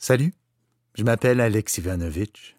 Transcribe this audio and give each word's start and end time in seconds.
Salut, 0.00 0.32
je 0.94 1.02
m'appelle 1.02 1.40
Alex 1.40 1.78
Ivanovitch. 1.78 2.56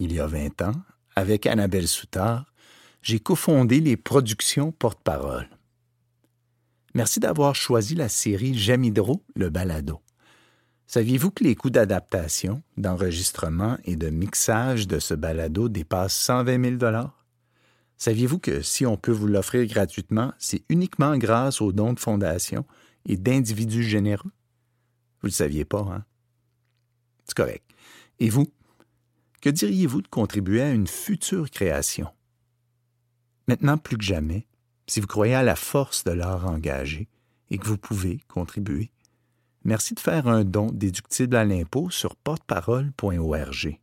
Il 0.00 0.12
y 0.12 0.18
a 0.18 0.26
20 0.26 0.62
ans, 0.62 0.74
avec 1.14 1.46
Annabelle 1.46 1.86
Soutard, 1.86 2.52
j'ai 3.00 3.20
cofondé 3.20 3.78
les 3.78 3.96
productions 3.96 4.72
Porte-Parole. 4.72 5.48
Merci 6.94 7.20
d'avoir 7.20 7.54
choisi 7.54 7.94
la 7.94 8.08
série 8.08 8.58
J'aime 8.58 8.82
Hydro, 8.82 9.22
le 9.36 9.50
balado. 9.50 10.00
Saviez-vous 10.88 11.30
que 11.30 11.44
les 11.44 11.54
coûts 11.54 11.70
d'adaptation, 11.70 12.60
d'enregistrement 12.76 13.78
et 13.84 13.94
de 13.94 14.10
mixage 14.10 14.88
de 14.88 14.98
ce 14.98 15.14
balado 15.14 15.68
dépassent 15.68 16.16
120 16.16 16.80
000 16.80 17.06
Saviez-vous 17.98 18.40
que 18.40 18.62
si 18.62 18.84
on 18.84 18.96
peut 18.96 19.12
vous 19.12 19.28
l'offrir 19.28 19.64
gratuitement, 19.68 20.32
c'est 20.38 20.64
uniquement 20.68 21.16
grâce 21.18 21.60
aux 21.60 21.70
dons 21.70 21.92
de 21.92 22.00
fondation 22.00 22.66
et 23.06 23.16
d'individus 23.16 23.84
généreux? 23.84 24.32
Vous 25.20 25.28
ne 25.28 25.30
le 25.30 25.34
saviez 25.34 25.64
pas, 25.64 25.82
hein? 25.82 26.04
Correct. 27.34 27.64
Et 28.18 28.28
vous? 28.28 28.46
Que 29.40 29.50
diriez-vous 29.50 30.02
de 30.02 30.08
contribuer 30.08 30.62
à 30.62 30.70
une 30.70 30.86
future 30.86 31.50
création? 31.50 32.08
Maintenant 33.48 33.78
plus 33.78 33.96
que 33.96 34.04
jamais, 34.04 34.46
si 34.86 35.00
vous 35.00 35.06
croyez 35.06 35.34
à 35.34 35.42
la 35.42 35.56
force 35.56 36.04
de 36.04 36.10
l'art 36.10 36.46
engagé 36.46 37.08
et 37.50 37.58
que 37.58 37.66
vous 37.66 37.78
pouvez 37.78 38.20
contribuer, 38.28 38.90
merci 39.64 39.94
de 39.94 40.00
faire 40.00 40.28
un 40.28 40.44
don 40.44 40.70
déductible 40.70 41.36
à 41.36 41.44
l'impôt 41.44 41.90
sur 41.90 42.16
porteparole.org. 42.16 43.80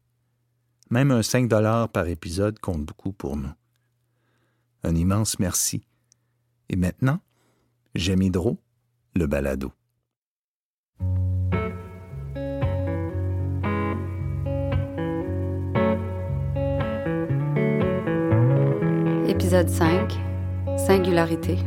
Même 0.89 1.11
un 1.11 1.23
5 1.23 1.50
par 1.91 2.08
épisode 2.08 2.59
compte 2.59 2.86
beaucoup 2.86 3.11
pour 3.11 3.36
nous. 3.36 3.52
Un 4.84 4.95
immense 4.95 5.39
merci. 5.39 5.84
Et 6.70 6.75
maintenant, 6.75 7.20
j'aime 7.95 8.22
Hydro, 8.22 8.58
le 9.16 9.27
balado. 9.27 9.73
Épisode 19.48 19.70
5 19.70 20.14
Singularité. 20.76 21.58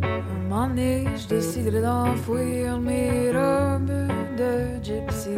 Un 0.00 0.48
moment 0.48 0.68
donné, 0.68 1.04
je 1.16 1.26
déciderai 1.26 1.82
d'enfouir 1.82 2.78
mes 2.78 3.32
robes 3.32 3.90
de 4.38 4.84
gypsy 4.84 5.30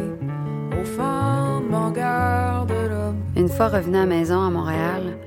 au 0.79 0.85
fond 0.85 1.61
de 1.61 1.69
mon 1.71 1.89
garde-robe. 1.89 3.15
Une 3.35 3.49
fois 3.49 3.69
revenue 3.69 3.97
à 3.97 4.01
la 4.01 4.05
maison 4.05 4.41
à 4.41 4.51
Montréal, 4.51 5.17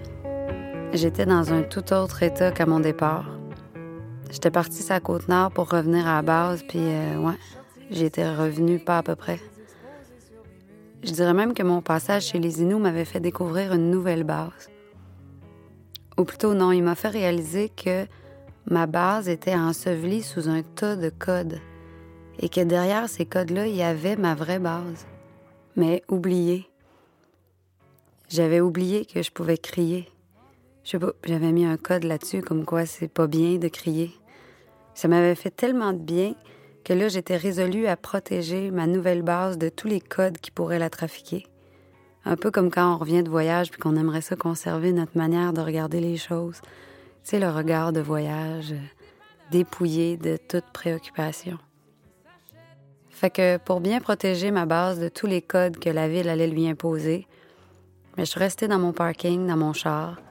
j'étais 0.92 1.26
dans 1.26 1.52
un 1.52 1.62
tout 1.62 1.92
autre 1.92 2.22
état 2.22 2.52
qu'à 2.52 2.66
mon 2.66 2.78
départ. 2.78 3.26
J'étais 4.30 4.52
partie 4.52 4.84
sur 4.84 4.94
la 4.94 5.00
côte 5.00 5.26
nord 5.26 5.50
pour 5.50 5.70
revenir 5.70 6.06
à 6.06 6.14
la 6.14 6.22
base, 6.22 6.62
puis 6.62 6.78
euh, 6.78 7.16
ouais, 7.18 7.34
j'étais 7.90 8.32
revenue 8.32 8.78
pas 8.78 8.98
à 8.98 9.02
peu 9.02 9.16
près. 9.16 9.40
Je 11.02 11.12
dirais 11.12 11.34
même 11.34 11.54
que 11.54 11.62
mon 11.62 11.80
passage 11.80 12.26
chez 12.26 12.38
les 12.38 12.60
Inuits 12.60 12.80
m'avait 12.80 13.04
fait 13.04 13.20
découvrir 13.20 13.72
une 13.72 13.90
nouvelle 13.90 14.24
base. 14.24 14.68
Ou 16.18 16.24
plutôt 16.24 16.54
non, 16.54 16.72
il 16.72 16.82
m'a 16.82 16.96
fait 16.96 17.08
réaliser 17.08 17.68
que 17.68 18.06
ma 18.66 18.86
base 18.86 19.28
était 19.28 19.54
ensevelie 19.54 20.22
sous 20.22 20.48
un 20.48 20.62
tas 20.62 20.96
de 20.96 21.10
codes 21.10 21.60
et 22.40 22.48
que 22.48 22.60
derrière 22.60 23.08
ces 23.08 23.26
codes-là, 23.26 23.66
il 23.66 23.76
y 23.76 23.82
avait 23.82 24.16
ma 24.16 24.34
vraie 24.34 24.58
base, 24.58 25.06
mais 25.76 26.02
oubliée. 26.08 26.68
J'avais 28.28 28.60
oublié 28.60 29.06
que 29.06 29.22
je 29.22 29.30
pouvais 29.30 29.58
crier. 29.58 30.08
Je 30.82 30.90
sais 30.90 30.98
pas, 30.98 31.12
j'avais 31.24 31.52
mis 31.52 31.64
un 31.64 31.76
code 31.76 32.04
là-dessus 32.04 32.42
comme 32.42 32.64
quoi 32.64 32.86
c'est 32.86 33.08
pas 33.08 33.26
bien 33.26 33.56
de 33.56 33.68
crier. 33.68 34.10
Ça 34.94 35.06
m'avait 35.06 35.34
fait 35.34 35.50
tellement 35.50 35.92
de 35.92 35.98
bien 35.98 36.34
que 36.88 36.94
là, 36.94 37.08
j'étais 37.08 37.36
résolue 37.36 37.86
à 37.86 37.98
protéger 37.98 38.70
ma 38.70 38.86
nouvelle 38.86 39.20
base 39.20 39.58
de 39.58 39.68
tous 39.68 39.88
les 39.88 40.00
codes 40.00 40.38
qui 40.38 40.50
pourraient 40.50 40.78
la 40.78 40.88
trafiquer. 40.88 41.46
Un 42.24 42.36
peu 42.36 42.50
comme 42.50 42.70
quand 42.70 42.94
on 42.94 42.96
revient 42.96 43.22
de 43.22 43.28
voyage 43.28 43.70
puis 43.70 43.78
qu'on 43.78 43.94
aimerait 43.94 44.22
ça 44.22 44.36
conserver 44.36 44.94
notre 44.94 45.18
manière 45.18 45.52
de 45.52 45.60
regarder 45.60 46.00
les 46.00 46.16
choses. 46.16 46.62
Sais, 47.22 47.38
le 47.40 47.50
regard 47.50 47.92
de 47.92 48.00
voyage, 48.00 48.72
euh, 48.72 48.80
dépouillé 49.50 50.16
de 50.16 50.38
toute 50.38 50.64
préoccupation. 50.72 51.58
Fait 53.10 53.28
que 53.28 53.58
pour 53.58 53.80
bien 53.80 54.00
protéger 54.00 54.50
ma 54.50 54.64
base 54.64 54.98
de 54.98 55.10
tous 55.10 55.26
les 55.26 55.42
codes 55.42 55.78
que 55.78 55.90
la 55.90 56.08
ville 56.08 56.30
allait 56.30 56.46
lui 56.46 56.66
imposer, 56.66 57.26
mais 58.16 58.24
je 58.24 58.30
suis 58.30 58.40
restée 58.40 58.66
dans 58.66 58.78
mon 58.78 58.94
parking, 58.94 59.46
dans 59.46 59.58
mon 59.58 59.74
char, 59.74 60.22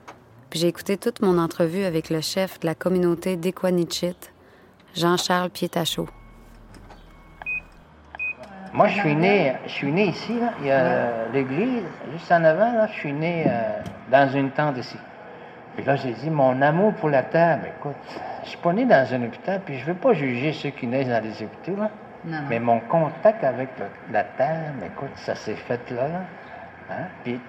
puis 0.49 0.59
j'ai 0.59 0.69
écouté 0.69 0.97
toute 0.97 1.21
mon 1.21 1.37
entrevue 1.37 1.83
avec 1.83 2.09
le 2.09 2.21
chef 2.21 2.59
de 2.61 2.65
la 2.65 2.73
communauté 2.73 3.35
d'Equanichit, 3.35 4.17
Jean-Charles 4.95 5.51
Pietachot. 5.51 6.07
Moi, 8.77 8.87
je 8.89 8.99
suis 8.99 9.15
né, 9.15 9.53
je 9.65 9.71
suis 9.71 9.91
né 9.91 10.03
ici, 10.05 10.39
là. 10.39 10.49
Il 10.61 10.67
y 10.67 10.71
a 10.71 11.07
l'église, 11.33 11.83
juste 12.13 12.31
en 12.31 12.43
avant, 12.43 12.71
là. 12.73 12.87
Je 12.87 12.93
suis 12.93 13.11
né 13.13 13.45
euh, 13.47 13.79
dans 14.11 14.29
une 14.29 14.51
tente 14.51 14.77
ici. 14.77 14.97
Puis 15.75 15.83
là, 15.85 15.95
j'ai 15.95 16.11
dit, 16.11 16.29
mon 16.29 16.61
amour 16.61 16.93
pour 16.93 17.09
la 17.09 17.23
terre, 17.23 17.57
ben, 17.61 17.71
écoute, 17.77 17.95
je 18.43 18.49
suis 18.49 18.57
pas 18.59 18.73
né 18.73 18.85
dans 18.85 19.13
un 19.13 19.23
hôpital, 19.23 19.61
puis 19.65 19.77
je 19.79 19.85
veux 19.85 19.93
pas 19.95 20.13
juger 20.13 20.53
ceux 20.53 20.69
qui 20.69 20.85
naissent 20.87 21.09
dans 21.09 21.23
les 21.23 21.41
hôpitaux, 21.43 21.75
là. 21.75 21.89
Mais 22.49 22.59
mon 22.59 22.79
contact 22.81 23.43
avec 23.43 23.69
le- 23.79 24.13
la 24.13 24.23
terre, 24.23 24.71
ben, 24.79 24.87
écoute, 24.87 25.11
ça 25.15 25.33
s'est 25.35 25.55
fait 25.55 25.79
là, 25.91 26.07
là. 26.07 26.21
Hein? 26.91 27.03
Puis 27.23 27.39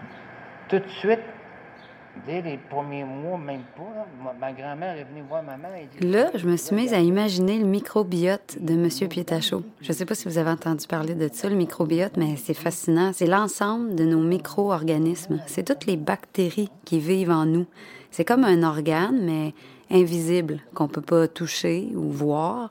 tout 0.68 0.78
de 0.78 0.88
suite, 0.88 1.20
dès 2.26 2.42
les 2.42 2.58
premiers 2.58 3.04
mois, 3.04 3.38
même 3.38 3.62
pas, 3.76 4.06
ma, 4.38 4.52
grand-mère 4.52 4.96
est 4.96 5.04
venue 5.04 5.22
voir 5.28 5.42
ma 5.42 5.56
mère 5.56 5.74
et 5.74 5.88
dit... 5.98 6.06
Là, 6.06 6.30
je 6.34 6.46
me 6.46 6.56
suis 6.56 6.74
mise 6.74 6.92
à 6.92 7.00
imaginer 7.00 7.58
le 7.58 7.64
microbiote 7.64 8.58
de 8.60 8.74
M. 8.74 9.08
Pietachot. 9.08 9.62
Je 9.80 9.88
ne 9.88 9.92
sais 9.92 10.04
pas 10.04 10.14
si 10.14 10.28
vous 10.28 10.38
avez 10.38 10.50
entendu 10.50 10.86
parler 10.86 11.14
de 11.14 11.28
ça, 11.32 11.48
le 11.48 11.56
microbiote, 11.56 12.16
mais 12.16 12.36
c'est 12.36 12.54
fascinant. 12.54 13.12
C'est 13.12 13.26
l'ensemble 13.26 13.94
de 13.94 14.04
nos 14.04 14.20
micro-organismes. 14.20 15.40
C'est 15.46 15.64
toutes 15.64 15.86
les 15.86 15.96
bactéries 15.96 16.70
qui 16.84 16.98
vivent 16.98 17.30
en 17.30 17.46
nous. 17.46 17.66
C'est 18.10 18.24
comme 18.24 18.44
un 18.44 18.62
organe, 18.62 19.20
mais 19.24 19.54
invisible, 19.90 20.60
qu'on 20.74 20.84
ne 20.84 20.90
peut 20.90 21.00
pas 21.00 21.28
toucher 21.28 21.90
ou 21.94 22.10
voir, 22.10 22.68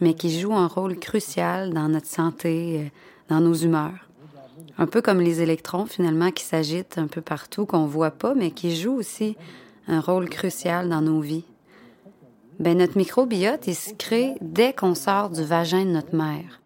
mais 0.00 0.14
qui 0.14 0.38
joue 0.38 0.54
un 0.54 0.66
rôle 0.66 0.98
crucial 0.98 1.72
dans 1.72 1.88
notre 1.88 2.06
santé, 2.06 2.80
euh, 2.80 2.88
dans 3.28 3.40
nos 3.40 3.54
humeurs. 3.54 4.05
Un 4.78 4.86
peu 4.86 5.00
comme 5.02 5.20
les 5.20 5.40
électrons, 5.40 5.86
finalement, 5.86 6.30
qui 6.30 6.44
s'agitent 6.44 6.98
un 6.98 7.06
peu 7.06 7.20
partout, 7.20 7.66
qu'on 7.66 7.86
voit 7.86 8.10
pas, 8.10 8.34
mais 8.34 8.50
qui 8.50 8.76
jouent 8.76 8.96
aussi 8.96 9.36
un 9.88 10.00
rôle 10.00 10.28
crucial 10.28 10.88
dans 10.88 11.00
nos 11.00 11.20
vies. 11.20 11.44
Ben, 12.58 12.78
notre 12.78 12.96
microbiote, 12.96 13.66
il 13.66 13.74
se 13.74 13.92
crée 13.94 14.34
dès 14.40 14.72
qu'on 14.72 14.94
sort 14.94 15.30
du 15.30 15.44
vagin 15.44 15.84
de 15.84 15.90
notre 15.90 16.14
mère. 16.14 16.60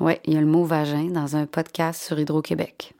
Oui, 0.00 0.14
il 0.24 0.34
y 0.34 0.36
a 0.36 0.40
le 0.40 0.46
mot 0.46 0.64
vagin 0.64 1.10
dans 1.10 1.36
un 1.36 1.46
podcast 1.46 2.02
sur 2.02 2.18
Hydro-Québec. 2.18 2.95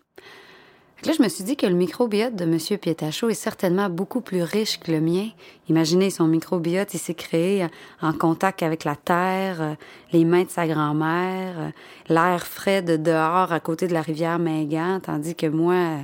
Là, 1.05 1.13
je 1.13 1.23
me 1.23 1.29
suis 1.29 1.45
dit 1.45 1.57
que 1.57 1.67
le 1.67 1.75
microbiote 1.75 2.35
de 2.35 2.45
M. 2.45 2.79
Pietachot 2.79 3.29
est 3.29 3.35
certainement 3.35 3.91
beaucoup 3.91 4.23
plus 4.23 4.43
riche 4.43 4.81
que 4.81 4.91
le 4.91 5.01
mien. 5.01 5.29
Imaginez, 5.69 6.09
son 6.09 6.27
microbiote, 6.27 6.95
il 6.95 6.99
s'est 6.99 7.15
créé 7.15 7.67
en 8.01 8.15
contact 8.15 8.63
avec 8.63 8.85
la 8.85 8.97
terre, 8.97 9.61
euh, 9.61 9.75
les 10.13 10.25
mains 10.25 10.45
de 10.45 10.51
sa 10.51 10.67
grand-mère, 10.67 11.55
euh, 11.59 11.71
l'air 12.09 12.47
frais 12.47 12.81
de 12.81 12.97
dehors 12.97 13.53
à 13.53 13.61
côté 13.61 13.87
de 13.87 13.93
la 13.93 14.01
rivière 14.01 14.39
Mingan, 14.39 15.01
tandis 15.01 15.35
que 15.35 15.47
moi, 15.47 15.75
euh, 15.75 15.99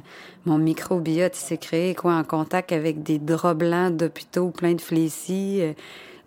mon 0.44 0.58
microbiote, 0.58 1.36
il 1.36 1.42
s'est 1.42 1.56
créé 1.56 1.94
quoi 1.94 2.14
en 2.14 2.22
contact 2.22 2.70
avec 2.70 3.02
des 3.02 3.18
draps 3.18 3.58
blancs 3.58 3.96
d'hôpitaux 3.96 4.50
pleins 4.50 4.74
de 4.74 4.80
flécis, 4.80 5.62
euh, 5.62 5.72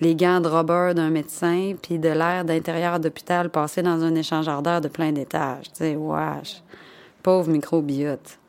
les 0.01 0.15
gants 0.15 0.41
de 0.41 0.47
rubber 0.47 0.93
d'un 0.95 1.11
médecin, 1.11 1.75
puis 1.81 1.99
de 1.99 2.09
l'air 2.09 2.43
d'intérieur 2.43 2.99
d'hôpital 2.99 3.51
passé 3.51 3.83
dans 3.83 4.03
un 4.03 4.15
échangeur 4.15 4.63
d'air 4.63 4.81
de 4.81 4.87
plein 4.87 5.11
d'étages. 5.11 5.65
Tu 5.65 5.75
sais, 5.75 5.95
wesh. 5.95 6.63
Pauvre 7.21 7.49
microbiote. 7.49 8.39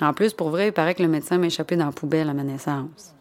En 0.00 0.12
plus, 0.12 0.34
pour 0.34 0.50
vrai, 0.50 0.68
il 0.68 0.72
paraît 0.72 0.94
que 0.94 1.02
le 1.02 1.08
médecin 1.08 1.38
m'a 1.38 1.46
échappé 1.46 1.76
dans 1.76 1.86
la 1.86 1.92
poubelle 1.92 2.28
à 2.28 2.34
ma 2.34 2.42
naissance. 2.42 3.14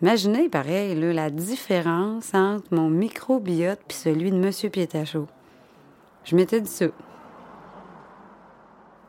Imaginez, 0.00 0.48
pareil, 0.48 0.96
là, 0.96 1.12
la 1.12 1.30
différence 1.30 2.34
entre 2.34 2.66
mon 2.74 2.90
microbiote 2.90 3.78
puis 3.86 3.96
celui 3.96 4.32
de 4.32 4.36
M. 4.36 4.70
Pietachot. 4.70 5.28
Je 6.24 6.34
m'étais 6.34 6.60
dit 6.60 6.70
ça. 6.70 6.86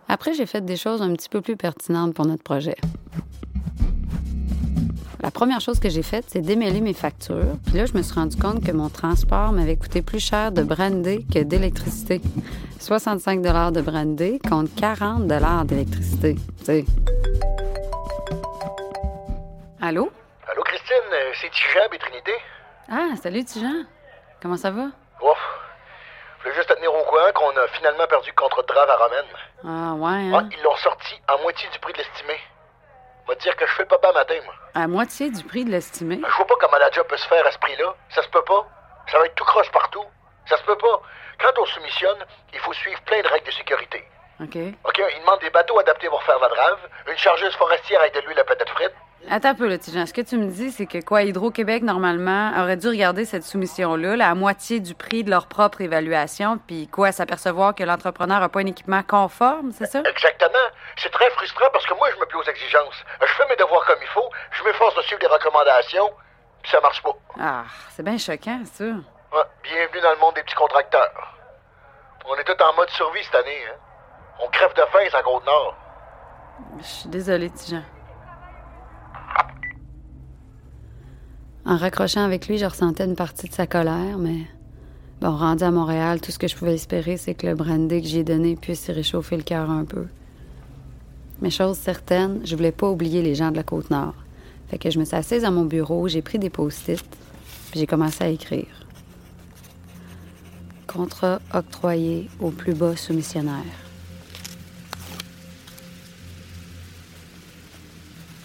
Après, 0.07 0.33
j'ai 0.33 0.45
fait 0.45 0.63
des 0.63 0.75
choses 0.75 1.01
un 1.01 1.11
petit 1.13 1.29
peu 1.29 1.41
plus 1.41 1.57
pertinentes 1.57 2.13
pour 2.13 2.25
notre 2.25 2.43
projet. 2.43 2.75
La 5.23 5.31
première 5.31 5.61
chose 5.61 5.79
que 5.79 5.87
j'ai 5.89 6.03
faite, 6.03 6.25
c'est 6.27 6.41
démêler 6.41 6.81
mes 6.81 6.93
factures. 6.93 7.55
Puis 7.65 7.77
là, 7.77 7.85
je 7.85 7.93
me 7.93 8.01
suis 8.01 8.13
rendu 8.13 8.35
compte 8.35 8.61
que 8.61 8.73
mon 8.73 8.89
transport 8.89 9.53
m'avait 9.53 9.77
coûté 9.77 10.01
plus 10.01 10.19
cher 10.19 10.51
de 10.51 10.63
brander 10.63 11.25
que 11.33 11.39
d'électricité. 11.39 12.19
65 12.81 13.41
de 13.41 13.79
brander 13.81 14.39
contre 14.39 14.69
40 14.75 15.25
d'électricité. 15.65 16.35
Tu 16.59 16.65
sais. 16.65 16.85
Allô? 19.81 20.11
Allô, 20.51 20.61
Christine, 20.63 20.97
euh, 21.13 21.31
c'est 21.39 21.49
Tijan 21.51 21.87
et 21.93 21.97
Trinité? 21.99 22.31
Ah, 22.91 23.15
salut, 23.21 23.45
Tijan. 23.45 23.85
Comment 24.41 24.57
ça 24.57 24.71
va? 24.71 24.83
Ouf. 25.21 25.39
Je 26.39 26.43
voulais 26.43 26.55
juste 26.57 26.67
te 26.67 26.73
tenir 26.73 26.93
au 26.93 27.01
courant 27.05 27.31
qu'on 27.33 27.57
a 27.57 27.67
finalement 27.77 28.05
perdu 28.09 28.29
de 28.29 28.67
drave 28.67 28.89
à 28.89 28.97
Romaine. 28.97 29.31
Ah, 29.63 29.93
ouais, 29.95 30.35
Ah, 30.35 30.39
hein? 30.39 30.49
ils 30.51 30.61
l'ont 30.63 30.75
sorti 30.83 31.15
à 31.29 31.41
moitié 31.41 31.69
du 31.71 31.79
prix 31.79 31.93
de 31.93 31.99
l'estimé. 31.99 32.33
Va 33.27 33.35
te 33.35 33.41
dire 33.41 33.55
que 33.55 33.65
je 33.65 33.71
fais 33.73 33.83
le 33.83 33.87
papa 33.87 34.11
matin, 34.11 34.35
moi. 34.45 34.53
À 34.73 34.87
moitié 34.87 35.29
du 35.29 35.43
prix 35.43 35.63
de 35.65 35.71
l'estimé. 35.71 36.19
Je 36.25 36.35
vois 36.35 36.47
pas 36.47 36.55
comment 36.59 36.77
la 36.77 36.91
job 36.91 37.05
peut 37.07 37.17
se 37.17 37.27
faire 37.27 37.45
à 37.45 37.51
ce 37.51 37.57
prix-là. 37.59 37.95
Ça 38.09 38.21
se 38.21 38.29
peut 38.29 38.43
pas. 38.43 38.65
Ça 39.11 39.19
va 39.19 39.25
être 39.25 39.35
tout 39.35 39.45
croche 39.45 39.71
partout. 39.71 40.03
Ça 40.45 40.57
se 40.57 40.63
peut 40.63 40.77
pas. 40.77 41.01
Quand 41.39 41.61
on 41.61 41.65
soumissionne, 41.65 42.25
il 42.53 42.59
faut 42.59 42.73
suivre 42.73 43.01
plein 43.01 43.21
de 43.21 43.27
règles 43.27 43.45
de 43.45 43.51
sécurité. 43.51 44.07
OK. 44.41 44.57
OK, 44.83 45.01
il 45.15 45.19
demande 45.21 45.39
des 45.39 45.49
bateaux 45.49 45.79
adaptés 45.79 46.09
pour 46.09 46.21
faire 46.23 46.39
la 46.39 46.49
drave, 46.49 46.79
une 47.07 47.17
chargeuse 47.17 47.55
forestière 47.55 48.01
avec 48.01 48.13
de 48.15 48.19
l'huile 48.21 48.39
à 48.39 48.43
peut-être 48.43 48.71
frite. 48.73 48.93
Attends 49.29 49.49
un 49.49 49.55
peu, 49.55 49.67
là, 49.67 49.77
Tijan. 49.77 50.05
Ce 50.05 50.13
que 50.13 50.21
tu 50.21 50.37
me 50.37 50.47
dis, 50.47 50.71
c'est 50.71 50.85
que 50.85 51.03
quoi, 51.03 51.23
Hydro-Québec, 51.23 51.83
normalement, 51.83 52.51
aurait 52.59 52.77
dû 52.77 52.87
regarder 52.89 53.25
cette 53.25 53.43
soumission-là, 53.43 54.15
là, 54.17 54.29
à 54.29 54.35
moitié 54.35 54.79
du 54.79 54.95
prix 54.95 55.23
de 55.23 55.29
leur 55.29 55.47
propre 55.47 55.81
évaluation, 55.81 56.57
puis 56.57 56.87
quoi, 56.87 57.11
s'apercevoir 57.11 57.73
que 57.73 57.83
l'entrepreneur 57.83 58.41
n'a 58.41 58.49
pas 58.49 58.59
un 58.59 58.65
équipement 58.65 59.01
conforme, 59.01 59.71
c'est 59.71 59.85
ça? 59.85 60.01
Exactement. 60.01 60.67
C'est 60.97 61.11
très 61.11 61.29
frustrant 61.31 61.67
parce 61.71 61.85
que 61.85 61.93
moi, 61.95 62.09
je 62.13 62.19
me 62.19 62.25
plie 62.25 62.37
aux 62.37 62.43
exigences. 62.43 63.03
Je 63.21 63.33
fais 63.33 63.47
mes 63.49 63.55
devoirs 63.55 63.85
comme 63.85 63.99
il 64.01 64.07
faut, 64.09 64.29
je 64.51 64.63
m'efforce 64.63 64.95
de 64.95 65.01
suivre 65.03 65.21
les 65.21 65.27
recommandations, 65.27 66.11
puis 66.61 66.71
ça 66.71 66.81
marche 66.81 67.01
pas. 67.01 67.15
Ah, 67.39 67.63
c'est 67.91 68.03
bien 68.03 68.17
choquant, 68.17 68.61
ça. 68.65 68.83
Ouais, 68.83 69.47
bienvenue 69.63 70.01
dans 70.01 70.11
le 70.11 70.19
monde 70.19 70.35
des 70.35 70.43
petits 70.43 70.55
contracteurs. 70.55 71.33
On 72.25 72.35
est 72.35 72.43
tous 72.43 72.61
en 72.63 72.73
mode 72.75 72.89
survie 72.89 73.23
cette 73.23 73.35
année, 73.35 73.63
hein. 73.67 73.77
On 74.43 74.49
crève 74.49 74.73
de 74.73 74.81
faim, 74.91 74.99
ça 75.11 75.21
Côte-Nord. 75.23 75.75
Je 76.79 76.83
suis 76.83 77.09
désolée, 77.09 77.49
Tijan. 77.49 77.83
En 81.65 81.77
raccrochant 81.77 82.23
avec 82.23 82.47
lui, 82.47 82.57
je 82.57 82.65
ressentais 82.65 83.05
une 83.05 83.15
partie 83.15 83.47
de 83.47 83.53
sa 83.53 83.65
colère, 83.67 84.17
mais 84.17 84.39
bon, 85.21 85.35
rendu 85.35 85.63
à 85.63 85.71
Montréal, 85.71 86.19
tout 86.19 86.31
ce 86.31 86.39
que 86.39 86.47
je 86.47 86.55
pouvais 86.57 86.73
espérer, 86.73 87.15
c'est 87.15 87.35
que 87.35 87.47
le 87.47 87.55
brandy 87.55 88.01
que 88.01 88.07
j'ai 88.07 88.25
donné 88.25 88.57
puisse 88.57 88.89
y 88.89 88.91
réchauffer 88.91 89.37
le 89.37 89.43
cœur 89.43 89.69
un 89.69 89.85
peu. 89.85 90.07
Mais 91.41 91.49
chose 91.49 91.77
certaine, 91.77 92.41
je 92.43 92.55
voulais 92.57 92.73
pas 92.73 92.89
oublier 92.89 93.21
les 93.21 93.35
gens 93.35 93.51
de 93.51 93.55
la 93.55 93.63
Côte-Nord. 93.63 94.15
Fait 94.69 94.77
que 94.77 94.89
je 94.89 94.99
me 94.99 95.05
suis 95.05 95.15
assise 95.15 95.45
à 95.45 95.51
mon 95.51 95.63
bureau, 95.63 96.07
j'ai 96.09 96.21
pris 96.21 96.37
des 96.37 96.49
post-it, 96.49 97.03
puis 97.71 97.79
j'ai 97.79 97.87
commencé 97.87 98.23
à 98.23 98.27
écrire. 98.27 98.85
Contrat 100.85 101.39
octroyé 101.53 102.29
au 102.41 102.49
plus 102.49 102.73
bas 102.73 102.97
soumissionnaire. 102.97 103.82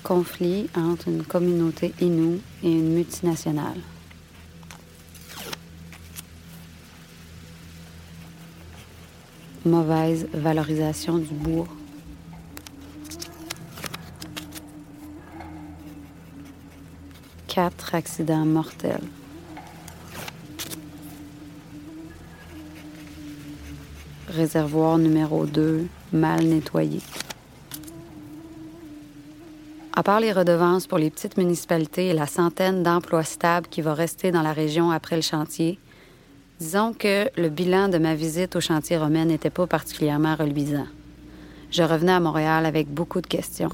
Conflit 0.03 0.69
entre 0.75 1.09
une 1.09 1.23
communauté 1.23 1.93
inoue 2.01 2.41
et 2.63 2.73
une 2.73 2.95
multinationale. 2.95 3.79
Mauvaise 9.65 10.29
valorisation 10.33 11.19
du 11.19 11.35
bois. 11.35 11.69
Quatre 17.47 17.95
accidents 17.95 18.47
mortels. 18.47 19.03
Réservoir 24.29 24.99
numéro 24.99 25.45
2 25.45 25.89
mal 26.13 26.45
nettoyé. 26.45 27.01
À 29.99 30.05
part 30.05 30.21
les 30.21 30.31
redevances 30.31 30.87
pour 30.87 30.99
les 30.99 31.11
petites 31.11 31.37
municipalités 31.37 32.07
et 32.07 32.13
la 32.13 32.29
centaine 32.29 32.85
d'emplois 32.85 33.25
stables 33.25 33.67
qui 33.67 33.81
va 33.83 33.95
rester 33.95 34.31
dans 34.31 34.43
la 34.43 34.53
région 34.53 34.93
après 34.93 35.17
le 35.17 35.23
chantier, 35.23 35.81
disons 36.61 36.93
que 36.93 37.29
le 37.37 37.49
bilan 37.49 37.89
de 37.89 37.99
ma 37.99 38.15
visite 38.15 38.55
au 38.55 38.61
chantier 38.61 38.97
romain 38.97 39.25
n'était 39.25 39.51
pas 39.51 39.67
particulièrement 39.67 40.37
reluisant. 40.37 40.87
Je 41.73 41.83
revenais 41.83 42.13
à 42.13 42.21
Montréal 42.21 42.65
avec 42.65 42.87
beaucoup 42.87 43.21
de 43.21 43.27
questions. 43.27 43.71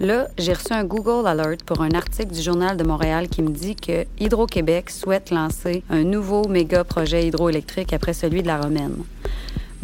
Là, 0.00 0.26
j'ai 0.38 0.54
reçu 0.54 0.72
un 0.72 0.82
Google 0.82 1.28
Alert 1.28 1.62
pour 1.62 1.80
un 1.80 1.92
article 1.92 2.34
du 2.34 2.42
Journal 2.42 2.76
de 2.76 2.82
Montréal 2.82 3.28
qui 3.28 3.42
me 3.42 3.50
dit 3.50 3.76
que 3.76 4.06
Hydro-Québec 4.18 4.90
souhaite 4.90 5.30
lancer 5.30 5.84
un 5.88 6.02
nouveau 6.02 6.48
méga 6.48 6.82
projet 6.82 7.28
hydroélectrique 7.28 7.92
après 7.92 8.12
celui 8.12 8.42
de 8.42 8.48
la 8.48 8.60
Romaine. 8.60 9.04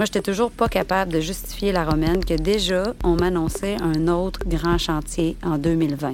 Moi, 0.00 0.06
j'étais 0.06 0.22
toujours 0.22 0.50
pas 0.50 0.66
capable 0.66 1.12
de 1.12 1.20
justifier 1.20 1.72
la 1.72 1.84
romaine 1.84 2.24
que 2.24 2.32
déjà, 2.32 2.94
on 3.04 3.16
m'annonçait 3.16 3.76
un 3.82 4.08
autre 4.08 4.40
grand 4.46 4.78
chantier 4.78 5.36
en 5.42 5.58
2020. 5.58 6.12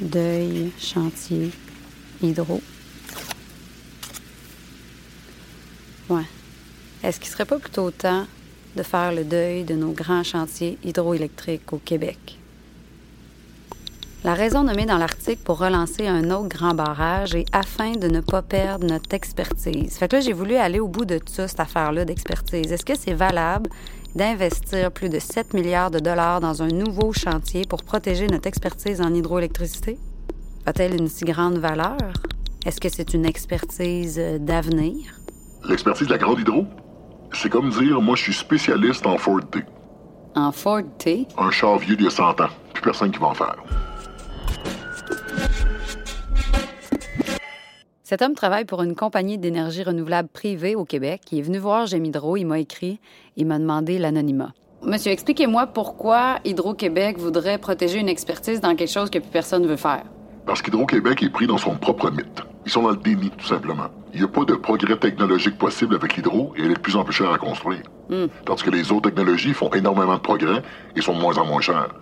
Deuil, 0.00 0.72
chantier, 0.76 1.52
hydro. 2.20 2.60
Ouais. 6.08 6.26
Est-ce 7.04 7.20
qu'il 7.20 7.30
serait 7.30 7.44
pas 7.44 7.60
plutôt 7.60 7.92
temps 7.92 8.26
de 8.74 8.82
faire 8.82 9.12
le 9.12 9.22
deuil 9.22 9.62
de 9.62 9.74
nos 9.76 9.92
grands 9.92 10.24
chantiers 10.24 10.78
hydroélectriques 10.82 11.72
au 11.72 11.78
Québec? 11.78 12.38
La 14.28 14.34
raison 14.34 14.62
nommée 14.62 14.84
dans 14.84 14.98
l'article 14.98 15.40
pour 15.42 15.58
relancer 15.58 16.06
un 16.06 16.30
autre 16.30 16.50
grand 16.50 16.74
barrage 16.74 17.34
est 17.34 17.46
afin 17.50 17.92
de 17.92 18.08
ne 18.08 18.20
pas 18.20 18.42
perdre 18.42 18.86
notre 18.86 19.14
expertise. 19.14 19.96
Fait 19.96 20.06
que 20.06 20.16
là, 20.16 20.20
j'ai 20.20 20.34
voulu 20.34 20.56
aller 20.56 20.80
au 20.80 20.86
bout 20.86 21.06
de 21.06 21.16
tout 21.16 21.32
ça, 21.32 21.48
cette 21.48 21.60
affaire-là 21.60 22.04
d'expertise. 22.04 22.70
Est-ce 22.70 22.84
que 22.84 22.94
c'est 22.94 23.14
valable 23.14 23.70
d'investir 24.14 24.92
plus 24.92 25.08
de 25.08 25.18
7 25.18 25.54
milliards 25.54 25.90
de 25.90 25.98
dollars 25.98 26.42
dans 26.42 26.62
un 26.62 26.68
nouveau 26.68 27.14
chantier 27.14 27.64
pour 27.66 27.82
protéger 27.82 28.26
notre 28.26 28.46
expertise 28.46 29.00
en 29.00 29.14
hydroélectricité? 29.14 29.98
A-t-elle 30.66 31.00
une 31.00 31.08
si 31.08 31.24
grande 31.24 31.56
valeur? 31.56 31.96
Est-ce 32.66 32.82
que 32.82 32.90
c'est 32.90 33.14
une 33.14 33.24
expertise 33.24 34.18
euh, 34.18 34.36
d'avenir? 34.36 35.06
L'expertise 35.66 36.06
de 36.06 36.12
la 36.12 36.18
grande 36.18 36.40
hydro? 36.40 36.66
C'est 37.32 37.48
comme 37.48 37.70
dire, 37.70 38.02
moi, 38.02 38.14
je 38.14 38.24
suis 38.24 38.34
spécialiste 38.34 39.06
en 39.06 39.16
Ford 39.16 39.40
T. 39.50 39.60
En 40.34 40.52
Ford 40.52 40.82
T? 40.98 41.26
Un 41.38 41.50
char 41.50 41.78
vieux 41.78 41.96
d'il 41.96 42.04
y 42.04 42.08
a 42.08 42.10
100 42.10 42.42
ans. 42.42 42.50
Plus 42.74 42.82
personne 42.82 43.10
qui 43.10 43.18
va 43.18 43.28
en 43.28 43.34
faire. 43.34 43.56
Cet 48.08 48.22
homme 48.22 48.34
travaille 48.34 48.64
pour 48.64 48.82
une 48.82 48.94
compagnie 48.94 49.36
d'énergie 49.36 49.82
renouvelable 49.82 50.30
privée 50.30 50.74
au 50.74 50.86
Québec. 50.86 51.20
Il 51.30 51.40
est 51.40 51.42
venu 51.42 51.58
voir 51.58 51.86
Hydro, 51.92 52.38
il 52.38 52.46
m'a 52.46 52.58
écrit, 52.58 53.00
il 53.36 53.44
m'a 53.44 53.58
demandé 53.58 53.98
l'anonymat. 53.98 54.54
Monsieur, 54.82 55.12
expliquez-moi 55.12 55.66
pourquoi 55.66 56.38
Hydro-Québec 56.44 57.18
voudrait 57.18 57.58
protéger 57.58 57.98
une 57.98 58.08
expertise 58.08 58.62
dans 58.62 58.74
quelque 58.76 58.90
chose 58.90 59.10
que 59.10 59.18
plus 59.18 59.28
personne 59.28 59.62
ne 59.62 59.68
veut 59.68 59.76
faire. 59.76 60.04
Parce 60.46 60.62
qu'Hydro-Québec 60.62 61.22
est 61.22 61.28
pris 61.28 61.46
dans 61.46 61.58
son 61.58 61.76
propre 61.76 62.10
mythe. 62.10 62.42
Ils 62.64 62.70
sont 62.70 62.82
dans 62.82 62.90
le 62.90 62.96
déni, 62.96 63.30
tout 63.30 63.46
simplement. 63.46 63.88
Il 64.14 64.20
n'y 64.20 64.24
a 64.24 64.28
pas 64.28 64.44
de 64.44 64.54
progrès 64.54 64.96
technologique 64.96 65.58
possible 65.58 65.94
avec 65.94 66.16
l'hydro 66.16 66.54
et 66.56 66.62
elle 66.62 66.70
est 66.70 66.74
de 66.74 66.80
plus 66.80 66.96
en 66.96 67.04
plus 67.04 67.12
chère 67.12 67.30
à 67.30 67.36
construire. 67.36 67.82
Tandis 68.46 68.62
que 68.62 68.70
les 68.70 68.90
autres 68.90 69.10
technologies 69.10 69.52
font 69.52 69.70
énormément 69.70 70.14
de 70.14 70.20
progrès 70.20 70.62
et 70.96 71.02
sont 71.02 71.12
de 71.12 71.20
moins 71.20 71.36
en 71.36 71.44
moins 71.44 71.60
chères. 71.60 71.94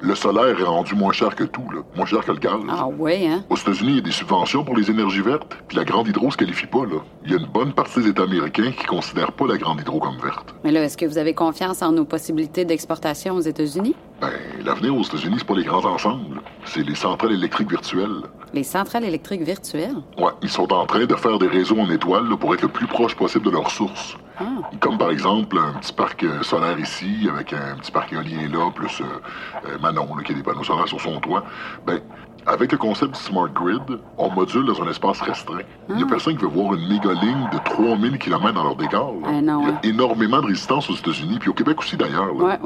Le 0.00 0.14
solaire 0.14 0.60
est 0.60 0.64
rendu 0.64 0.94
moins 0.94 1.12
cher 1.12 1.34
que 1.34 1.44
tout, 1.44 1.64
là. 1.72 1.80
moins 1.96 2.04
cher 2.04 2.24
que 2.24 2.32
le 2.32 2.38
gaz. 2.38 2.60
Ah 2.68 2.86
ouais, 2.86 3.26
hein? 3.26 3.44
Aux 3.48 3.56
États-Unis, 3.56 3.92
il 3.92 3.96
y 3.96 3.98
a 3.98 4.02
des 4.02 4.10
subventions 4.10 4.64
pour 4.64 4.76
les 4.76 4.90
énergies 4.90 5.22
vertes, 5.22 5.56
puis 5.68 5.76
la 5.76 5.84
grande 5.84 6.08
hydro 6.08 6.30
se 6.30 6.36
qualifie 6.36 6.66
pas. 6.66 6.84
Là. 6.84 6.98
Il 7.24 7.32
y 7.32 7.34
a 7.34 7.38
une 7.38 7.46
bonne 7.46 7.72
partie 7.72 8.00
des 8.00 8.08
États 8.10 8.24
américains 8.24 8.72
qui 8.72 8.84
considèrent 8.84 9.32
pas 9.32 9.46
la 9.46 9.56
grande 9.56 9.80
hydro 9.80 10.00
comme 10.00 10.18
verte. 10.18 10.54
Mais 10.62 10.72
là, 10.72 10.84
est-ce 10.84 10.96
que 10.96 11.06
vous 11.06 11.18
avez 11.18 11.32
confiance 11.32 11.80
en 11.82 11.92
nos 11.92 12.04
possibilités 12.04 12.64
d'exportation 12.64 13.34
aux 13.34 13.40
États-Unis? 13.40 13.94
Ben, 14.20 14.30
l'avenir 14.64 14.94
aux 14.96 15.02
États-Unis, 15.02 15.36
c'est 15.38 15.46
pas 15.46 15.54
les 15.54 15.64
grands 15.64 15.84
ensembles. 15.84 16.40
C'est 16.64 16.82
les 16.86 16.94
centrales 16.94 17.32
électriques 17.32 17.70
virtuelles. 17.70 18.22
Les 18.52 18.64
centrales 18.64 19.04
électriques 19.04 19.42
virtuelles? 19.42 19.96
Ouais, 20.18 20.32
ils 20.42 20.50
sont 20.50 20.72
en 20.72 20.86
train 20.86 21.06
de 21.06 21.14
faire 21.14 21.38
des 21.38 21.48
réseaux 21.48 21.78
en 21.78 21.90
étoiles 21.90 22.28
là, 22.28 22.36
pour 22.36 22.54
être 22.54 22.62
le 22.62 22.68
plus 22.68 22.86
proche 22.86 23.14
possible 23.16 23.44
de 23.46 23.50
leur 23.50 23.70
source. 23.70 24.16
Ah. 24.38 24.44
Comme 24.80 24.98
par 24.98 25.10
exemple 25.10 25.58
un 25.58 25.78
petit 25.78 25.92
parc 25.92 26.24
euh, 26.24 26.42
solaire 26.42 26.78
ici, 26.78 27.28
avec 27.30 27.52
un 27.52 27.76
petit 27.76 27.92
parc 27.92 28.12
éolien 28.12 28.48
là, 28.52 28.70
plus 28.70 29.00
euh, 29.00 29.04
euh, 29.66 29.78
Manon, 29.80 30.08
là, 30.16 30.22
qui 30.24 30.32
a 30.32 30.34
des 30.34 30.42
panneaux 30.42 30.64
solaires 30.64 30.88
sur 30.88 31.00
son 31.00 31.20
toit. 31.20 31.44
Ben, 31.86 32.00
avec 32.46 32.72
le 32.72 32.78
concept 32.78 33.14
du 33.14 33.20
Smart 33.20 33.48
Grid, 33.48 33.82
on 34.18 34.30
module 34.30 34.66
dans 34.66 34.82
un 34.82 34.88
espace 34.88 35.20
restreint. 35.22 35.62
Il 35.88 35.98
y 35.98 36.02
a 36.02 36.06
personne 36.06 36.36
qui 36.36 36.42
veut 36.42 36.50
voir 36.50 36.74
une 36.74 36.86
méga 36.88 37.12
ligne 37.12 37.48
de 37.52 37.58
3000 37.64 38.18
km 38.18 38.52
dans 38.52 38.64
leur. 38.64 38.76
Ah 39.24 39.40
non, 39.40 39.62
Il 39.62 39.68
y 39.68 39.72
a 39.72 39.94
énormément 39.94 40.42
de 40.42 40.46
résistance 40.46 40.90
aux 40.90 40.94
États-Unis, 40.94 41.38
puis 41.38 41.48
au 41.48 41.54
Québec 41.54 41.78
aussi 41.78 41.96
d'ailleurs. 41.96 42.34
Ouais, 42.36 42.58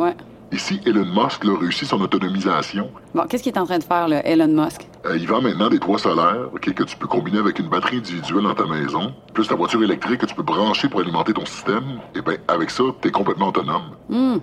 ouais. 0.50 0.57
Ici, 0.57 0.81
Elon 0.87 1.05
Musk 1.07 1.45
là, 1.45 1.52
réussit 1.61 1.87
son 1.88 2.00
autonomisation. 2.00 2.90
Bon, 3.14 3.25
qu'est-ce 3.28 3.43
qu'il 3.43 3.52
est 3.52 3.59
en 3.59 3.67
train 3.67 3.78
de 3.78 3.85
faire, 3.85 4.09
là, 4.09 4.26
Elon 4.26 4.49
Musk? 4.49 4.87
Euh, 5.07 5.17
il 5.17 5.26
vend 5.26 5.40
maintenant 5.40 5.69
des 5.69 5.78
toits 5.78 5.99
solaires 5.99 6.49
que 6.61 6.71
tu 6.85 6.97
peux 6.97 7.07
combiner 7.07 7.38
avec 7.38 7.59
une 7.59 7.69
batterie 7.69 7.99
individuelle 7.99 8.43
dans 8.45 8.55
ta 8.55 8.67
maison, 8.67 9.14
plus 9.33 9.47
ta 9.49 9.55
voiture 9.55 9.83
électrique 9.83 10.21
que 10.21 10.26
tu 10.26 10.35
peux 10.35 10.43
brancher 10.43 10.88
pour 10.88 11.00
alimenter 11.00 11.33
ton 11.33 11.47
système. 11.47 12.00
Et 12.14 12.23
bien, 12.23 12.37
avec 12.49 12.71
ça, 12.71 12.85
t'es 13.00 13.11
complètement 13.11 13.49
autonome. 13.49 13.90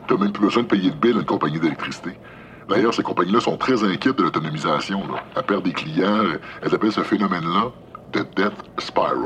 T'as 0.08 0.18
même 0.18 0.32
plus 0.32 0.46
besoin 0.46 0.64
de 0.64 0.68
payer 0.68 0.90
de 0.92 0.96
bill 0.96 1.18
à 1.18 1.20
une 1.20 1.26
compagnie 1.26 1.60
d'électricité. 1.60 2.12
D'ailleurs, 2.70 2.94
ces 2.94 3.04
compagnies-là 3.04 3.42
sont 3.42 3.58
très 3.58 3.84
inquiètes 3.84 4.18
de 4.18 4.24
l'autonomisation. 4.24 5.04
Elles 5.36 5.44
perdent 5.44 5.64
des 5.66 5.74
clients. 5.74 6.24
Elles 6.64 6.74
appellent 6.74 6.92
ce 6.92 7.02
phénomène-là 7.02 7.72
de 8.14 8.20
death 8.36 8.54
spiral. 8.80 9.18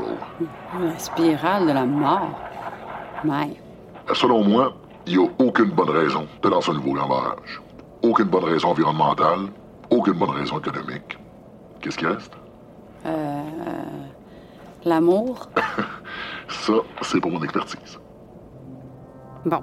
La 0.78 0.98
spirale 0.98 1.66
de 1.66 1.72
la 1.72 1.86
mort. 1.86 2.38
Mais, 3.24 3.56
Selon 4.12 4.42
moi, 4.44 4.74
il 5.06 5.18
n'y 5.18 5.24
a 5.24 5.28
aucune 5.38 5.70
bonne 5.70 5.90
raison 5.90 6.26
de 6.42 6.48
lancer 6.48 6.70
un 6.70 6.74
nouveau 6.74 6.92
grand 6.92 7.08
barrage. 7.08 7.60
Aucune 8.02 8.26
bonne 8.26 8.44
raison 8.44 8.68
environnementale, 8.68 9.48
aucune 9.90 10.14
bonne 10.14 10.30
raison 10.30 10.58
économique. 10.58 11.18
Qu'est-ce 11.80 11.98
qui 11.98 12.06
reste? 12.06 12.32
l'amour? 14.84 15.48
Ça, 16.48 16.72
c'est 17.02 17.20
pour 17.20 17.30
mon 17.30 17.42
expertise. 17.42 17.98
Bon. 19.44 19.62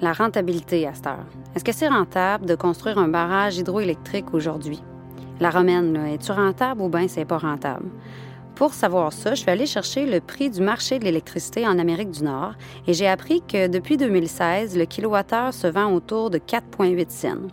La 0.00 0.12
rentabilité 0.12 0.86
à 0.86 0.94
cette 0.94 1.06
heure. 1.06 1.26
Est-ce 1.54 1.64
que 1.64 1.72
c'est 1.72 1.88
rentable 1.88 2.46
de 2.46 2.54
construire 2.56 2.98
un 2.98 3.08
barrage 3.08 3.58
hydroélectrique 3.58 4.34
aujourd'hui? 4.34 4.82
La 5.38 5.50
romaine, 5.50 5.92
là, 5.92 6.08
es-tu 6.12 6.32
rentable 6.32 6.82
ou 6.82 6.88
bien 6.88 7.06
c'est 7.06 7.24
pas 7.24 7.38
rentable? 7.38 7.86
Pour 8.54 8.74
savoir 8.74 9.12
ça, 9.12 9.34
je 9.34 9.40
suis 9.40 9.50
allée 9.50 9.66
chercher 9.66 10.04
le 10.04 10.20
prix 10.20 10.50
du 10.50 10.60
marché 10.60 10.98
de 10.98 11.04
l'électricité 11.04 11.66
en 11.66 11.78
Amérique 11.78 12.10
du 12.10 12.22
Nord 12.22 12.52
et 12.86 12.92
j'ai 12.92 13.08
appris 13.08 13.40
que 13.40 13.66
depuis 13.66 13.96
2016, 13.96 14.76
le 14.76 14.84
kilowattheure 14.84 15.54
se 15.54 15.66
vend 15.66 15.92
autour 15.92 16.28
de 16.28 16.38
4,8 16.38 17.08
cents. 17.08 17.48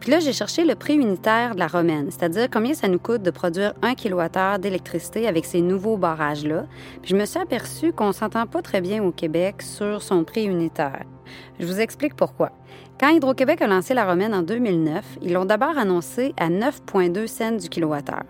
Puis 0.00 0.10
là, 0.10 0.20
j'ai 0.20 0.34
cherché 0.34 0.66
le 0.66 0.74
prix 0.74 0.96
unitaire 0.96 1.54
de 1.54 1.60
la 1.60 1.66
romaine, 1.66 2.10
c'est-à-dire 2.10 2.48
combien 2.52 2.74
ça 2.74 2.88
nous 2.88 2.98
coûte 2.98 3.22
de 3.22 3.30
produire 3.30 3.72
un 3.80 3.94
kilowattheure 3.94 4.58
d'électricité 4.58 5.26
avec 5.26 5.46
ces 5.46 5.62
nouveaux 5.62 5.96
barrages-là. 5.96 6.66
Puis 7.00 7.12
je 7.12 7.16
me 7.16 7.24
suis 7.24 7.40
aperçu 7.40 7.92
qu'on 7.92 8.12
s'entend 8.12 8.46
pas 8.46 8.60
très 8.60 8.82
bien 8.82 9.02
au 9.02 9.12
Québec 9.12 9.62
sur 9.62 10.02
son 10.02 10.24
prix 10.24 10.44
unitaire. 10.44 11.04
Je 11.58 11.66
vous 11.66 11.80
explique 11.80 12.16
pourquoi. 12.16 12.50
Quand 13.00 13.08
Hydro-Québec 13.08 13.62
a 13.62 13.66
lancé 13.66 13.94
la 13.94 14.04
romaine 14.04 14.34
en 14.34 14.42
2009, 14.42 15.20
ils 15.22 15.32
l'ont 15.32 15.46
d'abord 15.46 15.78
annoncé 15.78 16.34
à 16.36 16.50
9,2 16.50 17.26
cents 17.26 17.52
du 17.52 17.70
kilowattheure 17.70 18.24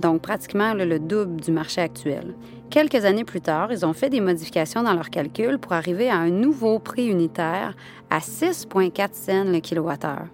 donc 0.00 0.22
pratiquement 0.22 0.74
le 0.74 0.98
double 0.98 1.40
du 1.40 1.52
marché 1.52 1.80
actuel. 1.80 2.34
Quelques 2.70 3.04
années 3.04 3.24
plus 3.24 3.40
tard, 3.40 3.72
ils 3.72 3.84
ont 3.84 3.92
fait 3.92 4.10
des 4.10 4.20
modifications 4.20 4.82
dans 4.82 4.94
leurs 4.94 5.10
calculs 5.10 5.58
pour 5.58 5.72
arriver 5.72 6.08
à 6.08 6.16
un 6.16 6.30
nouveau 6.30 6.78
prix 6.78 7.06
unitaire 7.06 7.74
à 8.10 8.20
6,4 8.20 9.08
cents 9.12 9.44
le 9.44 9.58
kilowattheure. 9.58 10.26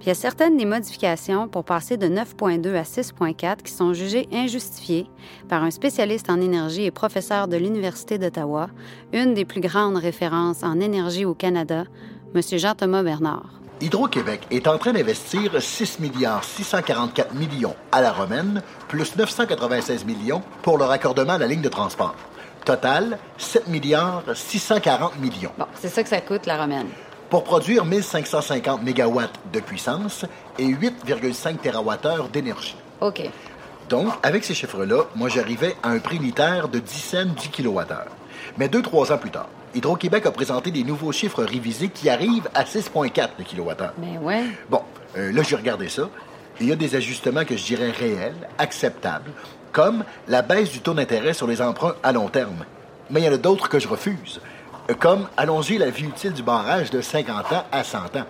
Il 0.00 0.08
y 0.08 0.10
a 0.10 0.14
certaines 0.14 0.56
des 0.56 0.64
modifications 0.64 1.48
pour 1.48 1.64
passer 1.64 1.96
de 1.96 2.06
9,2 2.06 2.74
à 2.74 2.82
6,4 2.82 3.62
qui 3.62 3.72
sont 3.72 3.92
jugées 3.92 4.28
injustifiées 4.32 5.06
par 5.48 5.64
un 5.64 5.70
spécialiste 5.70 6.30
en 6.30 6.40
énergie 6.40 6.84
et 6.84 6.90
professeur 6.90 7.48
de 7.48 7.56
l'Université 7.56 8.18
d'Ottawa, 8.18 8.68
une 9.12 9.34
des 9.34 9.44
plus 9.44 9.60
grandes 9.60 9.96
références 9.96 10.62
en 10.62 10.80
énergie 10.80 11.24
au 11.24 11.34
Canada, 11.34 11.84
M. 12.34 12.40
Jean-Thomas 12.42 13.02
Bernard. 13.02 13.60
Hydro-Québec 13.80 14.40
est 14.50 14.68
en 14.68 14.78
train 14.78 14.92
d'investir 14.92 15.60
6 15.60 16.00
milliards 16.00 16.44
644 16.44 17.34
millions 17.34 17.76
à 17.92 18.00
la 18.00 18.10
Romaine, 18.10 18.62
plus 18.88 19.16
996 19.16 20.06
millions 20.06 20.42
pour 20.62 20.78
le 20.78 20.84
raccordement 20.84 21.34
à 21.34 21.38
la 21.38 21.46
ligne 21.46 21.60
de 21.60 21.68
transport. 21.68 22.14
Total, 22.64 23.18
7 23.36 23.68
milliards 23.68 24.24
640 24.34 25.18
millions. 25.20 25.52
Bon, 25.58 25.66
c'est 25.74 25.90
ça 25.90 26.02
que 26.02 26.08
ça 26.08 26.22
coûte, 26.22 26.46
la 26.46 26.56
Romaine. 26.56 26.88
Pour 27.28 27.44
produire 27.44 27.84
1550 27.84 28.82
mégawatts 28.82 29.38
de 29.52 29.60
puissance 29.60 30.24
et 30.58 30.68
8,5 30.68 31.58
TWh 31.58 32.30
d'énergie. 32.32 32.76
OK. 33.02 33.28
Donc, 33.90 34.08
avec 34.22 34.42
ces 34.44 34.54
chiffres-là, 34.54 35.04
moi, 35.14 35.28
j'arrivais 35.28 35.76
à 35.82 35.90
un 35.90 35.98
prix 35.98 36.16
unitaire 36.16 36.68
de 36.68 36.78
10 36.78 36.98
cents 36.98 37.24
du 37.26 37.48
kilowattheure. 37.50 38.08
Mais 38.58 38.68
deux, 38.68 38.82
trois 38.82 39.12
ans 39.12 39.18
plus 39.18 39.30
tard, 39.30 39.48
Hydro-Québec 39.74 40.26
a 40.26 40.30
présenté 40.30 40.70
des 40.70 40.84
nouveaux 40.84 41.12
chiffres 41.12 41.44
révisés 41.44 41.88
qui 41.88 42.08
arrivent 42.08 42.48
à 42.54 42.64
6,4 42.64 43.28
le 43.38 43.44
kilowattheure. 43.44 43.92
Mais 43.98 44.18
ouais. 44.18 44.44
Bon, 44.70 44.82
euh, 45.16 45.32
là, 45.32 45.42
j'ai 45.42 45.56
regardé 45.56 45.88
ça. 45.88 46.08
Il 46.60 46.68
y 46.68 46.72
a 46.72 46.76
des 46.76 46.94
ajustements 46.94 47.44
que 47.44 47.56
je 47.56 47.64
dirais 47.64 47.90
réels, 47.90 48.48
acceptables, 48.58 49.30
comme 49.72 50.04
la 50.28 50.40
baisse 50.40 50.70
du 50.70 50.80
taux 50.80 50.94
d'intérêt 50.94 51.34
sur 51.34 51.46
les 51.46 51.60
emprunts 51.60 51.94
à 52.02 52.12
long 52.12 52.28
terme. 52.28 52.64
Mais 53.10 53.20
il 53.20 53.24
y 53.24 53.28
en 53.28 53.34
a 53.34 53.36
d'autres 53.36 53.68
que 53.68 53.78
je 53.78 53.88
refuse, 53.88 54.40
euh, 54.90 54.94
comme 54.94 55.28
allonger 55.36 55.76
la 55.76 55.90
vie 55.90 56.04
utile 56.06 56.32
du 56.32 56.42
barrage 56.42 56.90
de 56.90 57.02
50 57.02 57.52
ans 57.52 57.64
à 57.70 57.84
100 57.84 58.16
ans. 58.16 58.26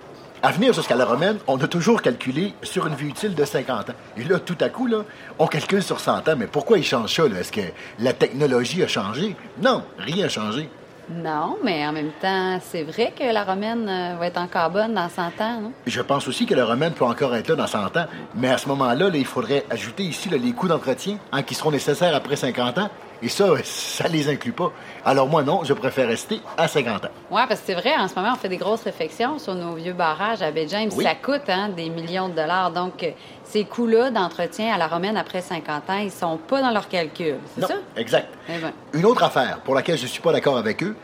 À 0.47 0.53
venir 0.53 0.73
jusqu'à 0.73 0.95
la 0.95 1.05
romaine, 1.05 1.38
on 1.49 1.59
a 1.59 1.67
toujours 1.67 2.00
calculé 2.00 2.55
sur 2.62 2.87
une 2.87 2.95
vie 2.95 3.09
utile 3.09 3.35
de 3.35 3.45
50 3.45 3.91
ans. 3.91 3.95
Et 4.17 4.23
là, 4.23 4.38
tout 4.38 4.57
à 4.61 4.69
coup, 4.69 4.87
là, 4.87 4.99
on 5.41 5.49
calcule 5.49 5.83
sur 5.83 5.99
100 5.99 6.29
ans. 6.29 6.37
Mais 6.38 6.47
pourquoi 6.47 6.79
ils 6.79 6.85
changent 6.85 7.12
ça? 7.12 7.25
Est-ce 7.25 7.50
que 7.50 7.62
la 7.99 8.12
technologie 8.12 8.81
a 8.85 8.87
changé? 8.87 9.35
Non, 9.61 9.83
rien 9.99 10.23
n'a 10.23 10.29
changé. 10.29 10.69
Non, 11.11 11.57
mais 11.65 11.85
en 11.85 11.93
même 11.93 12.12
temps, 12.23 12.61
c'est 12.62 12.85
vrai 12.85 13.12
que 13.19 13.25
la 13.25 13.43
romaine 13.43 13.88
euh, 13.88 14.15
va 14.21 14.29
être 14.29 14.38
encore 14.38 14.71
bonne 14.71 14.95
dans 14.95 15.09
100 15.09 15.23
ans, 15.41 15.61
non? 15.62 15.73
Je 15.85 16.00
pense 16.00 16.29
aussi 16.29 16.47
que 16.47 16.55
la 16.55 16.65
romaine 16.65 16.93
peut 16.93 17.05
encore 17.05 17.35
être 17.35 17.49
là 17.49 17.57
dans 17.57 17.67
100 17.67 17.97
ans. 17.97 18.07
Mais 18.37 18.49
à 18.49 18.59
ce 18.59 18.69
moment-là, 18.69 19.11
il 19.12 19.26
faudrait 19.26 19.65
ajouter 19.69 20.05
ici 20.05 20.29
les 20.29 20.53
coûts 20.53 20.69
d'entretien 20.69 21.19
hein, 21.33 21.43
qui 21.43 21.57
seront 21.57 21.73
nécessaires 21.73 22.15
après 22.15 22.37
50 22.37 22.79
ans. 22.79 22.91
Et 23.23 23.28
ça, 23.28 23.46
ça 23.64 24.08
les 24.08 24.28
inclut 24.28 24.52
pas. 24.52 24.73
Alors 25.04 25.28
moi, 25.28 25.42
non, 25.42 25.64
je 25.64 25.73
préfère 25.73 26.08
rester 26.08 26.40
à 26.56 26.68
50 26.68 27.04
ans. 27.06 27.08
Oui, 27.30 27.40
parce 27.49 27.61
que 27.61 27.66
c'est 27.66 27.75
vrai, 27.75 27.94
en 27.96 28.08
ce 28.08 28.14
moment, 28.14 28.32
on 28.35 28.37
fait 28.37 28.49
des 28.49 28.56
grosses 28.56 28.82
réflexions 28.82 29.38
sur 29.38 29.54
nos 29.54 29.75
vieux 29.75 29.92
barrages 29.92 30.42
à 30.42 30.50
Baie 30.50 30.68
James. 30.68 30.90
Ça 30.90 31.14
coûte 31.14 31.49
hein, 31.49 31.70
des 31.70 31.88
millions 31.88 32.28
de 32.28 32.35
dollars. 32.35 32.73
Donc, 32.73 33.02
euh, 33.02 33.11
ces 33.44 33.64
coûts-là 33.64 34.11
d'entretien 34.11 34.75
à 34.75 34.78
la 34.78 34.87
romaine 34.87 35.16
après 35.16 35.40
50 35.40 35.90
ans, 35.90 35.99
ils 35.99 36.11
sont 36.11 36.37
pas 36.37 36.61
dans 36.61 36.70
leurs 36.70 36.88
calculs. 36.88 37.37
C'est 37.54 37.66
ça? 37.66 37.75
exact. 37.96 38.28
Eh 38.49 38.58
ben. 38.58 38.73
Une 38.92 39.06
autre 39.06 39.23
affaire 39.23 39.61
pour 39.64 39.75
laquelle 39.75 39.96
je 39.96 40.04
ne 40.04 40.08
suis 40.08 40.23
pas 40.23 40.32
d'accord 40.32 40.58
avec 40.58 40.82
eux, 40.82 40.94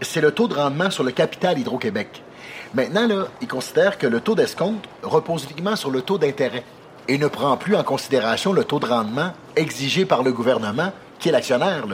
c'est 0.00 0.20
le 0.20 0.32
taux 0.32 0.48
de 0.48 0.54
rendement 0.54 0.90
sur 0.90 1.04
le 1.04 1.10
capital 1.10 1.58
Hydro-Québec. 1.58 2.22
Maintenant, 2.74 3.06
là, 3.06 3.24
ils 3.40 3.48
considèrent 3.48 3.98
que 3.98 4.06
le 4.06 4.20
taux 4.20 4.34
d'escompte 4.34 4.84
repose 5.02 5.44
uniquement 5.44 5.76
sur 5.76 5.90
le 5.90 6.02
taux 6.02 6.18
d'intérêt 6.18 6.64
et 7.08 7.18
ne 7.18 7.26
prend 7.26 7.56
plus 7.56 7.74
en 7.74 7.82
considération 7.82 8.52
le 8.52 8.64
taux 8.64 8.78
de 8.78 8.86
rendement 8.86 9.32
exigé 9.56 10.04
par 10.04 10.22
le 10.22 10.32
gouvernement 10.32 10.92
qui 11.18 11.28
est 11.28 11.32
l'actionnaire. 11.32 11.84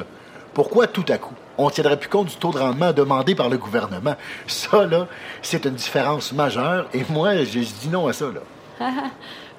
Pourquoi 0.53 0.87
tout 0.87 1.05
à 1.09 1.19
coup 1.19 1.35
on 1.57 1.67
ne 1.67 1.71
tiendrait 1.71 1.97
plus 1.97 2.09
compte 2.09 2.27
du 2.27 2.37
taux 2.37 2.51
de 2.51 2.59
rendement 2.59 2.93
demandé 2.93 3.35
par 3.35 3.49
le 3.49 3.59
gouvernement? 3.59 4.15
Ça, 4.47 4.87
là, 4.87 5.07
c'est 5.41 5.65
une 5.65 5.75
différence 5.75 6.33
majeure 6.33 6.87
et 6.93 7.05
moi, 7.09 7.37
je, 7.45 7.61
dis 7.61 7.89
non 7.91 8.07
à 8.09 8.13
ça. 8.13 8.27
Là. 8.27 8.41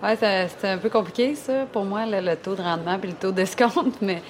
oui, 0.03 0.09
c'est 0.19 0.67
un 0.67 0.77
peu 0.77 0.89
compliqué, 0.89 1.35
ça, 1.35 1.65
pour 1.71 1.85
moi, 1.85 2.05
le 2.05 2.35
taux 2.35 2.55
de 2.55 2.61
rendement 2.61 2.99
et 3.01 3.07
le 3.07 3.13
taux 3.13 3.31
d'escompte, 3.31 3.97
mais 4.01 4.21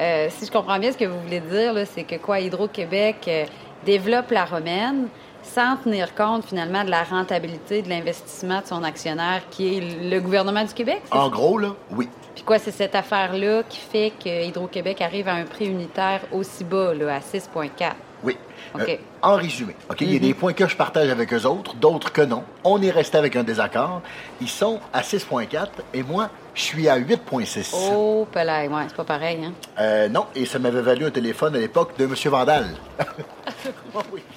euh, 0.00 0.28
si 0.30 0.46
je 0.46 0.50
comprends 0.50 0.78
bien 0.78 0.92
ce 0.92 0.96
que 0.96 1.04
vous 1.04 1.20
voulez 1.20 1.40
dire, 1.40 1.74
c'est 1.86 2.04
que 2.04 2.16
quoi, 2.16 2.40
Hydro-Québec 2.40 3.16
euh, 3.28 3.44
développe 3.84 4.30
la 4.30 4.44
romaine 4.44 5.08
sans 5.42 5.76
tenir 5.76 6.14
compte 6.14 6.44
finalement 6.44 6.84
de 6.84 6.90
la 6.90 7.02
rentabilité 7.02 7.82
de 7.82 7.88
l'investissement 7.88 8.60
de 8.60 8.66
son 8.66 8.82
actionnaire 8.84 9.42
qui 9.50 9.76
est 9.76 10.10
le 10.10 10.20
gouvernement 10.20 10.64
du 10.64 10.72
Québec? 10.72 11.02
En 11.10 11.28
gros, 11.28 11.58
là, 11.58 11.74
oui. 11.90 12.08
Puis 12.34 12.44
quoi, 12.44 12.58
c'est 12.58 12.70
cette 12.70 12.94
affaire-là 12.94 13.62
qui 13.68 13.78
fait 13.78 14.12
que 14.22 14.46
Hydro-Québec 14.46 15.00
arrive 15.02 15.28
à 15.28 15.34
un 15.34 15.44
prix 15.44 15.66
unitaire 15.66 16.20
aussi 16.32 16.64
bas, 16.64 16.94
là, 16.94 17.16
à 17.16 17.18
6,4? 17.20 17.92
Oui. 18.22 18.36
Euh, 18.78 18.96
en 19.22 19.36
résumé, 19.36 19.74
OK, 19.90 20.00
il 20.00 20.12
y 20.12 20.16
a 20.16 20.18
des 20.18 20.34
points 20.34 20.52
que 20.52 20.66
je 20.66 20.76
partage 20.76 21.08
avec 21.08 21.32
eux 21.32 21.46
autres, 21.46 21.74
d'autres 21.74 22.12
que 22.12 22.22
non. 22.22 22.44
On 22.64 22.80
est 22.82 22.90
resté 22.90 23.18
avec 23.18 23.36
un 23.36 23.44
désaccord. 23.44 24.02
Ils 24.40 24.48
sont 24.48 24.80
à 24.92 25.02
6,4 25.02 25.68
et 25.94 26.02
moi, 26.02 26.30
je 26.54 26.62
suis 26.62 26.88
à 26.88 26.98
8,6. 26.98 27.74
Oh, 27.74 28.26
Pelay, 28.30 28.68
ouais, 28.68 28.82
c'est 28.88 28.96
pas 28.96 29.04
pareil, 29.04 29.44
hein? 29.44 29.52
Euh, 29.78 30.08
non, 30.08 30.26
et 30.34 30.44
ça 30.44 30.58
m'avait 30.58 30.82
valu 30.82 31.06
un 31.06 31.10
téléphone 31.10 31.56
à 31.56 31.58
l'époque 31.58 31.96
de 31.98 32.04
M. 32.04 32.14
Vandal. 32.26 32.66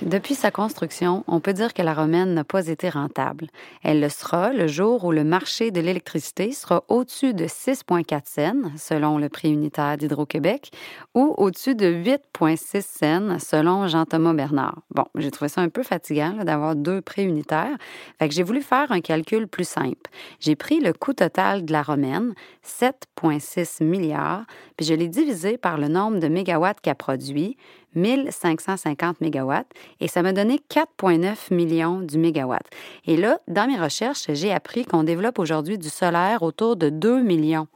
Depuis 0.02 0.36
sa 0.36 0.52
construction, 0.52 1.24
on 1.28 1.40
peut 1.40 1.54
dire 1.54 1.74
que 1.74 1.82
la 1.82 1.94
romaine 1.94 2.34
n'a 2.34 2.44
pas 2.44 2.68
été 2.68 2.90
rentable. 2.90 3.48
Elle 3.84 4.00
le 4.00 4.10
sera 4.10 4.54
le 4.54 4.68
jour 4.68 5.04
où 5.04 5.12
le 5.12 5.24
marché 5.24 5.72
de 5.72 5.82
l'électricité 5.82 6.52
sera 6.52 6.84
au-dessus 6.88 7.34
de 7.34 7.46
6,4 7.46 8.22
cents, 8.26 8.72
selon 8.78 9.18
le 9.18 9.30
prix 9.30 9.50
unitaire 9.50 9.98
d'Hydro-Québec, 9.98 10.72
ou 11.16 11.34
au-dessus 11.38 11.76
de 11.76 11.88
8,6 11.88 12.82
cents, 12.82 13.40
selon 13.40 13.88
Jean-Thomas 14.16 14.34
Bernard. 14.34 14.82
Bon, 14.92 15.04
j'ai 15.16 15.30
trouvé 15.30 15.50
ça 15.50 15.62
un 15.62 15.70
peu 15.70 15.84
fatigant 15.84 16.44
d'avoir 16.44 16.76
deux 16.76 17.02
prix 17.02 17.24
unitaires, 17.24 17.76
fait 18.18 18.30
que 18.30 18.34
j'ai 18.34 18.44
voulu 18.44 18.62
faire 18.62 18.92
un 18.92 19.02
calcul 19.02 19.48
plus 19.48 19.68
simple. 19.68 20.10
J'ai 20.40 20.56
pris 20.56 20.80
le 20.80 20.94
coût 20.94 21.14
total 21.14 21.66
de 21.66 21.74
la 21.74 21.82
romaine, 21.82 22.34
7,6 22.66 23.84
milliards, 23.84 24.46
puis 24.78 24.86
je 24.86 24.94
l'ai 24.94 25.10
divisé 25.10 25.58
par 25.58 25.78
le 25.78 25.90
nombre 25.90 26.20
de 26.20 26.28
mégawatts 26.28 26.80
qu'a 26.82 26.96
produit, 26.96 27.58
1550 27.96 29.22
mégawatts 29.22 29.72
et 30.00 30.08
ça 30.08 30.22
m'a 30.22 30.34
donné 30.34 30.60
4,9 30.70 31.54
millions 31.54 32.00
du 32.00 32.18
mégawatt. 32.18 32.66
Et 33.06 33.18
là, 33.18 33.40
dans 33.48 33.68
mes 33.68 33.80
recherches, 33.80 34.28
j'ai 34.30 34.52
appris 34.52 34.86
qu'on 34.86 35.04
développe 35.04 35.40
aujourd'hui 35.40 35.78
du 35.78 35.90
solaire 35.90 36.44
autour 36.44 36.76
de 36.76 36.90
2 36.90 37.22
millions 37.22 37.68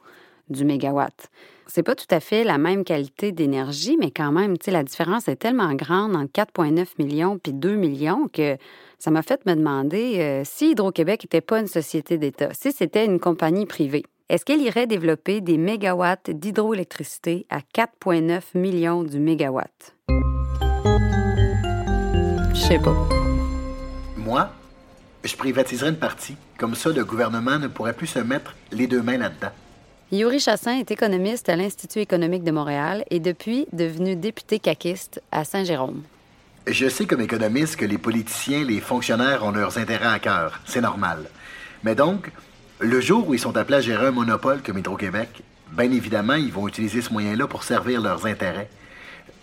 du 0.49 0.65
mégawatt. 0.65 1.29
C'est 1.71 1.83
pas 1.83 1.93
tout 1.93 2.07
à 2.09 2.19
fait 2.19 2.43
la 2.43 2.57
même 2.57 2.83
qualité 2.83 3.31
d'énergie, 3.31 3.95
mais 3.99 4.09
quand 4.09 4.31
même, 4.31 4.55
la 4.65 4.83
différence 4.83 5.27
est 5.27 5.35
tellement 5.35 5.75
grande 5.75 6.15
entre 6.15 6.31
4,9 6.31 6.87
millions 6.97 7.37
puis 7.37 7.53
2 7.53 7.75
millions 7.75 8.27
que 8.27 8.57
ça 8.97 9.11
m'a 9.11 9.21
fait 9.21 9.45
me 9.45 9.53
demander 9.53 10.15
euh, 10.17 10.41
si 10.45 10.71
Hydro-Québec 10.71 11.25
n'était 11.25 11.41
pas 11.41 11.59
une 11.59 11.67
société 11.67 12.17
d'État, 12.17 12.49
si 12.53 12.71
c'était 12.71 13.05
une 13.05 13.19
compagnie 13.19 13.67
privée. 13.67 14.03
Est-ce 14.29 14.45
qu'elle 14.45 14.61
irait 14.61 14.87
développer 14.87 15.41
des 15.41 15.57
mégawatts 15.57 16.31
d'hydroélectricité 16.31 17.45
à 17.51 17.59
4,9 17.59 18.41
millions 18.55 19.03
du 19.03 19.19
mégawatt? 19.19 19.95
Je 22.51 22.59
sais 22.59 22.79
pas. 22.79 22.95
Moi, 24.17 24.49
je 25.23 25.35
privatiserais 25.35 25.89
une 25.89 25.99
partie. 25.99 26.35
Comme 26.57 26.73
ça, 26.73 26.89
le 26.89 27.05
gouvernement 27.05 27.59
ne 27.59 27.67
pourrait 27.67 27.93
plus 27.93 28.07
se 28.07 28.19
mettre 28.19 28.55
les 28.71 28.87
deux 28.87 29.03
mains 29.03 29.17
là-dedans. 29.17 29.51
Yuri 30.11 30.39
Chassin 30.39 30.79
est 30.79 30.89
économiste 30.89 31.49
à 31.49 31.55
l'Institut 31.55 31.99
économique 31.99 32.43
de 32.43 32.49
Montréal 32.49 33.05
et 33.11 33.19
depuis 33.19 33.67
devenu 33.73 34.15
député 34.15 34.57
caquiste 34.57 35.21
à 35.31 35.43
Saint-Jérôme. 35.43 36.01
Je 36.65 36.89
sais 36.89 37.05
comme 37.05 37.21
économiste 37.21 37.75
que 37.75 37.85
les 37.85 37.99
politiciens, 37.99 38.63
les 38.63 38.79
fonctionnaires 38.79 39.45
ont 39.45 39.51
leurs 39.51 39.77
intérêts 39.77 40.07
à 40.07 40.17
cœur. 40.17 40.61
C'est 40.65 40.81
normal. 40.81 41.29
Mais 41.83 41.93
donc, 41.93 42.31
le 42.79 42.99
jour 42.99 43.27
où 43.27 43.35
ils 43.35 43.39
sont 43.39 43.55
appelés 43.55 43.77
à 43.77 43.81
gérer 43.81 44.07
un 44.07 44.11
monopole 44.11 44.63
comme 44.63 44.79
Hydro-Québec, 44.79 45.43
bien 45.73 45.91
évidemment, 45.91 46.33
ils 46.33 46.51
vont 46.51 46.67
utiliser 46.67 47.03
ce 47.03 47.13
moyen-là 47.13 47.45
pour 47.45 47.63
servir 47.63 48.01
leurs 48.01 48.25
intérêts. 48.25 48.69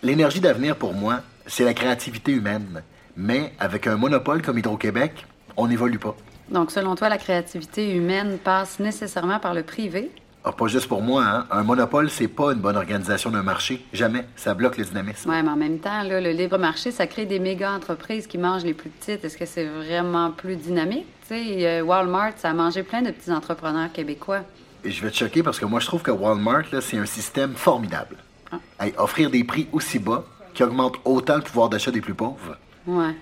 L'énergie 0.02 0.40
d'avenir, 0.40 0.75
pour 0.75 0.94
moi, 0.94 1.20
c'est 1.46 1.64
la 1.64 1.75
créativité 1.75 2.32
humaine. 2.32 2.82
Mais 3.16 3.52
avec 3.61 3.87
un 3.87 3.96
monopole 3.96 4.42
comme 4.42 4.58
Hydro-Québec, 4.58 5.26
on 5.56 5.68
n'évolue 5.68 6.00
pas. 6.00 6.16
Donc, 6.50 6.73
selon 6.73 6.96
toi, 6.96 7.08
la 7.08 7.18
créativité 7.18 7.94
humaine 7.94 8.38
passe 8.42 8.80
nécessairement 8.80 9.38
par 9.38 9.54
le 9.54 9.62
privé? 9.62 10.11
Ah, 10.48 10.52
pas 10.52 10.68
juste 10.68 10.86
pour 10.86 11.02
moi, 11.02 11.24
hein. 11.24 11.46
Un 11.50 11.64
monopole, 11.64 12.08
c'est 12.08 12.28
pas 12.28 12.52
une 12.52 12.60
bonne 12.60 12.76
organisation 12.76 13.30
d'un 13.30 13.42
marché. 13.42 13.84
Jamais. 13.92 14.24
Ça 14.36 14.54
bloque 14.54 14.76
le 14.78 14.84
dynamisme. 14.84 15.28
Oui, 15.28 15.42
mais 15.42 15.48
en 15.50 15.56
même 15.56 15.80
temps, 15.80 16.04
là, 16.04 16.20
le 16.20 16.30
libre 16.30 16.56
marché, 16.56 16.92
ça 16.92 17.08
crée 17.08 17.26
des 17.26 17.40
méga 17.40 17.72
entreprises 17.72 18.28
qui 18.28 18.38
mangent 18.38 18.62
les 18.62 18.72
plus 18.72 18.88
petites. 18.90 19.24
Est-ce 19.24 19.36
que 19.36 19.44
c'est 19.44 19.64
vraiment 19.66 20.30
plus 20.30 20.54
dynamique? 20.54 21.06
Walmart, 21.84 22.34
ça 22.36 22.50
a 22.50 22.52
mangé 22.54 22.84
plein 22.84 23.02
de 23.02 23.10
petits 23.10 23.32
entrepreneurs 23.32 23.90
québécois. 23.92 24.42
Et 24.84 24.92
je 24.92 25.02
vais 25.02 25.10
te 25.10 25.16
choquer 25.16 25.42
parce 25.42 25.58
que 25.58 25.64
moi, 25.64 25.80
je 25.80 25.86
trouve 25.86 26.02
que 26.02 26.12
Walmart, 26.12 26.66
c'est 26.80 26.96
un 26.98 27.06
système 27.06 27.54
formidable. 27.54 28.16
Hey, 28.78 28.94
offrir 28.98 29.30
des 29.30 29.42
prix 29.42 29.66
aussi 29.72 29.98
bas 29.98 30.24
qui 30.54 30.62
augmentent 30.62 31.00
autant 31.04 31.34
le 31.34 31.42
pouvoir 31.42 31.68
d'achat 31.70 31.90
des 31.90 32.00
plus 32.00 32.14
pauvres. 32.14 32.56
Ouais. 32.86 33.16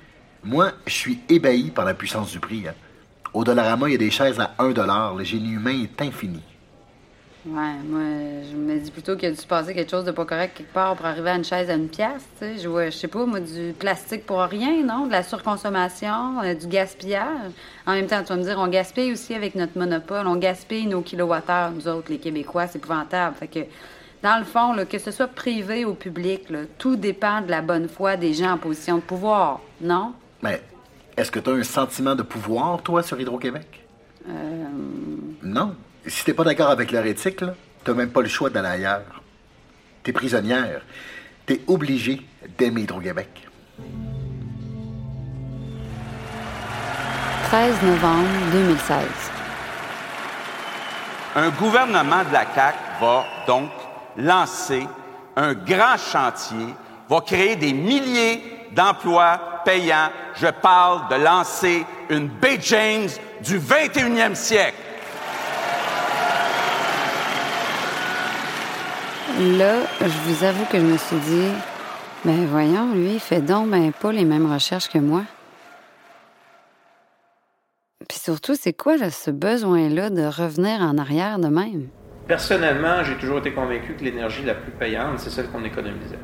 Moi, 0.44 0.72
je 0.86 0.92
suis 0.92 1.20
ébahi 1.30 1.70
par 1.70 1.86
la 1.86 1.94
puissance 1.94 2.30
du 2.30 2.38
prix. 2.38 2.68
hein. 2.68 2.74
Au 3.32 3.42
Dollarama, 3.44 3.88
il 3.88 3.92
y 3.92 3.94
a 3.94 3.98
des 3.98 4.10
chaises 4.10 4.38
à 4.38 4.54
1 4.58 5.14
Le 5.16 5.24
génie 5.24 5.52
humain 5.52 5.82
est 5.84 6.02
infini. 6.02 6.42
Ouais, 7.46 7.74
moi, 7.86 8.00
je 8.50 8.56
me 8.56 8.78
dis 8.78 8.90
plutôt 8.90 9.16
qu'il 9.16 9.28
a 9.28 9.30
dû 9.30 9.36
se 9.36 9.46
passer 9.46 9.74
quelque 9.74 9.90
chose 9.90 10.04
de 10.04 10.12
pas 10.12 10.24
correct 10.24 10.54
quelque 10.56 10.72
part 10.72 10.96
pour 10.96 11.04
arriver 11.04 11.28
à 11.28 11.36
une 11.36 11.44
chaise 11.44 11.68
à 11.68 11.74
une 11.74 11.88
pièce, 11.88 12.26
tu 12.38 12.46
sais. 12.46 12.58
Je 12.58 12.66
vois, 12.68 12.86
je 12.86 12.96
sais 12.96 13.08
pas, 13.08 13.26
moi, 13.26 13.40
du 13.40 13.74
plastique 13.78 14.24
pour 14.24 14.40
rien, 14.40 14.82
non? 14.82 15.06
De 15.06 15.12
la 15.12 15.22
surconsommation, 15.22 16.40
euh, 16.42 16.54
du 16.54 16.66
gaspillage. 16.68 17.50
En 17.86 17.92
même 17.92 18.06
temps, 18.06 18.22
tu 18.22 18.28
vas 18.28 18.36
me 18.36 18.42
dire, 18.44 18.56
on 18.58 18.68
gaspille 18.68 19.12
aussi 19.12 19.34
avec 19.34 19.56
notre 19.56 19.78
monopole. 19.78 20.26
On 20.26 20.36
gaspille 20.36 20.86
nos 20.86 21.02
kilowattheures, 21.02 21.72
nous 21.72 21.86
autres, 21.86 22.10
les 22.10 22.18
Québécois. 22.18 22.66
C'est 22.66 22.78
épouvantable. 22.78 23.36
Fait 23.36 23.48
que, 23.48 23.60
dans 24.22 24.38
le 24.38 24.44
fond, 24.44 24.72
là, 24.72 24.86
que 24.86 24.98
ce 24.98 25.10
soit 25.10 25.26
privé 25.28 25.84
ou 25.84 25.92
public, 25.92 26.48
là, 26.48 26.60
tout 26.78 26.96
dépend 26.96 27.42
de 27.42 27.50
la 27.50 27.60
bonne 27.60 27.88
foi 27.88 28.16
des 28.16 28.32
gens 28.32 28.52
en 28.52 28.58
position 28.58 28.96
de 28.96 29.02
pouvoir, 29.02 29.60
non? 29.82 30.14
Mais 30.42 30.62
est-ce 31.18 31.30
que 31.30 31.40
tu 31.40 31.50
as 31.50 31.52
un 31.52 31.62
sentiment 31.62 32.14
de 32.14 32.22
pouvoir, 32.22 32.80
toi, 32.82 33.02
sur 33.02 33.20
Hydro-Québec? 33.20 33.84
Euh, 34.30 34.32
Non. 35.42 35.74
Si 36.06 36.24
t'es 36.24 36.34
pas 36.34 36.44
d'accord 36.44 36.70
avec 36.70 36.92
leur 36.92 37.06
éthique, 37.06 37.42
t'as 37.82 37.94
même 37.94 38.10
pas 38.10 38.20
le 38.20 38.28
choix 38.28 38.50
d'aller 38.50 38.68
ailleurs. 38.68 39.22
T'es 40.02 40.12
prisonnière. 40.12 40.82
T'es 41.46 41.62
obligé 41.66 42.20
d'aimer 42.58 42.82
Hydro-Québec. 42.82 43.28
13 47.48 47.82
novembre 47.82 48.28
2016. 48.52 48.98
Un 51.36 51.48
gouvernement 51.50 52.22
de 52.24 52.32
la 52.32 52.46
CAQ 52.54 52.78
va 53.00 53.24
donc 53.46 53.70
lancer 54.16 54.86
un 55.36 55.54
grand 55.54 55.96
chantier, 55.96 56.74
va 57.08 57.20
créer 57.22 57.56
des 57.56 57.72
milliers 57.72 58.42
d'emplois 58.72 59.62
payants. 59.64 60.10
Je 60.36 60.48
parle 60.48 61.08
de 61.08 61.24
lancer 61.24 61.84
une 62.10 62.28
Bay 62.28 62.58
James 62.60 63.08
du 63.42 63.58
21e 63.58 64.34
siècle. 64.34 64.83
Là, 69.40 69.82
je 70.00 70.30
vous 70.30 70.44
avoue 70.44 70.64
que 70.66 70.78
je 70.78 70.84
me 70.84 70.96
suis 70.96 71.16
dit, 71.16 71.48
ben 72.24 72.46
voyons, 72.46 72.94
lui, 72.94 73.14
il 73.14 73.20
fait 73.20 73.40
donc 73.40 73.68
ben 73.68 73.90
pas 73.90 74.12
les 74.12 74.24
mêmes 74.24 74.50
recherches 74.50 74.88
que 74.88 74.98
moi. 74.98 75.22
Puis 78.08 78.20
surtout, 78.20 78.54
c'est 78.54 78.72
quoi 78.72 78.96
là, 78.96 79.10
ce 79.10 79.32
besoin-là 79.32 80.10
de 80.10 80.22
revenir 80.22 80.80
en 80.80 80.98
arrière 80.98 81.40
de 81.40 81.48
même? 81.48 81.88
Personnellement, 82.28 83.02
j'ai 83.02 83.16
toujours 83.16 83.38
été 83.38 83.52
convaincu 83.52 83.96
que 83.96 84.04
l'énergie 84.04 84.44
la 84.44 84.54
plus 84.54 84.70
payante, 84.70 85.18
c'est 85.18 85.30
celle 85.30 85.48
qu'on 85.48 85.64
économisait. 85.64 86.18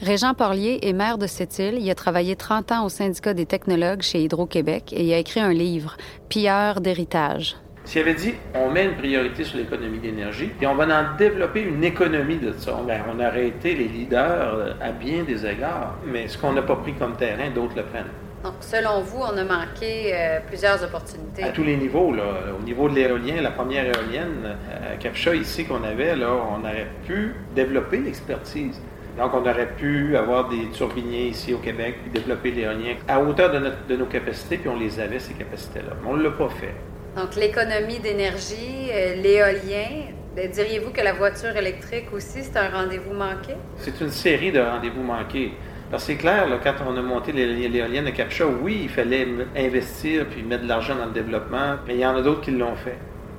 Régent 0.00 0.34
Porlier 0.34 0.78
est 0.82 0.92
maire 0.92 1.18
de 1.18 1.26
cette 1.26 1.58
île. 1.58 1.78
Il 1.80 1.90
a 1.90 1.96
travaillé 1.96 2.36
30 2.36 2.70
ans 2.70 2.84
au 2.84 2.88
syndicat 2.88 3.34
des 3.34 3.46
technologues 3.46 4.02
chez 4.02 4.22
Hydro-Québec 4.22 4.92
et 4.92 5.04
il 5.04 5.12
a 5.12 5.18
écrit 5.18 5.40
un 5.40 5.52
livre, 5.52 5.96
Pilleur 6.28 6.80
d'héritage. 6.80 7.56
S'il 7.84 8.00
avait 8.02 8.14
dit, 8.14 8.34
on 8.54 8.70
met 8.70 8.84
une 8.84 8.94
priorité 8.94 9.42
sur 9.44 9.58
l'économie 9.58 9.98
d'énergie 9.98 10.50
et 10.60 10.66
on 10.66 10.74
va 10.74 10.84
en 10.84 11.16
développer 11.16 11.62
une 11.62 11.82
économie 11.82 12.36
de 12.36 12.52
ça, 12.52 12.78
ben, 12.86 13.00
on 13.12 13.18
aurait 13.18 13.48
été 13.48 13.74
les 13.74 13.88
leaders 13.88 14.54
euh, 14.54 14.72
à 14.80 14.92
bien 14.92 15.24
des 15.24 15.44
égards. 15.44 15.96
Mais 16.06 16.28
ce 16.28 16.38
qu'on 16.38 16.52
n'a 16.52 16.62
pas 16.62 16.76
pris 16.76 16.94
comme 16.94 17.16
terrain, 17.16 17.50
d'autres 17.54 17.74
le 17.76 17.82
prennent. 17.82 18.04
Donc, 18.44 18.54
selon 18.60 19.00
vous, 19.02 19.18
on 19.20 19.36
a 19.36 19.44
manqué 19.44 20.12
euh, 20.14 20.38
plusieurs 20.46 20.82
opportunités. 20.82 21.42
À 21.44 21.48
tous 21.50 21.62
les 21.64 21.76
niveaux, 21.76 22.12
là. 22.12 22.24
Au 22.58 22.62
niveau 22.64 22.88
de 22.88 22.94
l'éolien, 22.94 23.40
la 23.40 23.50
première 23.50 23.84
éolienne, 23.84 24.44
euh, 24.44 24.94
à 24.94 24.96
Capcha 24.96 25.34
ici 25.34 25.64
qu'on 25.64 25.82
avait, 25.84 26.16
là, 26.16 26.28
on 26.52 26.60
aurait 26.60 26.88
pu 27.06 27.34
développer 27.54 27.98
l'expertise. 27.98 28.80
Donc, 29.18 29.32
on 29.34 29.42
aurait 29.42 29.68
pu 29.76 30.16
avoir 30.16 30.48
des 30.48 30.68
turbiniers 30.72 31.26
ici 31.28 31.52
au 31.54 31.58
Québec, 31.58 31.96
puis 32.02 32.10
développer 32.12 32.50
l'éolien 32.52 32.94
à 33.06 33.20
hauteur 33.20 33.50
de, 33.52 33.58
notre- 33.58 33.86
de 33.88 33.96
nos 33.96 34.06
capacités, 34.06 34.56
puis 34.56 34.68
on 34.68 34.78
les 34.78 34.98
avait, 34.98 35.18
ces 35.18 35.34
capacités-là. 35.34 35.94
Mais 36.02 36.08
on 36.10 36.16
ne 36.16 36.22
l'a 36.24 36.30
pas 36.30 36.48
fait. 36.48 36.74
Donc, 37.16 37.36
l'économie 37.36 37.98
d'énergie, 37.98 38.88
euh, 38.90 39.16
l'éolien. 39.16 40.06
Euh, 40.38 40.46
Diriez-vous 40.48 40.90
que 40.92 41.02
la 41.02 41.12
voiture 41.12 41.54
électrique 41.56 42.06
aussi, 42.14 42.42
c'est 42.42 42.56
un 42.56 42.70
rendez-vous 42.70 43.12
manqué? 43.12 43.54
C'est 43.76 44.00
une 44.00 44.10
série 44.10 44.50
de 44.50 44.60
rendez-vous 44.60 45.02
manqués. 45.02 45.52
Parce 45.90 46.04
que 46.04 46.12
c'est 46.12 46.18
clair, 46.18 46.48
là, 46.48 46.58
quand 46.62 46.72
on 46.88 46.96
a 46.96 47.02
monté 47.02 47.32
l'é- 47.32 47.68
l'éolienne 47.68 48.06
à 48.06 48.12
Capcha, 48.12 48.46
oui, 48.46 48.80
il 48.84 48.88
fallait 48.88 49.26
investir 49.54 50.24
puis 50.30 50.42
mettre 50.42 50.62
de 50.62 50.68
l'argent 50.68 50.94
dans 50.94 51.04
le 51.04 51.12
développement, 51.12 51.74
mais 51.86 51.94
il 51.96 52.00
y 52.00 52.06
en 52.06 52.16
a 52.16 52.22
d'autres 52.22 52.40
qui 52.40 52.50
l'ont 52.50 52.76
fait. 52.76 52.96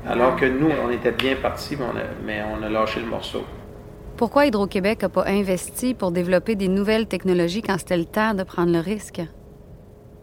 Alors 0.08 0.36
que 0.36 0.46
nous, 0.46 0.70
on 0.86 0.92
était 0.92 1.12
bien 1.12 1.36
partis, 1.36 1.76
mais 1.76 1.86
on 1.86 1.98
a, 1.98 2.04
mais 2.24 2.44
on 2.44 2.62
a 2.64 2.70
lâché 2.70 3.00
le 3.00 3.08
morceau. 3.08 3.44
Pourquoi 4.18 4.46
Hydro-Québec 4.46 5.02
n'a 5.02 5.10
pas 5.10 5.26
investi 5.26 5.96
pour 5.96 6.12
développer 6.12 6.54
des 6.56 6.68
nouvelles 6.68 7.08
technologies 7.08 7.64
quand 7.64 7.80
c'était 7.80 7.98
le 7.98 8.06
temps 8.06 8.36
de 8.36 8.44
prendre 8.44 8.72
le 8.72 8.80
risque? 8.80 9.22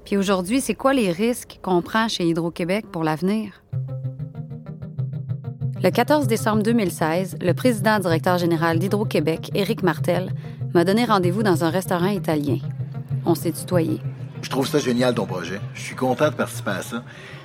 Puis 0.04 0.16
aujourd'hui, 0.16 0.60
c'est 0.60 0.74
quoi 0.74 0.92
les 0.92 1.12
risques 1.12 1.58
qu'on 1.62 1.82
prend 1.82 2.08
chez 2.08 2.24
Hydro-Québec 2.26 2.86
pour 2.90 3.04
l'avenir? 3.04 3.62
Le 5.82 5.90
14 5.90 6.26
décembre 6.26 6.62
2016, 6.62 7.38
le 7.40 7.54
président 7.54 7.98
directeur 7.98 8.36
général 8.36 8.78
d'Hydro-Québec, 8.78 9.50
Éric 9.54 9.82
Martel, 9.82 10.30
m'a 10.74 10.84
donné 10.84 11.04
rendez-vous 11.04 11.42
dans 11.42 11.64
un 11.64 11.70
restaurant 11.70 12.08
italien. 12.08 12.58
On 13.24 13.34
s'est 13.34 13.52
tutoyé. 13.52 14.00
Je 14.42 14.50
trouve 14.50 14.66
ça 14.66 14.78
génial, 14.78 15.14
ton 15.14 15.26
projet. 15.26 15.60
Je 15.74 15.80
suis 15.80 15.96
content 15.96 16.28
de 16.28 16.34
participer 16.34 16.70
à 16.70 16.82
ça. 16.82 17.02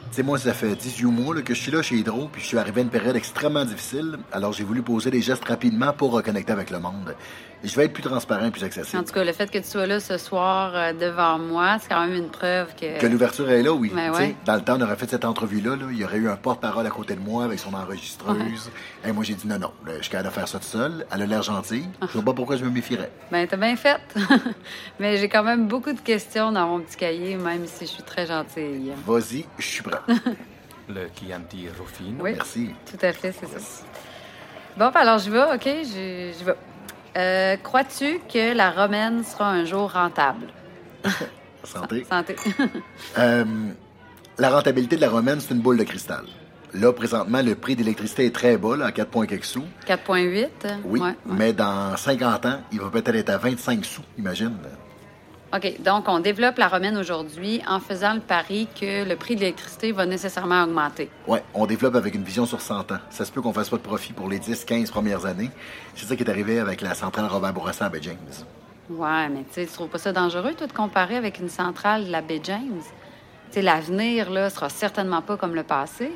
Tu 0.10 0.22
sais, 0.22 0.24
moi, 0.24 0.38
ça 0.38 0.54
fait 0.54 0.76
18 0.76 1.06
mois 1.06 1.42
que 1.42 1.54
je 1.54 1.62
suis 1.62 1.72
là 1.72 1.82
chez 1.82 1.96
Hydro, 1.96 2.30
puis 2.32 2.42
je 2.42 2.48
suis 2.48 2.58
arrivé 2.58 2.82
à 2.82 2.84
une 2.84 2.90
période 2.90 3.16
extrêmement 3.16 3.66
difficile, 3.66 4.18
alors 4.32 4.54
j'ai 4.54 4.64
voulu 4.64 4.82
poser 4.82 5.12
des 5.12 5.22
gestes 5.22 5.44
rapidement 5.46 5.92
pour 5.92 6.12
reconnecter 6.12 6.54
avec 6.54 6.70
le 6.70 6.80
monde. 6.80 7.16
Je 7.66 7.76
vais 7.76 7.86
être 7.86 7.94
plus 7.94 8.04
transparent 8.04 8.46
et 8.46 8.52
plus 8.52 8.64
En 8.64 8.68
accessible. 8.68 9.04
tout 9.04 9.14
cas, 9.14 9.24
le 9.24 9.34
fait 9.34 9.50
que 9.50 9.58
tu 9.58 9.64
sois 9.68 9.86
là 9.88 10.00
ce 10.00 10.18
soir 10.18 10.72
euh, 10.76 10.94
devant 10.94 11.40
moi, 11.40 11.78
c'est 11.82 11.90
quand 11.90 12.06
même 12.06 12.16
une 12.16 12.30
preuve 12.30 12.76
que... 12.76 13.00
Que 13.00 13.08
l'ouverture 13.08 13.50
est 13.50 13.64
là, 13.64 13.74
oui. 13.74 13.92
Ben 13.94 14.12
ouais. 14.14 14.36
Dans 14.46 14.56
le 14.56 14.62
temps, 14.62 14.78
on 14.78 14.82
aurait 14.82 14.96
fait 14.96 15.10
cette 15.10 15.26
entrevue-là, 15.26 15.76
là, 15.76 15.86
il 15.92 15.98
y 15.98 16.04
aurait 16.04 16.18
eu 16.18 16.30
un 16.30 16.36
porte-parole 16.36 16.86
à 16.86 16.90
côté 16.90 17.16
de 17.16 17.20
moi 17.20 17.44
avec 17.46 17.60
son 17.60 17.74
enregistreuse. 17.74 18.70
Et 19.06 19.12
moi, 19.12 19.24
j'ai 19.24 19.34
dit 19.34 19.48
non, 19.48 19.58
non, 19.60 19.72
là, 19.86 19.94
je 19.98 20.02
suis 20.04 20.12
capable 20.12 20.30
de 20.30 20.34
faire 20.36 20.48
ça 20.48 20.60
tout 20.60 20.66
seul. 20.66 21.06
Elle 21.12 21.22
a 21.24 21.26
l'air 21.26 21.42
gentille. 21.42 21.88
Je 22.02 22.08
vois 22.14 22.24
pas 22.24 22.34
pourquoi 22.34 22.56
je 22.58 22.64
me 22.66 22.70
méfierais. 22.70 23.12
Ben, 23.32 23.48
t'as 23.48 23.58
bien 23.58 23.76
fait. 23.76 24.00
Mais 25.00 25.18
j'ai 25.18 25.28
quand 25.30 25.44
même 25.44 25.68
beaucoup 25.68 25.94
de 25.94 26.00
questions 26.02 26.52
dans 26.52 26.68
mon 26.68 26.80
petit 26.82 26.98
cahier, 26.98 27.36
même 27.36 27.66
si 27.66 27.86
je 27.86 27.92
suis 27.92 28.04
très 28.04 28.26
gentille. 28.28 28.92
Vas-y, 29.06 29.46
je 29.58 29.66
suis 29.66 29.82
prêt. 29.84 30.00
Le 30.88 31.08
Chianti 31.20 31.68
Ruffino. 31.80 32.24
Oui, 32.24 32.34
Merci. 32.36 32.70
tout 32.86 33.04
à 33.04 33.12
fait, 33.12 33.32
c'est 33.32 33.48
ça. 33.50 33.84
Bon, 34.78 34.92
ben 34.94 35.00
alors 35.00 35.18
je 35.18 35.32
vais, 35.32 35.42
OK, 35.42 35.64
je, 35.66 36.32
je 36.40 36.46
vais. 36.46 36.54
Euh, 37.18 37.56
Crois-tu 37.58 38.20
que 38.32 38.54
la 38.56 38.72
romaine 38.72 39.24
sera 39.24 39.50
un 39.50 39.66
jour 39.66 39.92
rentable? 39.92 40.48
Santé. 41.64 42.06
Santé. 42.10 42.36
Euh, 43.18 43.46
la 44.38 44.50
rentabilité 44.50 44.98
de 44.98 45.02
la 45.02 45.10
romaine, 45.10 45.40
c'est 45.40 45.54
une 45.54 45.62
boule 45.62 45.78
de 45.78 45.84
cristal. 45.84 46.26
Là, 46.74 46.92
présentement, 46.92 47.42
le 47.42 47.56
prix 47.56 47.76
d'électricité 47.78 48.26
est 48.26 48.36
très 48.36 48.58
bas, 48.58 48.76
là, 48.76 48.88
à 48.88 48.92
4 48.92 49.10
points 49.10 49.26
quelques 49.26 49.46
sous. 49.46 49.64
4,8? 49.88 50.48
Oui, 50.84 51.00
Ouais, 51.00 51.08
ouais. 51.08 51.16
mais 51.26 51.54
dans 51.54 51.96
50 51.96 52.46
ans, 52.46 52.60
il 52.74 52.82
va 52.82 52.90
peut-être 52.90 53.16
être 53.16 53.30
à 53.30 53.38
25 53.38 53.86
sous, 53.86 54.02
imagine. 54.18 54.58
OK, 55.56 55.82
donc 55.82 56.10
on 56.10 56.20
développe 56.20 56.58
la 56.58 56.68
romaine 56.68 56.98
aujourd'hui 56.98 57.62
en 57.66 57.80
faisant 57.80 58.14
le 58.14 58.20
pari 58.20 58.68
que 58.80 59.08
le 59.08 59.16
prix 59.16 59.36
de 59.36 59.42
l'électricité 59.42 59.94
va 59.94 60.06
nécessairement 60.06 60.64
augmenter. 60.64 61.10
Ouais, 61.28 61.44
on 61.54 61.66
développe 61.66 61.96
avec 61.96 62.14
une 62.14 62.24
vision 62.24 62.46
sur 62.46 62.60
100 62.60 62.92
ans. 62.92 62.98
Ça 63.10 63.24
se 63.24 63.32
peut 63.32 63.42
qu'on 63.42 63.54
fasse 63.54 63.70
pas 63.70 63.78
de 63.78 63.82
profit 63.82 64.12
pour 64.12 64.28
les 64.28 64.40
10, 64.40 64.66
15 64.66 64.92
premières 64.92 65.26
années. 65.26 65.50
C'est 65.96 66.08
ça 66.08 66.16
qui 66.18 66.24
est 66.24 66.30
arrivé 66.30 66.60
avec 66.60 66.82
la 66.82 66.94
centrale 66.94 67.28
Robert 67.28 67.54
Bourassa 67.54 67.86
à 67.86 67.90
Bay 67.90 68.00
James. 68.02 68.18
Ouais, 68.90 69.30
mais 69.30 69.44
tu 69.44 69.54
sais, 69.54 69.66
tu 69.66 69.72
trouves 69.72 69.88
pas 69.88 69.98
ça 69.98 70.12
dangereux, 70.12 70.54
toi, 70.56 70.68
de 70.68 70.74
comparer 70.74 71.16
avec 71.16 71.40
une 71.40 71.50
centrale 71.50 72.06
de 72.06 72.12
la 72.12 72.22
baie 72.22 72.42
James? 72.44 72.82
Tu 72.82 73.54
sais, 73.54 73.62
l'avenir, 73.62 74.32
là, 74.32 74.50
sera 74.50 74.68
certainement 74.68 75.22
pas 75.22 75.38
comme 75.38 75.56
le 75.56 75.64
passé. 75.64 76.12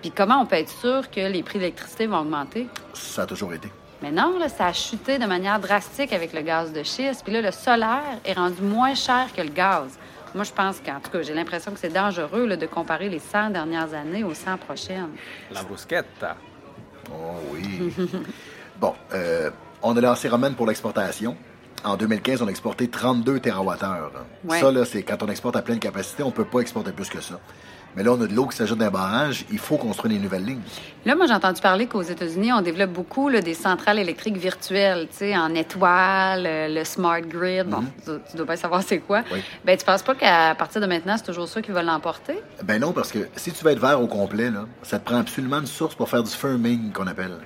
Puis 0.00 0.10
comment 0.10 0.40
on 0.40 0.46
peut 0.46 0.56
être 0.56 0.70
sûr 0.70 1.10
que 1.10 1.20
les 1.20 1.42
prix 1.42 1.58
de 1.58 1.64
l'électricité 1.64 2.06
vont 2.06 2.20
augmenter? 2.20 2.66
Ça 2.94 3.22
a 3.22 3.26
toujours 3.26 3.52
été. 3.52 3.68
Mais 4.02 4.10
non, 4.10 4.38
là, 4.38 4.48
ça 4.48 4.66
a 4.66 4.72
chuté 4.72 5.18
de 5.18 5.26
manière 5.26 5.58
drastique 5.58 6.12
avec 6.12 6.32
le 6.32 6.42
gaz 6.42 6.72
de 6.72 6.82
schiste. 6.82 7.22
Puis 7.24 7.32
là, 7.32 7.40
le 7.40 7.50
solaire 7.50 8.18
est 8.24 8.34
rendu 8.34 8.62
moins 8.62 8.94
cher 8.94 9.28
que 9.34 9.40
le 9.40 9.48
gaz. 9.48 9.98
Moi, 10.34 10.44
je 10.44 10.52
pense 10.52 10.80
qu'en 10.80 10.98
tout 11.00 11.10
cas, 11.10 11.22
j'ai 11.22 11.34
l'impression 11.34 11.72
que 11.72 11.78
c'est 11.78 11.92
dangereux 11.92 12.46
là, 12.46 12.56
de 12.56 12.66
comparer 12.66 13.08
les 13.08 13.20
100 13.20 13.50
dernières 13.50 13.94
années 13.94 14.24
aux 14.24 14.34
100 14.34 14.58
prochaines. 14.58 15.10
La 15.52 15.62
bruschetta. 15.62 16.36
Oh 17.10 17.36
oui. 17.52 17.92
bon, 18.80 18.94
euh, 19.12 19.50
on 19.82 19.96
a 19.96 20.00
lancé 20.00 20.28
Romaine 20.28 20.54
pour 20.54 20.66
l'exportation. 20.66 21.36
En 21.84 21.96
2015, 21.96 22.42
on 22.42 22.48
a 22.48 22.50
exporté 22.50 22.88
32 22.88 23.40
TWh. 23.40 23.50
Ouais. 24.44 24.60
Ça, 24.60 24.72
là, 24.72 24.84
c'est 24.84 25.02
quand 25.02 25.22
on 25.22 25.28
exporte 25.28 25.54
à 25.54 25.62
pleine 25.62 25.78
capacité, 25.78 26.22
on 26.22 26.30
peut 26.30 26.46
pas 26.46 26.60
exporter 26.60 26.92
plus 26.92 27.08
que 27.08 27.20
ça. 27.20 27.38
Mais 27.96 28.02
là, 28.02 28.12
on 28.12 28.20
a 28.20 28.26
de 28.26 28.34
l'eau 28.34 28.46
qui 28.46 28.56
s'ajoute 28.56 28.78
d'un 28.78 28.90
barrage. 28.90 29.44
Il 29.52 29.58
faut 29.58 29.76
construire 29.76 30.14
des 30.14 30.20
nouvelles 30.20 30.44
lignes. 30.44 30.60
Là, 31.04 31.14
moi, 31.14 31.26
j'ai 31.26 31.32
entendu 31.34 31.60
parler 31.60 31.86
qu'aux 31.86 32.02
États-Unis, 32.02 32.52
on 32.52 32.60
développe 32.60 32.90
beaucoup 32.90 33.28
là, 33.28 33.40
des 33.40 33.54
centrales 33.54 33.98
électriques 33.98 34.36
virtuelles, 34.36 35.06
tu 35.10 35.18
sais, 35.18 35.36
en 35.36 35.54
étoiles, 35.54 36.44
euh, 36.46 36.68
le 36.68 36.84
smart 36.84 37.20
grid. 37.20 37.66
Bon, 37.68 37.84
tu, 38.04 38.10
tu 38.30 38.36
dois 38.36 38.46
pas 38.46 38.56
savoir 38.56 38.82
c'est 38.82 38.98
quoi. 38.98 39.20
Mhm. 39.20 39.26
Oui. 39.32 39.42
Ben, 39.64 39.76
tu 39.76 39.84
penses 39.84 40.02
pas 40.02 40.14
qu'à 40.14 40.54
partir 40.54 40.80
de 40.80 40.86
maintenant, 40.86 41.16
c'est 41.16 41.24
toujours 41.24 41.48
ça 41.48 41.62
qui 41.62 41.70
va 41.70 41.82
l'emporter? 41.82 42.42
Ben 42.64 42.80
non, 42.80 42.92
parce 42.92 43.12
que 43.12 43.28
si 43.36 43.52
tu 43.52 43.64
veux 43.64 43.70
être 43.70 43.80
vert 43.80 44.00
au 44.00 44.06
complet, 44.06 44.50
là, 44.50 44.66
ça 44.82 44.98
te 44.98 45.04
prend 45.04 45.18
absolument 45.18 45.60
une 45.60 45.66
source 45.66 45.94
pour 45.94 46.08
faire 46.08 46.22
du 46.22 46.30
firming, 46.30 46.92
qu'on 46.92 47.06
appelle. 47.06 47.36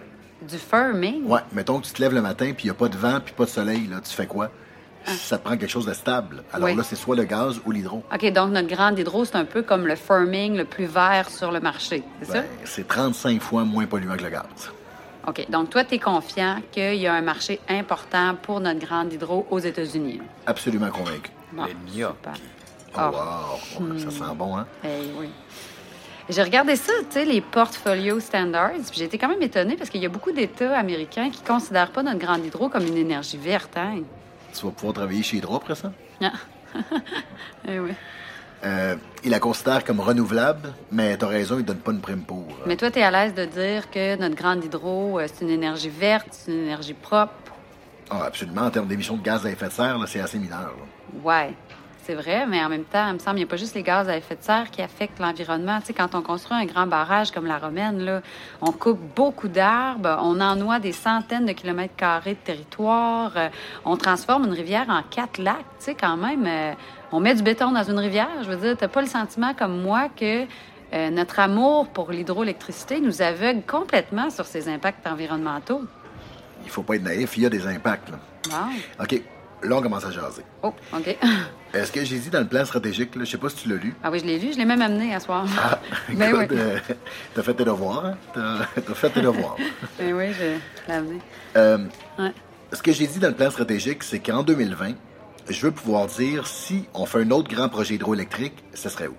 Du 0.40 0.56
firming? 0.56 1.26
Ouais, 1.26 1.40
mettons 1.52 1.80
que 1.80 1.86
tu 1.86 1.92
te 1.92 2.00
lèves 2.00 2.14
le 2.14 2.22
matin, 2.22 2.52
puis 2.56 2.64
il 2.64 2.66
n'y 2.66 2.70
a 2.70 2.74
pas 2.74 2.88
de 2.88 2.96
vent, 2.96 3.18
puis 3.22 3.34
pas 3.34 3.44
de 3.44 3.50
soleil, 3.50 3.86
là, 3.90 3.96
tu 4.00 4.14
fais 4.14 4.26
quoi? 4.26 4.50
Ça 5.08 5.38
te 5.38 5.44
prend 5.44 5.56
quelque 5.56 5.70
chose 5.70 5.86
de 5.86 5.92
stable. 5.94 6.42
Alors 6.52 6.68
Oui. 6.68 6.76
là, 6.76 6.82
c'est 6.82 6.96
soit 6.96 7.16
le 7.16 7.24
gaz 7.24 7.60
ou 7.66 7.70
l'hydro. 7.70 8.02
OK, 8.14 8.32
donc 8.32 8.50
notre 8.50 8.68
grande 8.68 8.98
hydro, 8.98 9.24
c'est 9.24 9.36
un 9.36 9.44
peu 9.44 9.62
comme 9.62 9.86
le 9.86 9.96
firming 9.96 10.56
le 10.56 10.64
plus 10.64 10.86
vert 10.86 11.28
sur 11.30 11.50
le 11.52 11.60
marché, 11.60 12.02
c'est 12.22 12.32
Ben, 12.32 12.42
ça? 12.42 12.48
c'est 12.64 12.86
35 12.88 13.40
fois 13.40 13.64
moins 13.64 13.86
polluant 13.86 14.16
que 14.16 14.24
le 14.24 14.30
gaz. 14.30 14.44
OK, 15.26 15.44
donc 15.50 15.70
toi, 15.70 15.84
tu 15.84 15.94
es 15.96 15.98
confiant 15.98 16.56
qu'il 16.72 16.94
y 16.94 17.06
a 17.06 17.12
un 17.14 17.20
marché 17.20 17.60
important 17.68 18.34
pour 18.40 18.60
notre 18.60 18.80
grande 18.80 19.12
hydro 19.12 19.46
aux 19.50 19.58
États-Unis. 19.58 20.20
Absolument 20.46 20.90
convaincu. 20.90 21.30
Bon, 21.52 21.64
Les. 21.94 22.04
Oh, 22.04 22.08
Ah. 22.94 23.10
wow, 23.78 23.98
ça 23.98 24.10
sent 24.10 24.34
bon, 24.34 24.56
hein? 24.56 24.66
Eh 24.84 24.88
oui. 25.20 25.28
J'ai 26.30 26.42
regardé 26.42 26.76
ça, 26.76 26.92
tu 27.08 27.12
sais, 27.14 27.24
les 27.24 27.40
portfolio 27.40 28.20
standards, 28.20 28.72
puis 28.72 28.98
j'ai 28.98 29.04
été 29.04 29.16
quand 29.18 29.28
même 29.28 29.40
étonnée 29.40 29.76
parce 29.76 29.88
qu'il 29.88 30.02
y 30.02 30.06
a 30.06 30.10
beaucoup 30.10 30.32
d'États 30.32 30.76
américains 30.78 31.30
qui 31.30 31.42
considèrent 31.42 31.90
pas 31.90 32.02
notre 32.02 32.18
grande 32.18 32.44
hydro 32.44 32.68
comme 32.68 32.86
une 32.86 32.96
énergie 32.98 33.38
verte, 33.38 33.76
hein? 33.76 34.00
Tu 34.58 34.66
vas 34.66 34.72
pouvoir 34.72 34.94
travailler 34.94 35.22
chez 35.22 35.36
Hydro 35.36 35.56
après 35.56 35.76
ça? 35.76 35.92
Ah. 36.20 36.32
eh 37.68 37.78
oui. 37.78 37.92
Euh, 38.64 38.96
il 39.22 39.30
la 39.30 39.38
considère 39.38 39.84
comme 39.84 40.00
renouvelable, 40.00 40.72
mais 40.90 41.16
t'as 41.16 41.28
raison, 41.28 41.58
il 41.60 41.64
donne 41.64 41.78
pas 41.78 41.92
une 41.92 42.00
prime 42.00 42.22
pour. 42.22 42.44
Mais 42.66 42.76
toi, 42.76 42.90
tu 42.90 42.98
es 42.98 43.02
à 43.02 43.10
l'aise 43.12 43.34
de 43.34 43.44
dire 43.44 43.88
que 43.88 44.16
notre 44.16 44.34
grande 44.34 44.64
hydro, 44.64 45.20
euh, 45.20 45.26
c'est 45.32 45.44
une 45.44 45.50
énergie 45.52 45.88
verte, 45.88 46.26
c'est 46.32 46.50
une 46.50 46.64
énergie 46.64 46.94
propre? 46.94 47.34
Ah, 48.10 48.24
absolument, 48.26 48.62
en 48.62 48.70
termes 48.70 48.88
d'émissions 48.88 49.16
de 49.16 49.22
gaz 49.22 49.46
à 49.46 49.50
effet 49.50 49.66
de 49.66 49.72
serre, 49.72 49.96
c'est 50.08 50.20
assez 50.20 50.38
mineur. 50.40 50.58
là. 50.58 51.20
Ouais, 51.22 51.54
c'est 52.08 52.14
vrai, 52.14 52.46
mais 52.46 52.64
en 52.64 52.70
même 52.70 52.84
temps, 52.84 53.06
il 53.08 53.14
me 53.14 53.18
semble 53.18 53.36
qu'il 53.36 53.44
n'y 53.44 53.50
a 53.50 53.50
pas 53.50 53.56
juste 53.58 53.74
les 53.74 53.82
gaz 53.82 54.08
à 54.08 54.16
effet 54.16 54.34
de 54.34 54.42
serre 54.42 54.70
qui 54.70 54.80
affectent 54.80 55.18
l'environnement. 55.18 55.78
Tu 55.80 55.88
sais, 55.88 55.92
quand 55.92 56.14
on 56.14 56.22
construit 56.22 56.56
un 56.56 56.64
grand 56.64 56.86
barrage 56.86 57.30
comme 57.32 57.44
la 57.44 57.58
Romaine, 57.58 58.00
là, 58.02 58.22
on 58.62 58.72
coupe 58.72 58.98
beaucoup 59.14 59.48
d'arbres, 59.48 60.18
on 60.22 60.40
ennoie 60.40 60.78
des 60.78 60.92
centaines 60.92 61.44
de 61.44 61.52
kilomètres 61.52 61.96
carrés 61.96 62.32
de 62.32 62.38
territoire, 62.38 63.32
euh, 63.36 63.48
on 63.84 63.98
transforme 63.98 64.46
une 64.46 64.54
rivière 64.54 64.86
en 64.88 65.02
quatre 65.02 65.36
lacs, 65.36 65.58
tu 65.78 65.84
sais, 65.84 65.94
quand 65.94 66.16
même. 66.16 66.46
euh, 66.46 66.72
on 67.12 67.20
met 67.20 67.34
du 67.34 67.42
béton 67.42 67.72
dans 67.72 67.84
une 67.84 67.98
rivière. 67.98 68.42
Je 68.42 68.48
veux 68.48 68.56
dire, 68.56 68.74
t'as 68.74 68.88
pas 68.88 69.02
le 69.02 69.06
sentiment 69.06 69.52
comme 69.52 69.82
moi 69.82 70.08
que 70.08 70.44
euh, 70.94 71.10
notre 71.10 71.40
amour 71.40 71.88
pour 71.88 72.10
l'hydroélectricité 72.10 73.00
nous 73.00 73.20
aveugle 73.20 73.60
complètement 73.66 74.30
sur 74.30 74.46
ses 74.46 74.70
impacts 74.70 75.06
environnementaux? 75.06 75.82
Il 76.64 76.70
faut 76.70 76.82
pas 76.82 76.96
être 76.96 77.02
naïf, 77.02 77.36
il 77.36 77.42
y 77.42 77.46
a 77.46 77.50
des 77.50 77.66
impacts. 77.66 78.08
là. 78.10 78.18
Wow. 78.50 79.04
OK, 79.04 79.22
là, 79.62 79.76
on 79.76 79.82
commence 79.82 80.04
à 80.04 80.10
jaser. 80.10 80.42
Oh, 80.62 80.72
OK. 80.94 81.16
Est-ce 81.74 81.92
que 81.92 82.02
j'ai 82.04 82.18
dit 82.18 82.30
dans 82.30 82.40
le 82.40 82.46
plan 82.46 82.64
stratégique, 82.64 83.14
là, 83.14 83.24
je 83.24 83.30
sais 83.30 83.36
pas 83.38 83.48
si 83.50 83.56
tu 83.56 83.68
l'as 83.68 83.76
lu? 83.76 83.94
Ah 84.02 84.10
oui, 84.10 84.20
je 84.20 84.24
l'ai 84.24 84.38
lu, 84.38 84.52
je 84.52 84.58
l'ai 84.58 84.64
même 84.64 84.80
amené 84.80 85.14
à 85.14 85.20
soir. 85.20 85.46
Ah, 85.60 85.78
Ben 86.14 86.34
oui. 86.34 86.44
écoute, 86.44 86.56
euh, 86.58 86.78
t'as 87.34 87.42
fait 87.42 87.54
tes 87.54 87.64
devoirs, 87.64 88.06
hein? 88.06 88.16
T'as 88.34 88.94
fait 88.94 89.10
tes 89.10 89.20
devoirs. 89.20 89.56
Ben 89.98 90.14
oui, 90.14 90.32
je 90.32 90.44
l'ai 90.88 90.94
amené. 90.94 91.18
Euh, 91.56 91.78
Ouais. 92.18 92.32
ce 92.72 92.82
que 92.82 92.92
j'ai 92.92 93.06
dit 93.06 93.18
dans 93.18 93.28
le 93.28 93.34
plan 93.34 93.50
stratégique, 93.50 94.02
c'est 94.02 94.18
qu'en 94.20 94.42
2020, 94.42 94.92
je 95.48 95.60
veux 95.66 95.72
pouvoir 95.72 96.06
dire 96.06 96.46
si 96.46 96.84
on 96.94 97.04
fait 97.06 97.20
un 97.22 97.30
autre 97.30 97.48
grand 97.54 97.68
projet 97.68 97.94
hydroélectrique, 97.96 98.54
ce 98.74 98.88
serait 98.88 99.08
où? 99.08 99.14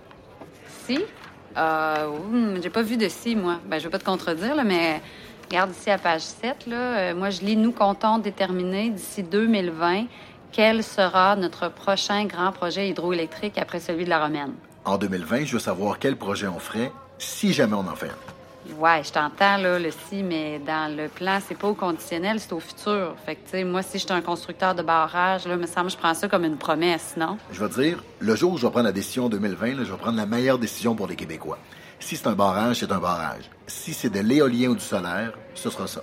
Si? 0.88 1.00
Euh, 1.58 2.06
hum, 2.08 2.60
j'ai 2.62 2.70
pas 2.70 2.82
vu 2.82 2.98
de 2.98 3.08
si, 3.10 3.36
moi. 3.36 3.60
Ben, 3.68 3.78
je 3.80 3.84
veux 3.86 3.90
pas 3.92 4.00
te 4.00 4.06
contredire, 4.06 4.56
là, 4.56 4.64
mais 4.64 5.02
regarde 5.50 5.72
ici 5.72 5.90
à 5.90 5.98
page 5.98 6.22
7, 6.22 6.68
là. 6.68 6.76
euh, 6.76 7.16
moi, 7.16 7.30
je 7.32 7.42
lis 7.42 7.56
Nous 7.58 7.72
comptons 7.72 8.18
déterminer 8.20 8.90
d'ici 8.90 9.24
2020 9.24 10.06
quel 10.52 10.84
sera 10.84 11.36
notre 11.36 11.70
prochain 11.70 12.26
grand 12.26 12.52
projet 12.52 12.90
hydroélectrique 12.90 13.58
après 13.58 13.80
celui 13.80 14.06
de 14.06 14.10
la 14.10 14.24
Romaine? 14.24 14.54
En 14.86 14.98
2020, 14.98 15.46
je 15.46 15.54
veux 15.54 15.60
savoir 15.60 16.00
quel 16.00 16.16
projet 16.16 16.48
on 16.48 16.60
ferait 16.60 16.92
si 17.18 17.54
jamais 17.54 17.76
on 17.76 17.88
en 17.88 17.96
fait 17.96 18.08
un. 18.08 18.74
Ouais, 18.78 19.04
je 19.04 19.12
t'entends, 19.12 19.58
là, 19.58 19.80
le 19.80 19.90
si, 19.92 20.22
mais 20.22 20.60
dans 20.60 20.96
le 20.96 21.08
plan, 21.08 21.40
c'est 21.46 21.58
pas 21.58 21.68
au 21.68 21.74
conditionnel, 21.74 22.40
c'est 22.40 22.54
au 22.54 22.60
futur. 22.60 23.16
Fait 23.26 23.36
que, 23.36 23.46
tu 23.46 23.52
sais, 23.52 23.64
moi, 23.64 23.82
si 23.82 23.98
j'étais 23.98 24.12
un 24.12 24.22
constructeur 24.22 24.76
de 24.76 24.84
barrage, 24.84 25.48
là, 25.48 25.58
me 25.58 25.66
semble 25.66 25.88
que 25.88 25.94
je 25.94 25.98
prends 25.98 26.14
ça 26.14 26.28
comme 26.28 26.46
une 26.46 26.58
promesse, 26.58 27.16
non? 27.18 27.38
Je 27.52 27.64
vais 27.64 27.70
te 27.70 27.82
dire, 27.82 28.04
le 28.20 28.36
jour 28.36 28.54
où 28.54 28.58
je 28.58 28.66
vais 28.66 28.72
prendre 28.72 28.86
la 28.86 28.92
décision 28.92 29.26
en 29.26 29.30
2020, 29.30 29.68
là, 29.76 29.84
je 29.84 29.92
vais 29.92 29.98
prendre 29.98 30.18
la 30.18 30.26
meilleure 30.26 30.60
décision 30.60 30.94
pour 30.94 31.08
les 31.08 31.16
Québécois. 31.16 31.58
Si 32.00 32.16
c'est 32.16 32.28
un 32.28 32.34
barrage, 32.34 32.78
c'est 32.78 32.92
un 32.92 33.00
barrage. 33.00 33.50
Si 33.66 33.94
c'est 33.94 34.10
de 34.10 34.20
l'éolien 34.20 34.70
ou 34.70 34.76
du 34.76 34.84
solaire, 34.84 35.34
ce 35.56 35.70
sera 35.70 35.88
ça. 35.88 36.02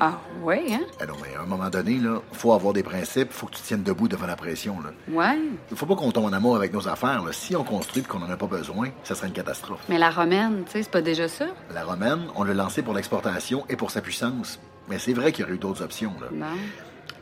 Ah, 0.00 0.20
oui, 0.42 0.72
hein? 0.72 0.82
Eh 1.02 1.06
non, 1.06 1.14
mais 1.20 1.34
à 1.36 1.42
un 1.42 1.46
moment 1.46 1.68
donné, 1.70 1.98
là, 1.98 2.20
faut 2.32 2.52
avoir 2.52 2.72
des 2.72 2.84
principes, 2.84 3.32
faut 3.32 3.46
que 3.46 3.56
tu 3.56 3.62
tiennes 3.62 3.82
debout 3.82 4.06
devant 4.06 4.26
la 4.26 4.36
pression. 4.36 4.76
Là. 4.80 4.90
Ouais. 5.10 5.38
Il 5.70 5.76
faut 5.76 5.86
pas 5.86 5.96
qu'on 5.96 6.12
tombe 6.12 6.26
en 6.26 6.32
amour 6.32 6.54
avec 6.54 6.72
nos 6.72 6.86
affaires. 6.86 7.24
Là. 7.24 7.32
Si 7.32 7.56
on 7.56 7.64
construit 7.64 8.02
et 8.02 8.06
qu'on 8.06 8.20
n'en 8.20 8.30
a 8.30 8.36
pas 8.36 8.46
besoin, 8.46 8.90
ça 9.02 9.16
serait 9.16 9.26
une 9.26 9.32
catastrophe. 9.32 9.80
Mais 9.88 9.98
la 9.98 10.10
romaine, 10.10 10.62
tu 10.66 10.72
sais, 10.72 10.82
c'est 10.84 10.90
pas 10.90 11.02
déjà 11.02 11.26
ça? 11.26 11.46
La 11.74 11.82
romaine, 11.84 12.20
on 12.36 12.44
l'a 12.44 12.54
lancée 12.54 12.82
pour 12.82 12.94
l'exportation 12.94 13.64
et 13.68 13.76
pour 13.76 13.90
sa 13.90 14.00
puissance. 14.00 14.60
Mais 14.88 14.98
c'est 15.00 15.12
vrai 15.12 15.32
qu'il 15.32 15.42
y 15.42 15.44
aurait 15.44 15.54
eu 15.56 15.58
d'autres 15.58 15.82
options. 15.82 16.14
Là. 16.20 16.28
Bon. 16.30 16.46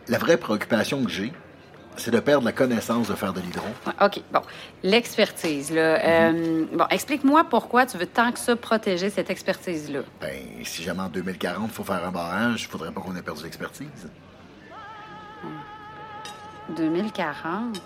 La 0.08 0.18
vraie 0.18 0.36
préoccupation 0.36 1.02
que 1.02 1.10
j'ai, 1.10 1.32
c'est 1.96 2.10
de 2.10 2.20
perdre 2.20 2.44
la 2.44 2.52
connaissance 2.52 3.08
de 3.08 3.14
faire 3.14 3.32
de 3.32 3.40
l'hydro. 3.40 3.66
Ouais, 3.86 3.92
OK, 4.06 4.20
bon. 4.32 4.42
L'expertise, 4.82 5.70
là. 5.70 5.80
euh, 6.30 6.64
bon, 6.72 6.86
explique-moi 6.90 7.44
pourquoi 7.48 7.86
tu 7.86 7.96
veux 7.98 8.06
tant 8.06 8.32
que 8.32 8.38
ça 8.38 8.54
protéger 8.56 9.10
cette 9.10 9.30
expertise-là. 9.30 10.00
Ben, 10.20 10.32
si 10.64 10.82
jamais 10.82 11.02
en 11.02 11.08
2040, 11.08 11.68
il 11.68 11.74
faut 11.74 11.84
faire 11.84 12.04
un 12.04 12.10
barrage, 12.10 12.62
il 12.62 12.68
faudrait 12.68 12.90
pas 12.92 13.00
qu'on 13.00 13.16
ait 13.16 13.22
perdu 13.22 13.44
l'expertise. 13.44 14.08
2040? 16.76 17.80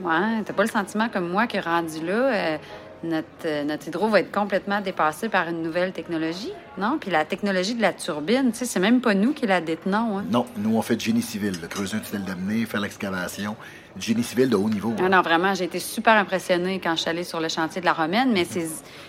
Ouais, 0.00 0.42
t'as 0.44 0.52
pas 0.52 0.62
le 0.62 0.68
sentiment 0.68 1.08
comme 1.08 1.28
moi 1.28 1.46
que 1.46 1.58
rendu 1.58 2.04
là, 2.04 2.12
euh, 2.14 2.58
notre, 3.04 3.26
euh, 3.46 3.64
notre 3.64 3.88
hydro 3.88 4.08
va 4.08 4.20
être 4.20 4.30
complètement 4.32 4.80
dépassé 4.80 5.28
par 5.28 5.48
une 5.48 5.62
nouvelle 5.62 5.92
technologie, 5.92 6.52
non? 6.78 6.98
Puis 7.00 7.10
la 7.10 7.24
technologie 7.24 7.74
de 7.74 7.82
la 7.82 7.92
turbine, 7.92 8.52
tu 8.52 8.58
sais, 8.58 8.64
c'est 8.64 8.80
même 8.80 9.00
pas 9.00 9.14
nous 9.14 9.32
qui 9.32 9.46
la 9.46 9.60
détenons, 9.60 10.18
hein? 10.18 10.24
Non, 10.30 10.46
nous, 10.56 10.76
on 10.76 10.82
fait 10.82 10.96
du 10.96 11.04
génie 11.06 11.22
civil. 11.22 11.52
là. 11.60 11.68
Creuser 11.68 11.96
un 11.96 12.00
tunnel 12.00 12.24
d'amener, 12.24 12.64
faire 12.66 12.80
l'excavation. 12.80 13.56
Du 13.96 14.06
génie 14.06 14.22
civil 14.22 14.48
de 14.48 14.56
haut 14.56 14.70
niveau. 14.70 14.94
Ah 14.98 15.02
hein. 15.04 15.08
non, 15.10 15.20
vraiment, 15.22 15.54
j'ai 15.54 15.64
été 15.64 15.78
super 15.78 16.14
impressionnée 16.14 16.80
quand 16.82 16.94
je 16.96 17.00
suis 17.02 17.10
allée 17.10 17.24
sur 17.24 17.40
le 17.40 17.48
chantier 17.48 17.80
de 17.80 17.86
la 17.86 17.92
Romaine, 17.92 18.32
mais 18.32 18.44
ces, 18.44 18.68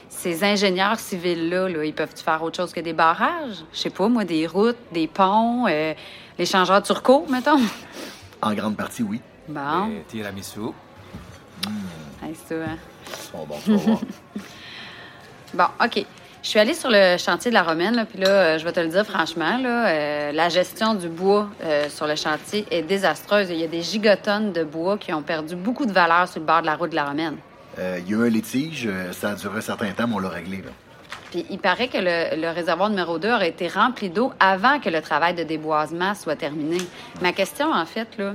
ces 0.09 0.43
ingénieurs 0.43 0.99
civils-là, 0.99 1.69
là, 1.69 1.85
ils 1.85 1.93
peuvent-tu 1.93 2.23
faire 2.23 2.43
autre 2.43 2.57
chose 2.57 2.73
que 2.73 2.81
des 2.81 2.93
barrages? 2.93 3.63
Je 3.73 3.79
sais 3.79 3.89
pas, 3.89 4.09
moi, 4.09 4.25
des 4.25 4.45
routes, 4.47 4.75
des 4.91 5.07
ponts, 5.07 5.67
euh, 5.69 5.93
les 6.37 6.45
changeurs 6.45 6.83
turcos, 6.83 7.25
mettons? 7.29 7.59
En 8.41 8.53
grande 8.53 8.75
partie, 8.75 9.03
oui. 9.03 9.21
Bon, 9.47 9.89
Et 9.89 10.03
tiramisu. 10.09 10.59
hey, 12.23 12.35
ça, 12.47 12.55
hein. 12.55 12.77
Bon, 13.33 13.45
bon, 15.53 15.65
OK. 15.83 16.05
Je 16.43 16.49
suis 16.49 16.59
allée 16.59 16.73
sur 16.73 16.89
le 16.91 17.15
chantier 17.17 17.51
de 17.51 17.55
la 17.55 17.63
Romaine, 17.63 17.95
là, 17.95 18.05
puis 18.05 18.19
là, 18.19 18.27
euh, 18.27 18.57
je 18.57 18.65
vais 18.65 18.73
te 18.73 18.79
le 18.81 18.89
dire 18.89 19.05
franchement, 19.05 19.57
là, 19.57 19.87
euh, 19.87 20.31
la 20.33 20.49
gestion 20.49 20.93
du 20.93 21.07
bois 21.07 21.47
euh, 21.63 21.87
sur 21.87 22.05
le 22.05 22.15
chantier 22.17 22.65
est 22.69 22.81
désastreuse. 22.81 23.49
Il 23.49 23.55
y 23.57 23.63
a 23.63 23.67
des 23.67 23.81
gigatonnes 23.81 24.51
de 24.51 24.65
bois 24.65 24.97
qui 24.97 25.13
ont 25.13 25.21
perdu 25.21 25.55
beaucoup 25.55 25.85
de 25.85 25.93
valeur 25.93 26.27
sur 26.27 26.41
le 26.41 26.45
bord 26.45 26.59
de 26.61 26.65
la 26.65 26.75
route 26.75 26.89
de 26.89 26.95
la 26.95 27.05
Romaine. 27.05 27.37
Euh, 27.79 27.97
Il 28.05 28.11
y 28.11 28.13
a 28.13 28.17
eu 28.17 28.27
un 28.27 28.29
litige, 28.29 28.89
ça 29.13 29.29
a 29.29 29.35
duré 29.35 29.59
un 29.59 29.61
certain 29.61 29.89
temps, 29.91 30.05
mais 30.05 30.15
on 30.15 30.19
l'a 30.19 30.27
réglé. 30.29 30.57
Là. 30.57 30.71
Puis 31.31 31.45
il 31.49 31.59
paraît 31.59 31.87
que 31.87 31.97
le, 31.97 32.41
le 32.41 32.49
réservoir 32.49 32.89
numéro 32.89 33.19
2 33.19 33.31
aurait 33.31 33.49
été 33.49 33.69
rempli 33.69 34.09
d'eau 34.09 34.33
avant 34.41 34.79
que 34.81 34.89
le 34.89 35.01
travail 35.01 35.35
de 35.35 35.43
déboisement 35.43 36.13
soit 36.13 36.35
terminé. 36.35 36.77
Ma 37.21 37.31
question, 37.31 37.71
en 37.71 37.85
fait, 37.85 38.07
là, 38.17 38.33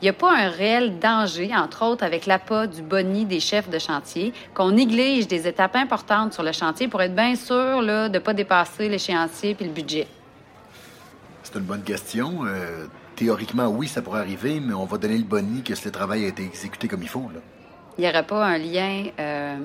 il 0.00 0.04
n'y 0.04 0.08
a 0.08 0.12
pas 0.12 0.32
un 0.32 0.48
réel 0.48 0.98
danger, 0.98 1.50
entre 1.54 1.84
autres 1.84 2.04
avec 2.04 2.26
l'appât 2.26 2.66
du 2.68 2.82
boni 2.82 3.24
des 3.24 3.40
chefs 3.40 3.68
de 3.68 3.78
chantier, 3.78 4.32
qu'on 4.54 4.70
néglige 4.70 5.26
des 5.26 5.48
étapes 5.48 5.74
importantes 5.76 6.32
sur 6.34 6.42
le 6.42 6.52
chantier 6.52 6.86
pour 6.88 7.02
être 7.02 7.14
bien 7.14 7.34
sûr 7.34 7.82
là, 7.82 8.08
de 8.08 8.14
ne 8.14 8.18
pas 8.20 8.32
dépasser 8.34 8.88
l'échéancier 8.88 9.54
puis 9.54 9.64
le 9.66 9.72
budget. 9.72 10.06
C'est 11.42 11.54
une 11.58 11.64
bonne 11.64 11.82
question. 11.82 12.44
Euh, 12.44 12.86
théoriquement, 13.16 13.66
oui, 13.68 13.88
ça 13.88 14.02
pourrait 14.02 14.20
arriver, 14.20 14.60
mais 14.60 14.74
on 14.74 14.84
va 14.84 14.98
donner 14.98 15.18
le 15.18 15.24
boni 15.24 15.62
que 15.62 15.74
ce 15.74 15.88
travail 15.88 16.24
a 16.24 16.28
été 16.28 16.44
exécuté 16.44 16.86
comme 16.88 17.02
il 17.02 17.08
faut. 17.08 17.30
Là. 17.34 17.40
Il 17.96 18.02
n'y 18.02 18.08
aurait 18.08 18.26
pas 18.26 18.44
un 18.44 18.58
lien 18.58 19.06
euh, 19.18 19.56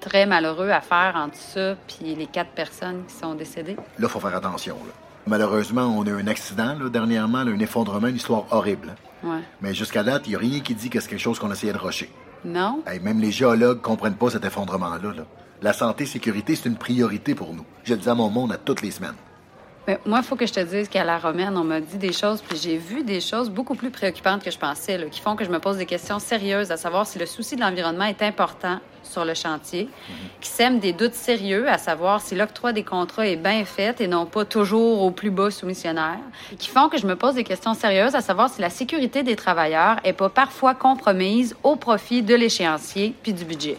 très 0.00 0.26
malheureux 0.26 0.70
à 0.70 0.80
faire 0.80 1.14
entre 1.16 1.36
ça 1.36 1.74
puis 1.88 2.14
les 2.14 2.26
quatre 2.26 2.50
personnes 2.50 3.04
qui 3.08 3.14
sont 3.14 3.34
décédées? 3.34 3.74
Là, 3.74 3.82
il 4.02 4.08
faut 4.08 4.20
faire 4.20 4.36
attention. 4.36 4.76
là. 4.86 4.92
Malheureusement, 5.26 5.86
on 5.86 6.02
a 6.06 6.10
eu 6.10 6.20
un 6.20 6.26
accident 6.26 6.76
là, 6.78 6.88
dernièrement, 6.88 7.42
là, 7.42 7.52
un 7.52 7.58
effondrement, 7.58 8.08
une 8.08 8.16
histoire 8.16 8.44
horrible. 8.50 8.90
hein. 8.90 9.11
Ouais. 9.24 9.40
Mais 9.60 9.74
jusqu'à 9.74 10.02
date, 10.02 10.22
il 10.26 10.30
n'y 10.30 10.36
a 10.36 10.38
rien 10.38 10.60
qui 10.60 10.74
dit 10.74 10.90
que 10.90 11.00
c'est 11.00 11.08
quelque 11.08 11.20
chose 11.20 11.38
qu'on 11.38 11.50
essayait 11.52 11.72
de 11.72 11.78
rocher. 11.78 12.10
Non? 12.44 12.82
Hey, 12.86 13.00
même 13.00 13.20
les 13.20 13.30
géologues 13.30 13.80
comprennent 13.80 14.16
pas 14.16 14.30
cet 14.30 14.44
effondrement-là. 14.44 15.12
là. 15.16 15.24
La 15.60 15.72
santé 15.72 16.06
sécurité, 16.06 16.56
c'est 16.56 16.68
une 16.68 16.76
priorité 16.76 17.34
pour 17.36 17.54
nous. 17.54 17.64
Je 17.84 17.94
le 17.94 18.00
dis 18.00 18.08
à 18.08 18.14
mon 18.14 18.30
monde 18.30 18.52
à 18.52 18.56
toutes 18.58 18.82
les 18.82 18.90
semaines. 18.90 19.14
Mais 19.86 19.98
moi, 20.06 20.18
il 20.18 20.24
faut 20.24 20.36
que 20.36 20.46
je 20.46 20.52
te 20.52 20.60
dise 20.60 20.88
qu'à 20.88 21.02
la 21.02 21.18
romaine, 21.18 21.56
on 21.56 21.64
m'a 21.64 21.80
dit 21.80 21.98
des 21.98 22.12
choses, 22.12 22.40
puis 22.40 22.56
j'ai 22.56 22.76
vu 22.76 23.02
des 23.02 23.20
choses 23.20 23.50
beaucoup 23.50 23.74
plus 23.74 23.90
préoccupantes 23.90 24.44
que 24.44 24.50
je 24.50 24.58
pensais, 24.58 24.96
là, 24.96 25.06
qui 25.06 25.20
font 25.20 25.34
que 25.34 25.44
je 25.44 25.50
me 25.50 25.58
pose 25.58 25.76
des 25.76 25.86
questions 25.86 26.20
sérieuses 26.20 26.70
à 26.70 26.76
savoir 26.76 27.06
si 27.06 27.18
le 27.18 27.26
souci 27.26 27.56
de 27.56 27.60
l'environnement 27.60 28.04
est 28.04 28.22
important 28.22 28.78
sur 29.02 29.24
le 29.24 29.34
chantier, 29.34 29.88
qui 30.40 30.48
sèment 30.48 30.78
des 30.78 30.92
doutes 30.92 31.14
sérieux 31.14 31.68
à 31.68 31.78
savoir 31.78 32.20
si 32.20 32.34
l'octroi 32.34 32.72
des 32.72 32.84
contrats 32.84 33.26
est 33.26 33.36
bien 33.36 33.64
fait 33.64 34.00
et 34.00 34.06
non 34.06 34.24
pas 34.24 34.44
toujours 34.44 35.02
au 35.02 35.10
plus 35.10 35.30
bas 35.30 35.50
soumissionnaire, 35.50 36.20
qui 36.58 36.68
font 36.68 36.88
que 36.88 36.96
je 36.96 37.06
me 37.06 37.16
pose 37.16 37.34
des 37.34 37.44
questions 37.44 37.74
sérieuses 37.74 38.14
à 38.14 38.20
savoir 38.20 38.48
si 38.48 38.60
la 38.60 38.70
sécurité 38.70 39.22
des 39.22 39.36
travailleurs 39.36 39.96
est 40.04 40.12
pas 40.12 40.28
parfois 40.28 40.74
compromise 40.74 41.56
au 41.62 41.76
profit 41.76 42.22
de 42.22 42.34
l'échéancier 42.34 43.14
puis 43.22 43.32
du 43.32 43.44
budget. 43.44 43.78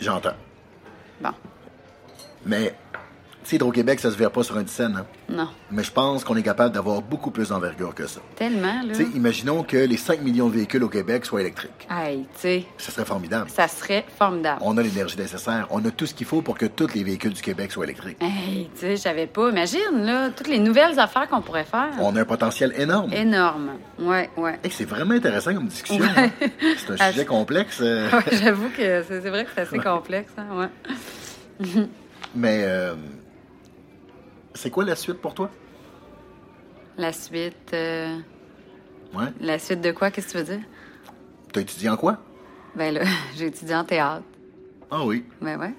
J'entends. 0.00 0.34
Bon, 1.20 1.30
Mais, 2.44 2.74
sais, 3.50 3.56
Hydro-Québec, 3.56 4.00
ça 4.00 4.10
se 4.10 4.16
verra 4.16 4.30
pas 4.30 4.42
sur 4.42 4.56
un 4.56 4.62
dizaine, 4.62 4.96
hein? 4.96 5.06
non, 5.28 5.48
Mais 5.70 5.82
je 5.82 5.90
pense 5.90 6.24
qu'on 6.24 6.36
est 6.36 6.42
capable 6.42 6.74
d'avoir 6.74 7.02
beaucoup 7.02 7.30
plus 7.30 7.48
d'envergure 7.50 7.94
que 7.94 8.06
ça. 8.06 8.20
tellement, 8.36 8.82
là. 8.82 8.94
Tu 8.94 9.04
sais, 9.04 9.06
imaginons 9.14 9.62
que 9.62 9.76
les 9.76 9.96
5 9.96 10.20
millions 10.22 10.48
de 10.48 10.54
véhicules 10.54 10.82
au 10.82 10.88
Québec 10.88 11.24
soient 11.26 11.40
électriques. 11.40 11.86
Hey, 11.90 12.20
tu 12.34 12.40
sais, 12.40 12.64
Ça 12.78 12.90
serait 12.92 13.04
formidable. 13.04 13.50
ça 13.50 13.68
serait 13.68 14.04
formidable. 14.18 14.60
On 14.62 14.76
a 14.78 14.82
l'énergie 14.82 15.16
nécessaire. 15.18 15.66
On 15.70 15.84
a 15.84 15.90
tout 15.90 16.06
ce 16.06 16.14
qu'il 16.14 16.26
faut 16.26 16.42
pour 16.42 16.56
que 16.58 16.66
tous 16.66 16.94
les 16.94 17.04
véhicules 17.04 17.32
du 17.32 17.42
Québec 17.42 17.72
soient 17.72 17.84
électriques. 17.84 18.18
Hey, 18.20 18.68
tu 18.74 18.80
sais, 18.80 18.90
je 18.96 19.00
savais 19.02 19.26
pas. 19.26 19.50
Imagine, 19.50 20.04
là, 20.04 20.30
toutes 20.30 20.48
les 20.48 20.58
nouvelles 20.58 20.98
affaires 20.98 21.28
qu'on 21.28 21.42
pourrait 21.42 21.64
faire. 21.64 21.90
On 22.00 22.14
a 22.16 22.20
un 22.20 22.24
potentiel 22.24 22.72
énorme. 22.76 23.12
Énorme. 23.12 23.70
Ouais, 23.98 24.30
ouais. 24.36 24.58
Hey, 24.64 24.70
c'est 24.70 24.84
vraiment 24.88 25.14
intéressant 25.14 25.54
comme 25.54 25.66
discussion. 25.68 26.02
Ouais. 26.04 26.10
hein. 26.16 26.30
C'est 26.78 26.92
un 26.92 26.96
sujet 27.10 27.22
je- 27.22 27.26
complexe. 27.26 27.78
euh, 27.82 28.10
Ouais, 28.10 28.24
J'avoue 28.42 28.68
que 28.70 29.02
c'est 29.02 29.20
c'est 29.20 29.30
vrai 29.30 29.44
que 29.44 29.50
c'est 29.54 29.62
assez 29.62 29.78
complexe, 29.78 30.32
hein, 30.38 30.46
ouais. 30.56 30.68
Mais, 32.34 32.62
euh, 32.64 32.94
c'est 34.54 34.70
quoi 34.70 34.84
la 34.84 34.96
suite 34.96 35.20
pour 35.20 35.34
toi? 35.34 35.50
La 36.96 37.12
suite. 37.12 37.72
euh, 37.72 38.18
Ouais. 39.14 39.26
La 39.40 39.58
suite 39.60 39.80
de 39.80 39.92
quoi, 39.92 40.10
qu'est-ce 40.10 40.26
que 40.28 40.32
tu 40.32 40.38
veux 40.38 40.56
dire? 40.56 40.64
T'as 41.52 41.60
étudié 41.60 41.88
en 41.88 41.96
quoi? 41.96 42.18
Ben 42.74 42.92
là, 42.92 43.02
j'ai 43.36 43.46
étudié 43.46 43.74
en 43.76 43.84
théâtre. 43.84 44.24
Ah 44.90 45.04
oui. 45.04 45.24
Ben 45.40 45.58
ouais. 45.60 45.74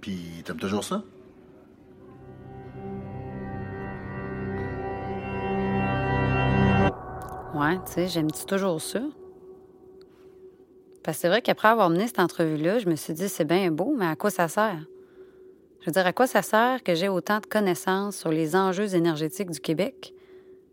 Puis, 0.00 0.42
t'aimes 0.44 0.58
toujours 0.58 0.84
ça? 0.84 1.02
Ouais, 7.54 7.76
tu 7.86 7.92
sais, 7.92 8.08
j'aime-tu 8.08 8.44
toujours 8.44 8.80
ça? 8.80 9.00
Parce 11.02 11.16
que 11.16 11.20
c'est 11.22 11.28
vrai 11.28 11.42
qu'après 11.42 11.68
avoir 11.68 11.90
mené 11.90 12.06
cette 12.06 12.18
entrevue-là, 12.18 12.78
je 12.78 12.88
me 12.88 12.96
suis 12.96 13.14
dit, 13.14 13.28
c'est 13.28 13.44
bien 13.44 13.70
beau, 13.70 13.94
mais 13.96 14.06
à 14.06 14.16
quoi 14.16 14.30
ça 14.30 14.48
sert? 14.48 14.80
Je 15.80 15.86
veux 15.86 15.92
dire, 15.92 16.06
à 16.06 16.12
quoi 16.12 16.26
ça 16.26 16.42
sert 16.42 16.82
que 16.82 16.94
j'ai 16.94 17.08
autant 17.08 17.40
de 17.40 17.46
connaissances 17.46 18.16
sur 18.16 18.30
les 18.30 18.56
enjeux 18.56 18.94
énergétiques 18.94 19.50
du 19.50 19.60
Québec? 19.60 20.12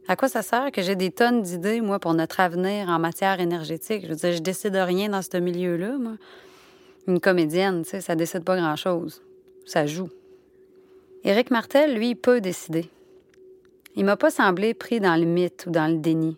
À 0.07 0.15
quoi 0.15 0.27
ça 0.27 0.41
sert 0.41 0.71
que 0.71 0.81
j'ai 0.81 0.95
des 0.95 1.11
tonnes 1.11 1.41
d'idées, 1.41 1.81
moi, 1.81 1.99
pour 1.99 2.13
notre 2.13 2.39
avenir 2.39 2.89
en 2.89 2.99
matière 2.99 3.39
énergétique? 3.39 4.03
Je 4.03 4.09
veux 4.09 4.15
dire, 4.15 4.33
je 4.33 4.41
décide 4.41 4.73
de 4.73 4.79
rien 4.79 5.09
dans 5.09 5.21
ce 5.21 5.37
milieu-là, 5.37 5.97
moi. 5.97 6.13
Une 7.07 7.19
comédienne, 7.19 7.83
tu 7.83 7.91
sais, 7.91 8.01
ça 8.01 8.15
décide 8.15 8.43
pas 8.43 8.57
grand-chose. 8.57 9.21
Ça 9.65 9.85
joue. 9.85 10.09
Éric 11.23 11.51
Martel, 11.51 11.95
lui, 11.95 12.15
peut 12.15 12.41
décider. 12.41 12.89
Il 13.95 14.05
m'a 14.05 14.17
pas 14.17 14.31
semblé 14.31 14.73
pris 14.73 14.99
dans 14.99 15.15
le 15.15 15.25
mythe 15.25 15.65
ou 15.67 15.71
dans 15.71 15.87
le 15.87 15.97
déni 15.97 16.37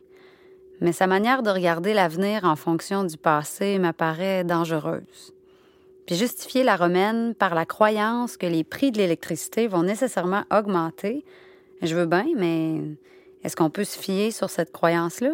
mais 0.82 0.92
sa 0.92 1.08
manière 1.08 1.44
de 1.44 1.50
regarder 1.50 1.94
l'avenir 1.94 2.44
en 2.44 2.56
fonction 2.56 3.04
du 3.04 3.18
passé 3.18 3.80
m'apparaît 3.80 4.44
dangereuse. 4.44 5.34
Puis 6.08 6.16
justifier 6.16 6.64
la 6.64 6.78
romaine 6.78 7.36
par 7.36 7.54
la 7.54 7.66
croyance 7.66 8.38
que 8.38 8.46
les 8.48 8.64
prix 8.64 8.92
de 8.92 8.98
l'électricité 8.98 9.68
vont 9.68 9.84
nécessairement 9.84 10.44
augmenter, 10.50 11.26
je 11.82 11.94
veux 11.96 12.06
bien, 12.06 12.26
mais 12.36 12.82
est-ce 13.44 13.58
qu'on 13.58 13.70
peut 13.70 13.84
se 13.84 14.00
fier 14.00 14.32
sur 14.32 14.50
cette 14.50 14.72
croyance-là? 14.72 15.34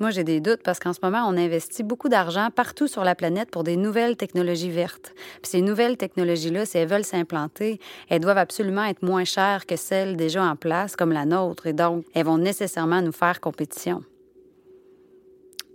Moi, 0.00 0.10
j'ai 0.10 0.24
des 0.24 0.40
doutes 0.40 0.62
parce 0.64 0.78
qu'en 0.78 0.94
ce 0.94 1.00
moment, 1.02 1.24
on 1.28 1.36
investit 1.36 1.82
beaucoup 1.82 2.08
d'argent 2.08 2.48
partout 2.50 2.88
sur 2.88 3.04
la 3.04 3.14
planète 3.14 3.50
pour 3.50 3.62
des 3.62 3.76
nouvelles 3.76 4.16
technologies 4.16 4.70
vertes. 4.70 5.14
Puis 5.42 5.50
ces 5.50 5.60
nouvelles 5.60 5.98
technologies-là, 5.98 6.64
si 6.64 6.78
elles 6.78 6.88
veulent 6.88 7.04
s'implanter, 7.04 7.78
elles 8.08 8.20
doivent 8.20 8.38
absolument 8.38 8.84
être 8.84 9.02
moins 9.02 9.24
chères 9.24 9.66
que 9.66 9.76
celles 9.76 10.16
déjà 10.16 10.42
en 10.42 10.56
place, 10.56 10.96
comme 10.96 11.12
la 11.12 11.26
nôtre, 11.26 11.66
et 11.66 11.74
donc 11.74 12.04
elles 12.14 12.24
vont 12.24 12.38
nécessairement 12.38 13.02
nous 13.02 13.12
faire 13.12 13.40
compétition. 13.40 14.02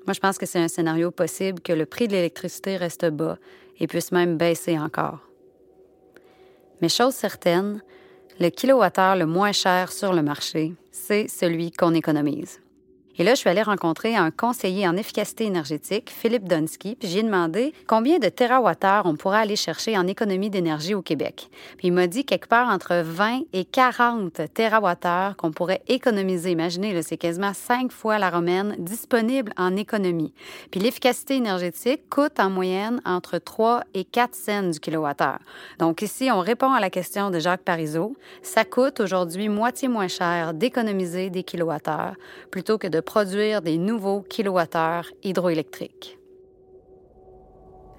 Moi, 0.08 0.14
je 0.14 0.20
pense 0.20 0.38
que 0.38 0.46
c'est 0.46 0.60
un 0.60 0.68
scénario 0.68 1.12
possible 1.12 1.62
que 1.62 1.74
le 1.74 1.86
prix 1.86 2.08
de 2.08 2.14
l'électricité 2.14 2.76
reste 2.76 3.06
bas 3.10 3.38
et 3.80 3.88
puisse 3.88 4.12
même 4.12 4.38
baisser 4.38 4.78
encore. 4.78 5.20
Mais 6.82 6.90
chose 6.90 7.14
certaine, 7.14 7.82
le 8.40 8.50
kilowattheure 8.50 9.16
le 9.16 9.26
moins 9.26 9.52
cher 9.52 9.92
sur 9.92 10.14
le 10.14 10.22
marché, 10.22 10.74
c'est 10.92 11.28
celui 11.28 11.72
qu'on 11.72 11.94
économise. 11.94 12.60
Et 13.20 13.24
là, 13.24 13.34
je 13.34 13.40
suis 13.40 13.50
allée 13.50 13.64
rencontrer 13.64 14.16
un 14.16 14.30
conseiller 14.30 14.88
en 14.88 14.96
efficacité 14.96 15.46
énergétique, 15.46 16.12
Philippe 16.12 16.48
Donsky, 16.48 16.96
puis 16.96 17.08
j'ai 17.08 17.24
demandé 17.24 17.74
combien 17.88 18.20
de 18.20 18.30
térawattheures 18.30 19.08
on 19.08 19.16
pourrait 19.16 19.40
aller 19.40 19.56
chercher 19.56 19.98
en 19.98 20.06
économie 20.06 20.52
d'énergie 20.52 20.94
au 20.94 21.02
Québec. 21.02 21.50
Puis 21.78 21.88
il 21.88 21.94
m'a 21.94 22.06
dit 22.06 22.26
quelque 22.26 22.48
part 22.48 22.70
entre 22.70 23.02
20 23.04 23.42
et 23.54 23.66
40 23.66 24.54
térawattheures 24.54 25.36
qu'on 25.36 25.52
pourrait 25.52 25.82
économiser. 25.88 26.52
Imaginez, 26.52 27.02
c'est 27.02 27.18
quasiment 27.18 27.54
cinq 27.56 27.92
fois 27.92 28.20
la 28.20 28.30
romaine 28.30 28.76
disponible 28.78 29.52
en 29.58 29.76
économie. 29.76 30.32
Puis 30.70 30.80
l'efficacité 30.80 31.38
énergétique 31.38 32.08
coûte 32.12 32.40
en 32.40 32.52
moyenne 32.52 33.02
entre 33.04 33.40
3 33.40 33.84
et 33.96 34.04
4 34.04 34.36
cents 34.36 34.70
du 34.70 34.80
kilowattheure. 34.80 35.40
Donc 35.80 36.04
ici, 36.04 36.30
on 36.32 36.40
répond 36.40 36.72
à 36.72 36.80
la 36.80 36.92
question 36.92 37.32
de 37.32 37.40
Jacques 37.40 37.64
Parizeau. 37.64 38.16
Ça 38.44 38.64
coûte 38.64 39.00
aujourd'hui 39.00 39.50
moitié 39.50 39.88
moins 39.88 40.08
cher 40.08 40.54
d'économiser 40.54 41.32
des 41.32 41.42
kilowattheures 41.42 42.14
plutôt 42.52 42.78
que 42.78 42.88
de 42.88 43.00
produire 43.08 43.62
des 43.62 43.78
nouveaux 43.78 44.22
kilowattheures 44.22 45.10
hydroélectriques. 45.24 46.20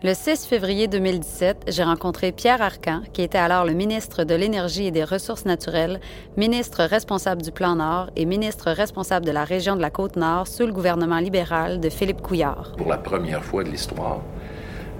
Le 0.04 0.14
6 0.14 0.46
février 0.46 0.86
2017, 0.86 1.64
j'ai 1.68 1.82
rencontré 1.82 2.30
Pierre 2.30 2.62
Arcan, 2.62 3.02
qui 3.12 3.22
était 3.22 3.38
alors 3.38 3.64
le 3.64 3.72
ministre 3.72 4.22
de 4.22 4.34
l'Énergie 4.34 4.86
et 4.86 4.90
des 4.92 5.02
Ressources 5.02 5.44
naturelles, 5.44 5.98
ministre 6.36 6.84
responsable 6.84 7.42
du 7.42 7.50
Plan 7.50 7.74
Nord 7.74 8.10
et 8.14 8.26
ministre 8.26 8.70
responsable 8.70 9.26
de 9.26 9.32
la 9.32 9.42
région 9.44 9.74
de 9.74 9.80
la 9.80 9.90
Côte-Nord 9.90 10.46
sous 10.46 10.66
le 10.66 10.72
gouvernement 10.72 11.18
libéral 11.18 11.80
de 11.80 11.88
Philippe 11.88 12.20
Couillard. 12.20 12.74
Pour 12.76 12.90
la 12.90 12.98
première 12.98 13.42
fois 13.42 13.64
de 13.64 13.70
l'histoire, 13.70 14.20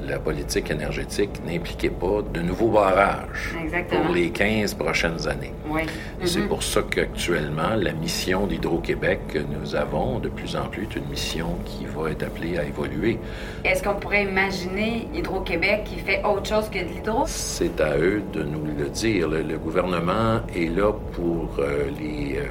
la 0.09 0.19
politique 0.19 0.71
énergétique 0.71 1.31
n'impliquait 1.47 1.91
pas 1.91 2.23
de 2.33 2.41
nouveaux 2.41 2.69
barrages 2.71 3.55
Exactement. 3.63 4.03
pour 4.05 4.15
les 4.15 4.31
15 4.31 4.75
prochaines 4.75 5.29
années. 5.29 5.53
Oui. 5.69 5.83
C'est 6.25 6.47
pour 6.49 6.63
ça 6.63 6.83
qu'actuellement, 6.89 7.75
la 7.77 7.93
mission 7.93 8.47
d'Hydro-Québec 8.47 9.21
que 9.29 9.39
nous 9.39 9.75
avons 9.75 10.19
de 10.19 10.29
plus 10.29 10.57
en 10.57 10.65
plus 10.67 10.85
est 10.85 10.97
une 10.97 11.07
mission 11.09 11.57
qui 11.65 11.85
va 11.87 12.11
être 12.11 12.23
appelée 12.25 12.59
à 12.59 12.65
évoluer. 12.65 13.19
Est-ce 13.65 13.83
qu'on 13.83 13.95
pourrait 13.95 14.25
imaginer 14.25 15.09
Hydro-Québec 15.15 15.83
qui 15.85 15.97
fait 16.01 16.23
autre 16.25 16.47
chose 16.47 16.69
que 16.71 16.79
de 16.79 16.89
l'hydro? 16.95 17.25
C'est 17.27 17.81
à 17.81 17.97
eux 17.99 18.23
de 18.33 18.43
nous 18.43 18.65
le 18.65 18.89
dire. 18.89 19.29
Le, 19.29 19.43
le 19.43 19.59
gouvernement 19.59 20.41
est 20.55 20.75
là 20.75 20.93
pour 21.13 21.57
euh, 21.59 21.91
les, 21.99 22.37
euh, 22.39 22.47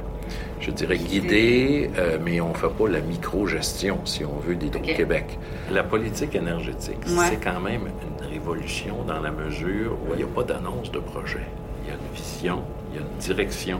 je 0.59 0.71
dirais, 0.71 0.97
guider, 0.97 1.89
euh, 1.97 2.17
mais 2.23 2.41
on 2.41 2.49
ne 2.49 2.53
fait 2.55 2.69
pas 2.69 2.87
la 2.87 2.99
micro-gestion, 3.01 3.99
si 4.05 4.25
on 4.25 4.37
veut, 4.39 4.55
d'Hydro-Québec. 4.55 5.37
La 5.71 5.83
politique 5.83 6.35
énergétique, 6.35 6.97
Ouais. 7.07 7.27
c'est 7.29 7.37
quand 7.43 7.59
même 7.59 7.81
une 8.21 8.25
révolution 8.27 9.03
dans 9.07 9.19
la 9.19 9.31
mesure 9.31 9.93
où 10.03 10.13
il 10.13 10.17
n'y 10.17 10.23
a 10.23 10.27
pas 10.27 10.43
d'annonce 10.43 10.91
de 10.91 10.99
projet. 10.99 11.45
Il 11.83 11.89
y 11.89 11.91
a 11.91 11.93
une 11.95 12.15
vision, 12.15 12.61
il 12.91 12.95
y 12.99 12.99
a 12.99 13.01
une 13.03 13.17
direction, 13.19 13.79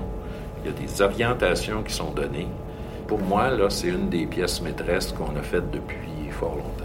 il 0.64 0.72
y 0.72 0.74
a 0.74 0.78
des 0.78 1.02
orientations 1.02 1.84
qui 1.84 1.94
sont 1.94 2.12
données. 2.12 2.48
Pour 3.08 3.20
moi, 3.20 3.50
là, 3.50 3.70
c'est 3.70 3.88
une 3.88 4.10
des 4.10 4.26
pièces 4.26 4.62
maîtresses 4.62 5.12
qu'on 5.14 5.36
a 5.38 5.42
faites 5.42 5.72
depuis 5.72 6.30
fort 6.30 6.56
longtemps. 6.56 6.84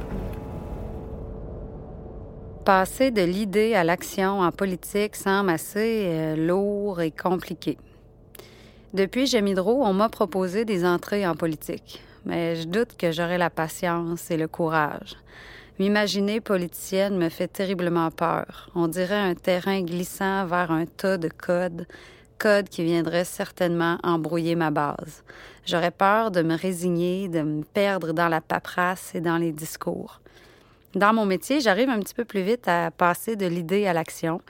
Passer 2.65 3.11
de 3.11 3.23
l'idée 3.23 3.75
à 3.75 3.83
l'action 3.83 4.39
en 4.41 4.53
politique 4.53 5.17
semble 5.17 5.51
assez 5.51 6.05
euh, 6.07 6.37
lourd 6.37 7.01
et 7.01 7.11
compliqué. 7.11 7.77
Depuis 8.95 9.27
Gemidro, 9.27 9.83
on 9.83 9.95
m'a 9.95 10.11
proposé 10.11 10.67
des 10.67 10.85
entrées 10.85 11.27
en 11.27 11.35
politique, 11.35 12.03
mais 12.27 12.57
je 12.57 12.69
doute 12.69 12.95
que 12.99 13.11
j'aurai 13.11 13.39
la 13.39 13.49
patience 13.49 14.31
et 14.31 14.37
le 14.37 14.49
courage. 14.49 15.17
M'imaginer 15.79 16.43
politicienne 16.43 17.17
me 17.17 17.31
fait 17.31 17.49
terriblement 17.49 18.11
peur. 18.11 18.69
On 18.75 18.89
dirait 18.89 19.15
un 19.15 19.35
terrain 19.35 19.81
glissant 19.81 20.45
vers 20.45 20.71
un 20.71 20.85
tas 20.85 21.17
de 21.17 21.29
codes, 21.29 21.87
codes 22.37 22.69
qui 22.69 22.85
viendraient 22.85 23.25
certainement 23.25 23.97
embrouiller 24.03 24.57
ma 24.57 24.71
base. 24.71 25.25
J'aurais 25.65 25.91
peur 25.91 26.31
de 26.31 26.43
me 26.43 26.55
résigner, 26.55 27.29
de 27.29 27.41
me 27.41 27.65
perdre 27.65 28.13
dans 28.13 28.29
la 28.29 28.43
paperasse 28.43 29.15
et 29.15 29.23
dans 29.23 29.39
les 29.39 29.53
discours. 29.53 30.21
Dans 30.95 31.15
mon 31.15 31.25
métier, 31.25 31.61
j'arrive 31.61 31.89
un 31.89 32.01
petit 32.01 32.13
peu 32.13 32.27
plus 32.27 32.43
vite 32.43 32.69
à 32.69 32.91
passer 32.91 33.37
de 33.37 33.47
l'idée 33.47 33.87
à 33.87 33.95
l'action, 33.95 34.43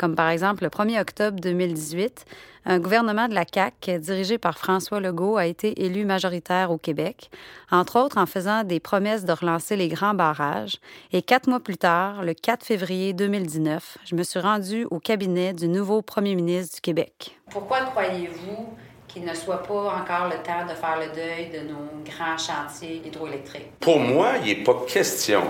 comme 0.00 0.16
par 0.16 0.30
exemple 0.30 0.64
le 0.64 0.70
1er 0.70 0.98
octobre 0.98 1.38
2018, 1.40 2.24
un 2.64 2.78
gouvernement 2.78 3.28
de 3.28 3.34
la 3.34 3.44
CAQ 3.44 3.98
dirigé 3.98 4.38
par 4.38 4.56
François 4.56 4.98
Legault 4.98 5.36
a 5.36 5.44
été 5.44 5.84
élu 5.84 6.06
majoritaire 6.06 6.70
au 6.70 6.78
Québec, 6.78 7.30
entre 7.70 8.00
autres 8.00 8.16
en 8.16 8.24
faisant 8.24 8.64
des 8.64 8.80
promesses 8.80 9.26
de 9.26 9.32
relancer 9.32 9.76
les 9.76 9.88
grands 9.88 10.14
barrages. 10.14 10.78
Et 11.12 11.20
quatre 11.20 11.50
mois 11.50 11.60
plus 11.60 11.76
tard, 11.76 12.24
le 12.24 12.32
4 12.32 12.64
février 12.64 13.12
2019, 13.12 13.98
je 14.06 14.14
me 14.14 14.22
suis 14.22 14.40
rendue 14.40 14.86
au 14.90 15.00
cabinet 15.00 15.52
du 15.52 15.68
nouveau 15.68 16.00
premier 16.00 16.34
ministre 16.34 16.76
du 16.76 16.80
Québec. 16.80 17.36
Pourquoi 17.50 17.80
croyez-vous 17.80 18.68
qu'il 19.06 19.26
ne 19.26 19.34
soit 19.34 19.62
pas 19.64 20.00
encore 20.00 20.30
le 20.30 20.42
temps 20.42 20.64
de 20.66 20.74
faire 20.74 20.98
le 20.98 21.14
deuil 21.14 21.50
de 21.50 21.68
nos 21.68 22.02
grands 22.06 22.38
chantiers 22.38 23.02
hydroélectriques? 23.04 23.72
Pour 23.80 23.98
moi, 23.98 24.36
il 24.42 24.46
n'est 24.46 24.64
pas 24.64 24.76
question 24.88 25.42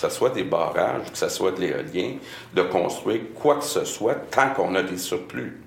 que 0.00 0.08
ce 0.08 0.14
soit 0.14 0.30
des 0.30 0.44
barrages, 0.44 1.10
que 1.10 1.16
ce 1.16 1.28
soit 1.30 1.52
de 1.52 1.60
l'éolien, 1.60 2.16
de 2.52 2.62
construire 2.62 3.20
quoi 3.34 3.56
que 3.56 3.64
ce 3.64 3.84
soit 3.86 4.14
tant 4.30 4.50
qu'on 4.50 4.74
a 4.74 4.82
des 4.82 4.98
surplus. 4.98 5.62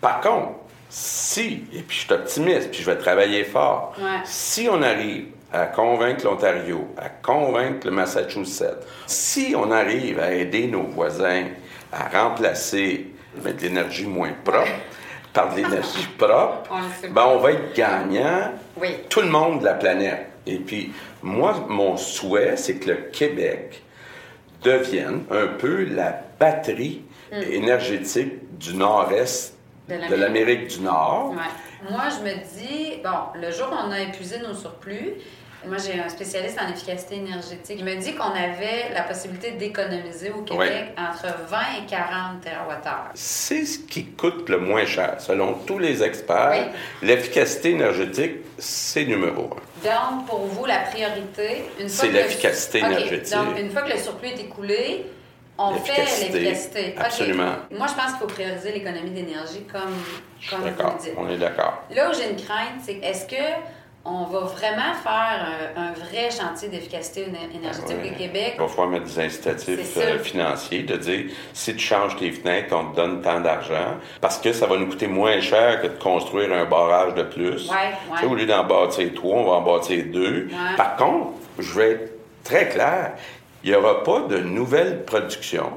Par 0.00 0.20
contre, 0.22 0.52
si, 0.88 1.64
et 1.74 1.82
puis 1.82 1.98
je 1.98 2.04
suis 2.04 2.12
optimiste, 2.12 2.70
puis 2.70 2.80
je 2.80 2.90
vais 2.90 2.96
travailler 2.96 3.44
fort, 3.44 3.94
Ouais. 3.98 4.20
si 4.24 4.68
on 4.70 4.80
arrive 4.82 5.26
à 5.52 5.66
convaincre 5.66 6.24
l'Ontario, 6.24 6.88
à 6.96 7.10
convaincre 7.10 7.86
le 7.86 7.92
Massachusetts, 7.92 8.86
si 9.06 9.54
on 9.56 9.70
arrive 9.70 10.18
à 10.18 10.32
aider 10.32 10.66
nos 10.66 10.84
voisins 10.84 11.44
à 11.92 12.08
remplacer 12.22 13.08
mais, 13.44 13.52
de 13.52 13.62
l'énergie 13.62 14.06
moins 14.06 14.32
propre 14.44 14.68
par 15.32 15.50
de 15.52 15.56
l'énergie 15.56 16.06
propre, 16.18 16.70
On 16.70 17.08
ben, 17.08 17.24
on 17.26 17.38
va 17.38 17.52
être 17.52 17.74
gagnant, 17.74 18.52
Oui. 18.78 18.96
tout 19.10 19.20
le 19.20 19.28
monde 19.28 19.60
de 19.60 19.64
la 19.66 19.74
planète. 19.74 20.28
Et 20.46 20.56
puis, 20.56 20.92
moi, 21.22 21.66
mon 21.68 21.96
souhait, 21.96 22.56
c'est 22.56 22.76
que 22.76 22.90
le 22.90 22.96
Québec 23.12 23.82
devienne 24.62 25.24
un 25.30 25.46
peu 25.46 25.84
la 25.84 26.20
batterie 26.38 27.02
énergétique 27.32 28.58
du 28.58 28.74
nord-est 28.74 29.56
De 29.88 30.14
l'Amérique. 30.14 30.68
du 30.68 30.80
Nord. 30.80 31.30
Ouais. 31.30 31.90
Moi, 31.90 32.04
je 32.10 32.24
me 32.24 32.34
dis, 32.34 33.00
bon, 33.02 33.40
le 33.40 33.50
jour 33.50 33.68
où 33.72 33.74
on 33.74 33.90
a 33.90 34.00
épuisé 34.00 34.38
nos 34.38 34.54
surplus, 34.54 35.14
moi, 35.66 35.76
j'ai 35.78 36.00
un 36.00 36.08
spécialiste 36.08 36.58
en 36.60 36.72
efficacité 36.72 37.16
énergétique. 37.16 37.76
Il 37.78 37.84
me 37.84 37.94
dit 37.94 38.14
qu'on 38.14 38.32
avait 38.32 38.92
la 38.92 39.02
possibilité 39.02 39.52
d'économiser 39.52 40.30
au 40.30 40.42
Québec 40.42 40.92
entre 40.98 41.26
20 41.48 41.58
et 41.82 41.86
40 41.88 42.40
TWh. 42.42 42.88
C'est 43.14 43.64
ce 43.64 43.78
qui 43.78 44.06
coûte 44.06 44.48
le 44.48 44.58
moins 44.58 44.84
cher. 44.86 45.16
Selon 45.20 45.54
tous 45.54 45.78
les 45.78 46.02
experts, 46.02 46.70
l'efficacité 47.00 47.70
énergétique, 47.70 48.38
c'est 48.58 49.04
numéro 49.04 49.50
un. 49.52 49.71
Donc, 49.84 50.26
pour 50.26 50.40
vous, 50.46 50.64
la 50.66 50.78
priorité, 50.80 51.64
une 51.78 51.88
fois 51.88 52.04
C'est 52.04 52.08
le- 52.08 52.12
l'efficacité 52.14 52.78
énergétique. 52.78 53.34
Donc, 53.34 53.58
une 53.58 53.70
fois 53.70 53.82
que 53.82 53.92
le 53.92 53.98
surplus 53.98 54.28
est 54.28 54.40
écoulé, 54.40 55.06
on 55.58 55.74
fait 55.74 56.00
L'efficacité, 56.02 56.94
absolument. 56.98 57.52
Moi, 57.70 57.86
je 57.88 57.94
pense 57.94 58.10
qu'il 58.12 58.18
faut 58.20 58.26
prioriser 58.26 58.72
l'économie 58.72 59.10
d'énergie 59.10 59.64
comme, 59.70 59.94
comme 60.48 60.70
dites. 61.00 61.12
on 61.16 61.28
est 61.28 61.36
d'accord. 61.36 61.82
Là 61.94 62.10
où 62.10 62.14
j'ai 62.14 62.30
une 62.30 62.36
crainte, 62.36 62.80
c'est 62.84 62.94
est-ce 63.02 63.26
que 63.26 63.36
on 64.04 64.24
va 64.24 64.40
vraiment 64.40 64.94
faire 65.02 65.46
un, 65.76 65.80
un 65.80 65.92
vrai 65.92 66.28
chantier 66.30 66.68
d'efficacité 66.68 67.22
éner- 67.26 67.54
énergétique 67.56 67.96
Ouais. 68.02 68.10
au 68.14 68.18
Québec? 68.18 68.52
Il 68.56 68.60
va 68.60 68.66
falloir 68.68 68.88
mettre 68.88 69.04
des 69.06 69.18
incitatifs 69.20 69.96
euh, 69.96 70.18
financiers, 70.18 70.82
de 70.82 70.96
dire 70.96 71.26
si 71.52 71.72
tu 71.76 71.78
changes 71.84 72.16
tes 72.16 72.32
fenêtres, 72.32 72.74
on 72.76 72.90
te 72.90 72.96
donne 72.96 73.22
tant 73.22 73.40
d'argent, 73.40 73.94
parce 74.20 74.38
que 74.38 74.52
ça 74.52 74.66
va 74.66 74.76
nous 74.76 74.88
coûter 74.88 75.06
moins 75.06 75.40
cher 75.40 75.80
que 75.82 75.86
de 75.86 75.98
construire 76.02 76.52
un 76.52 76.64
barrage 76.64 77.14
de 77.14 77.22
plus. 77.22 77.68
Ouais, 77.70 77.76
ouais. 77.76 78.16
Tu 78.16 78.20
sais, 78.20 78.26
au 78.26 78.34
lieu 78.34 78.46
d'en 78.46 78.64
bâtir 78.64 79.08
trois, 79.14 79.36
on 79.36 79.44
va 79.44 79.52
en 79.52 79.62
bâtir 79.62 80.04
deux. 80.12 80.48
Ouais. 80.50 80.76
Par 80.76 80.96
contre, 80.96 81.28
je 81.58 81.72
vais 81.78 81.90
être 81.92 82.12
très 82.42 82.68
clair, 82.68 83.12
il 83.62 83.70
n'y 83.70 83.76
aura 83.76 84.02
pas 84.02 84.20
de 84.28 84.38
nouvelle 84.38 85.04
production 85.04 85.70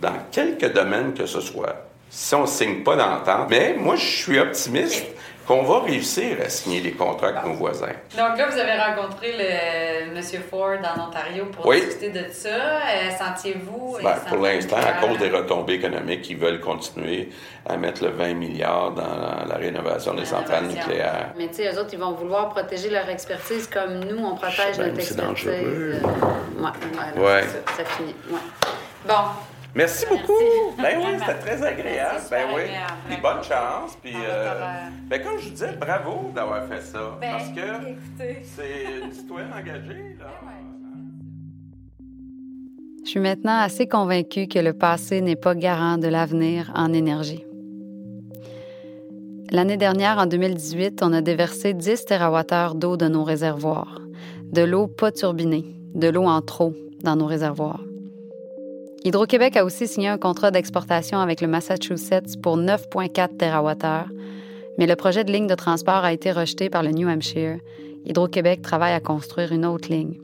dans 0.00 0.14
quelque 0.32 0.66
domaine 0.66 1.14
que 1.14 1.26
ce 1.26 1.40
soit 1.40 1.84
si 2.10 2.34
on 2.34 2.42
ne 2.42 2.46
signe 2.46 2.82
pas 2.82 2.96
d'entente. 2.96 3.48
Mais 3.50 3.74
moi, 3.78 3.94
je 3.94 4.04
suis 4.04 4.38
optimiste 4.38 5.04
qu'on 5.48 5.62
va 5.62 5.80
réussir 5.80 6.36
à 6.44 6.48
signer 6.50 6.80
les 6.82 6.92
contrats 6.92 7.28
avec 7.28 7.42
nos 7.44 7.54
voisins. 7.54 7.86
Donc 8.16 8.36
là, 8.36 8.48
vous 8.50 8.58
avez 8.58 8.78
rencontré 8.78 9.32
le 9.32 10.14
M. 10.14 10.22
Ford 10.50 10.76
en 10.76 11.08
Ontario 11.08 11.46
pour 11.46 11.66
Oui. 11.66 11.80
discuter 11.86 12.10
de 12.10 12.26
ça. 12.30 12.48
Euh, 12.50 13.10
Sentiez-vous... 13.18 13.96
Ben, 14.02 14.10
euh, 14.10 14.28
pour 14.28 14.36
l'instant, 14.38 14.76
à 14.76 15.04
cause 15.06 15.16
des 15.18 15.30
retombées 15.30 15.74
économiques, 15.74 16.28
ils 16.28 16.36
veulent 16.36 16.60
continuer 16.60 17.30
à 17.66 17.78
mettre 17.78 18.04
le 18.04 18.10
20 18.10 18.34
milliards 18.34 18.92
dans 18.92 19.46
la 19.48 19.54
rénovation 19.56 20.12
des 20.12 20.26
centrales 20.26 20.66
Rénovation. 20.66 20.86
nucléaires. 20.90 21.30
Mais 21.38 21.48
tu 21.48 21.54
sais, 21.54 21.72
eux 21.74 21.78
autres, 21.80 21.90
ils 21.94 21.98
vont 21.98 22.12
vouloir 22.12 22.50
protéger 22.50 22.90
leur 22.90 23.08
expertise 23.08 23.66
comme 23.68 24.00
nous, 24.04 24.22
on 24.22 24.34
protège 24.36 24.76
Ben, 24.76 24.88
notre 24.88 25.00
c'est 25.00 25.12
expertise. 25.12 25.16
dangereux. 25.16 25.54
Euh, 25.54 26.00
ouais, 26.62 26.70
ouais, 27.16 27.24
Ouais. 27.24 27.42
c'est 27.46 27.70
Ça, 27.72 27.76
ça 27.78 27.84
finit. 27.96 28.14
Ouais. 28.30 28.38
Bon, 29.08 29.14
Merci 29.74 30.06
beaucoup. 30.10 30.32
Ben 30.82 30.98
oui, 30.98 31.18
c'était 31.20 31.38
très 31.38 31.62
agréable. 31.62 32.10
Merci, 32.14 32.30
Ben 32.30 32.46
oui. 32.54 32.62
agréable, 32.62 32.92
Puis 33.06 33.16
vraiment. 33.16 33.34
bonne 33.34 33.44
chance. 33.44 33.98
Puis, 34.02 34.12
euh, 34.14 34.54
ben 35.08 35.22
comme 35.22 35.38
je 35.38 35.44
vous 35.44 35.50
disais, 35.50 35.72
bravo 35.78 36.30
d'avoir 36.34 36.64
fait 36.66 36.80
ça. 36.80 37.16
Ben, 37.20 37.30
parce 37.32 37.48
que 37.50 37.90
écoutez. 37.90 38.42
c'est 38.56 39.04
une 39.04 39.12
citoyenne 39.12 39.52
engagée, 39.52 40.16
là. 40.18 40.26
Je 43.04 43.10
suis 43.12 43.20
maintenant 43.20 43.58
assez 43.60 43.86
convaincue 43.88 44.48
que 44.48 44.58
le 44.58 44.74
passé 44.74 45.22
n'est 45.22 45.36
pas 45.36 45.54
garant 45.54 45.96
de 45.96 46.08
l'avenir 46.08 46.70
en 46.74 46.92
énergie. 46.92 47.42
L'année 49.50 49.78
dernière, 49.78 50.18
en 50.18 50.26
2018, 50.26 51.00
on 51.02 51.14
a 51.14 51.22
déversé 51.22 51.72
10 51.72 52.04
TWh 52.04 52.74
d'eau 52.74 52.98
de 52.98 53.08
nos 53.08 53.24
réservoirs. 53.24 54.00
De 54.52 54.60
l'eau 54.62 54.88
pas 54.88 55.10
turbinée, 55.10 55.64
de 55.94 56.08
l'eau 56.08 56.24
en 56.26 56.42
trop 56.42 56.74
dans 57.02 57.16
nos 57.16 57.24
réservoirs. 57.26 57.80
Hydro-Québec 59.08 59.56
a 59.56 59.64
aussi 59.64 59.88
signé 59.88 60.08
un 60.08 60.18
contrat 60.18 60.50
d'exportation 60.50 61.18
avec 61.18 61.40
le 61.40 61.48
Massachusetts 61.48 62.38
pour 62.42 62.58
9,4 62.58 63.38
TWh, 63.38 64.12
mais 64.76 64.86
le 64.86 64.96
projet 64.96 65.24
de 65.24 65.32
ligne 65.32 65.46
de 65.46 65.54
transport 65.54 66.04
a 66.04 66.12
été 66.12 66.30
rejeté 66.30 66.68
par 66.68 66.82
le 66.82 66.90
New 66.90 67.08
Hampshire. 67.08 67.58
Hydro-Québec 68.04 68.60
travaille 68.60 68.92
à 68.92 69.00
construire 69.00 69.50
une 69.52 69.64
autre 69.64 69.90
ligne. 69.90 70.20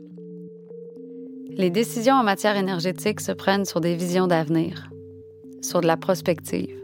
Les 1.56 1.70
décisions 1.70 2.16
en 2.16 2.24
matière 2.24 2.58
énergétique 2.58 3.20
se 3.20 3.32
prennent 3.32 3.64
sur 3.64 3.80
des 3.80 3.94
visions 3.94 4.26
d'avenir, 4.26 4.90
sur 5.62 5.80
de 5.80 5.86
la 5.86 5.96
prospective. 5.96 6.78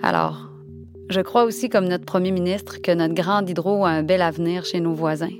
Alors, 0.00 0.48
je 1.10 1.22
crois 1.22 1.42
aussi, 1.42 1.68
comme 1.68 1.88
notre 1.88 2.04
premier 2.04 2.30
ministre, 2.30 2.80
que 2.80 2.92
notre 2.92 3.14
grande 3.14 3.50
hydro 3.50 3.84
a 3.84 3.90
un 3.90 4.04
bel 4.04 4.22
avenir 4.22 4.64
chez 4.64 4.78
nos 4.78 4.94
voisins. 4.94 5.36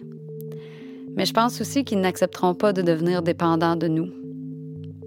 Mais 1.15 1.27
je 1.27 1.33
pense 1.33 1.61
aussi 1.61 1.85
qu'ils 1.85 2.01
n'accepteront 2.01 2.57
pas 2.57 2.73
de 2.73 2.83
devenir 2.83 3.23
dépendants 3.23 3.77
de 3.77 3.87
nous. 3.87 4.24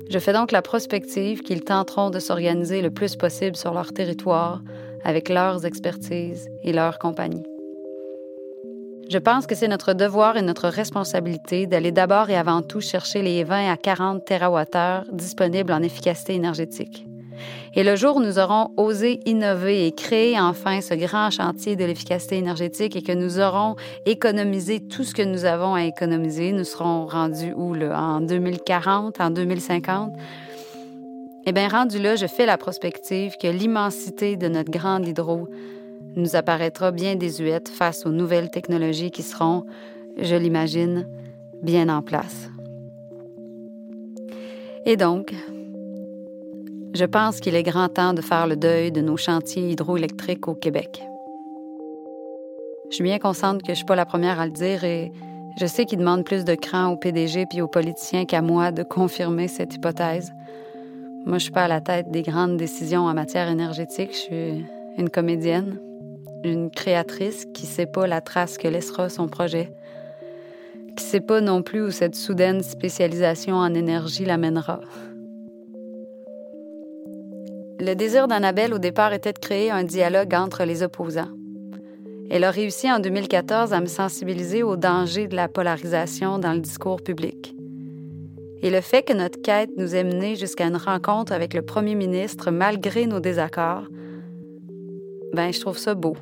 Je 0.10 0.20
fais 0.20 0.34
donc 0.34 0.52
la 0.52 0.62
prospective 0.62 1.42
qu'ils 1.42 1.64
tenteront 1.64 2.10
de 2.10 2.20
s'organiser 2.20 2.82
le 2.82 2.92
plus 2.92 3.16
possible 3.16 3.56
sur 3.56 3.74
leur 3.74 3.92
territoire 3.94 4.62
avec 5.04 5.30
leurs 5.30 5.66
expertises 5.66 6.48
et 6.64 6.72
leurs 6.72 6.98
compagnies. 6.98 7.44
Je 9.10 9.18
pense 9.18 9.48
que 9.48 9.56
c'est 9.56 9.68
notre 9.68 9.94
devoir 9.94 10.36
et 10.36 10.42
notre 10.42 10.68
responsabilité 10.68 11.66
d'aller 11.66 11.92
d'abord 11.92 12.30
et 12.30 12.36
avant 12.36 12.62
tout 12.62 12.82
chercher 12.82 13.22
les 13.22 13.44
20 13.44 13.72
à 13.72 13.78
40 13.78 14.26
TWh 14.26 15.14
disponibles 15.14 15.72
en 15.72 15.82
efficacité 15.82 16.34
énergétique. 16.34 17.06
Et 17.76 17.84
le 17.84 17.96
jour 17.96 18.18
où 18.18 18.20
nous 18.20 18.40
aurons 18.40 18.72
osé 18.78 19.20
innover 19.26 19.88
et 19.88 19.92
créer 19.92 20.40
enfin 20.40 20.82
ce 20.82 20.94
grand 20.94 21.30
chantier 21.30 21.76
de 21.76 21.86
l'efficacité 21.86 22.38
énergétique 22.38 22.96
et 22.96 23.02
que 23.02 23.12
nous 23.12 23.40
aurons 23.40 23.76
économisé 24.06 24.80
tout 24.80 25.04
ce 25.04 25.14
que 25.14 25.22
nous 25.22 25.46
avons 25.46 25.76
à 25.76 25.86
économiser, 25.86 26.52
nous 26.52 26.64
serons 26.64 27.06
rendus 27.06 27.54
où, 27.56 27.74
là? 27.74 28.00
En 28.00 28.22
2040, 28.22 29.20
en 29.22 29.30
2050? 29.30 30.14
Eh 31.46 31.52
bien, 31.54 31.70
rendu 31.70 32.00
là, 32.00 32.16
je 32.16 32.26
fais 32.26 32.46
la 32.46 32.58
prospective 32.58 33.36
que 33.42 33.48
l'immensité 33.48 34.36
de 34.36 34.48
notre 34.48 34.70
grande 34.70 35.08
hydro 35.08 35.48
nous 36.16 36.36
apparaîtra 36.36 36.92
bien 36.92 37.16
désuète 37.16 37.70
face 37.70 38.06
aux 38.06 38.12
nouvelles 38.12 38.50
technologies 38.50 39.12
qui 39.12 39.24
seront, 39.24 39.66
je 40.20 40.36
l'imagine, 40.36 41.08
bien 41.62 41.90
en 41.90 42.02
place. 42.02 42.50
Et 44.86 44.98
donc, 44.98 45.34
je 46.94 47.06
pense 47.06 47.40
qu'il 47.40 47.56
est 47.56 47.64
grand 47.64 47.90
temps 47.90 48.14
de 48.14 48.22
faire 48.22 48.48
le 48.48 48.56
deuil 48.56 48.92
de 48.92 49.02
nos 49.02 49.18
chantiers 49.18 49.72
hydroélectriques 49.72 50.48
au 50.48 50.56
Québec. 50.56 51.04
Je 52.90 52.96
suis 52.96 53.04
bien 53.04 53.20
consciente 53.20 53.62
que 53.64 53.70
je 53.70 53.78
suis 53.78 53.86
pas 53.86 53.96
la 53.96 54.06
première 54.06 54.40
à 54.40 54.46
le 54.46 54.52
dire 54.52 54.84
et 54.84 55.12
je 55.60 55.66
sais 55.66 55.86
qu'il 55.86 56.00
demande 56.00 56.24
plus 56.24 56.46
de 56.46 56.56
cran 56.56 56.88
au 56.88 56.98
PDG 56.98 57.46
puis 57.50 57.62
aux 57.62 57.68
politiciens 57.68 58.26
qu'à 58.26 58.42
moi 58.42 58.72
de 58.72 58.84
confirmer 58.84 59.48
cette 59.48 59.76
hypothèse. 59.76 60.32
Moi, 61.26 61.40
je 61.40 61.44
suis 61.44 61.52
pas 61.52 61.66
à 61.66 61.68
la 61.68 61.82
tête 61.82 62.10
des 62.10 62.22
grandes 62.22 62.58
décisions 62.58 63.02
en 63.02 63.14
matière 63.14 63.50
énergétique. 63.50 64.12
Je 64.14 64.18
suis 64.18 64.66
une 64.98 65.10
comédienne, 65.10 65.80
une 66.44 66.72
créatrice 66.72 67.46
qui 67.54 67.66
sait 67.66 67.86
pas 67.86 68.08
la 68.08 68.22
trace 68.22 68.58
que 68.58 68.68
laissera 68.68 69.10
son 69.10 69.28
projet, 69.28 69.74
qui 70.96 71.04
sait 71.04 71.20
pas 71.20 71.42
non 71.42 71.64
plus 71.64 71.82
où 71.82 71.92
cette 71.92 72.16
soudaine 72.16 72.64
spécialisation 72.64 73.56
en 73.56 73.74
énergie 73.74 74.24
l'amènera. 74.24 74.80
Le 77.88 77.96
désir 77.96 78.28
d'Annabelle 78.28 78.74
au 78.74 78.80
départ 78.80 79.14
était 79.14 79.32
de 79.32 79.40
créer 79.40 79.72
un 79.72 79.86
dialogue 79.86 80.34
entre 80.34 80.66
les 80.66 80.84
opposants. 80.84 81.32
Elle 82.30 82.44
a 82.44 82.52
réussi 82.52 82.92
en 82.92 83.00
2014 83.00 83.72
à 83.72 83.80
me 83.80 83.86
sensibiliser 83.86 84.62
au 84.62 84.76
danger 84.76 85.30
de 85.30 85.38
la 85.38 85.48
polarisation 85.48 86.38
dans 86.38 86.52
le 86.52 86.60
discours 86.60 87.02
public. 87.02 87.56
Et 88.62 88.72
le 88.72 88.82
fait 88.82 89.04
que 89.04 89.14
notre 89.14 89.42
quête 89.42 89.70
nous 89.78 89.96
ait 89.96 90.04
menés 90.04 90.36
jusqu'à 90.36 90.66
une 90.66 90.76
rencontre 90.76 91.32
avec 91.32 91.54
le 91.54 91.62
premier 91.62 91.96
ministre 91.96 92.52
malgré 92.52 93.08
nos 93.08 93.22
désaccords, 93.22 93.88
ben 95.32 95.54
je 95.54 95.62
trouve 95.62 95.78
ça 95.78 95.96
beau. 95.96 96.18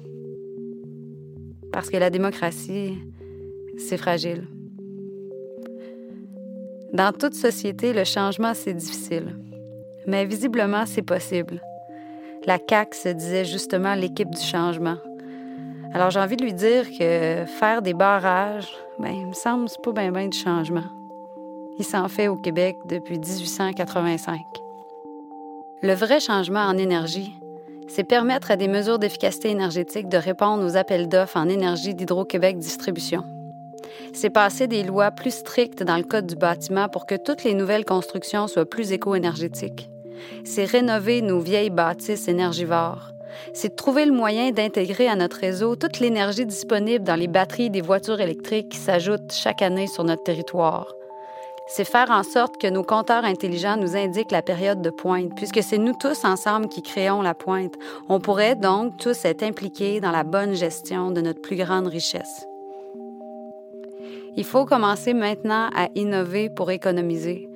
Parce 1.73 1.89
que 1.89 1.97
la 1.97 2.11
démocratie, 2.11 2.93
c'est 3.79 3.97
fragile. 3.97 4.47
Dans 6.93 7.11
toute 7.11 7.33
société, 7.33 7.91
le 7.91 8.03
changement, 8.03 8.53
c'est 8.53 8.75
difficile. 8.75 9.35
Mais 10.07 10.25
visiblement, 10.25 10.85
c'est 10.85 11.01
possible. 11.01 11.61
La 12.45 12.59
CAQ 12.59 12.95
se 12.95 13.09
disait 13.09 13.45
justement 13.45 13.95
l'équipe 13.95 14.29
du 14.29 14.41
changement. 14.41 14.97
Alors 15.93 16.11
j'ai 16.11 16.19
envie 16.19 16.35
de 16.35 16.43
lui 16.43 16.53
dire 16.53 16.85
que 16.89 17.45
faire 17.45 17.81
des 17.81 17.93
barrages, 17.93 18.69
ben, 18.99 19.09
il 19.09 19.27
me 19.27 19.33
semble 19.33 19.69
c'est 19.69 19.81
pas 19.81 19.93
bien 19.93 20.11
ben 20.11 20.29
du 20.29 20.37
changement. 20.37 20.83
Il 21.79 21.85
s'en 21.85 22.07
fait 22.07 22.27
au 22.27 22.35
Québec 22.35 22.77
depuis 22.85 23.17
1885. 23.17 24.39
Le 25.81 25.93
vrai 25.93 26.19
changement 26.19 26.61
en 26.61 26.77
énergie, 26.77 27.33
c'est 27.87 28.03
permettre 28.03 28.51
à 28.51 28.57
des 28.57 28.67
mesures 28.67 28.99
d'efficacité 28.99 29.49
énergétique 29.49 30.07
de 30.07 30.17
répondre 30.17 30.65
aux 30.65 30.77
appels 30.77 31.07
d'offres 31.07 31.37
en 31.37 31.49
énergie 31.49 31.95
d'Hydro-Québec 31.95 32.57
Distribution. 32.57 33.23
C'est 34.13 34.29
passer 34.29 34.67
des 34.67 34.83
lois 34.83 35.11
plus 35.11 35.33
strictes 35.33 35.83
dans 35.83 35.97
le 35.97 36.03
code 36.03 36.27
du 36.27 36.35
bâtiment 36.35 36.89
pour 36.89 37.05
que 37.05 37.15
toutes 37.15 37.43
les 37.43 37.53
nouvelles 37.53 37.85
constructions 37.85 38.47
soient 38.47 38.69
plus 38.69 38.91
éco-énergétiques. 38.91 39.89
C'est 40.43 40.65
rénover 40.65 41.21
nos 41.21 41.39
vieilles 41.39 41.69
bâtisses 41.69 42.27
énergivores 42.27 43.15
c'est 43.53 43.75
trouver 43.75 44.05
le 44.05 44.11
moyen 44.11 44.51
d'intégrer 44.51 45.07
à 45.07 45.15
notre 45.15 45.37
réseau 45.37 45.75
toute 45.75 45.99
l'énergie 45.99 46.45
disponible 46.45 47.03
dans 47.03 47.15
les 47.15 47.27
batteries 47.27 47.69
des 47.69 47.81
voitures 47.81 48.21
électriques 48.21 48.69
qui 48.69 48.77
s'ajoutent 48.77 49.31
chaque 49.31 49.61
année 49.61 49.87
sur 49.87 50.03
notre 50.03 50.23
territoire. 50.23 50.93
C'est 51.67 51.85
faire 51.85 52.11
en 52.11 52.21
sorte 52.21 52.59
que 52.59 52.67
nos 52.67 52.83
compteurs 52.83 53.25
intelligents 53.25 53.77
nous 53.77 53.95
indiquent 53.95 54.31
la 54.31 54.43
période 54.43 54.83
de 54.83 54.91
pointe, 54.91 55.31
puisque 55.35 55.63
c'est 55.63 55.79
nous 55.79 55.93
tous 55.99 56.23
ensemble 56.23 56.67
qui 56.67 56.83
créons 56.83 57.23
la 57.23 57.33
pointe. 57.33 57.73
On 58.07 58.19
pourrait 58.19 58.55
donc 58.55 58.97
tous 58.97 59.25
être 59.25 59.41
impliqués 59.41 59.99
dans 59.99 60.11
la 60.11 60.23
bonne 60.23 60.53
gestion 60.53 61.09
de 61.09 61.21
notre 61.21 61.41
plus 61.41 61.55
grande 61.55 61.87
richesse. 61.87 62.45
Il 64.37 64.43
faut 64.43 64.65
commencer 64.65 65.13
maintenant 65.13 65.69
à 65.75 65.87
innover 65.95 66.49
pour 66.49 66.69
économiser, 66.69 67.49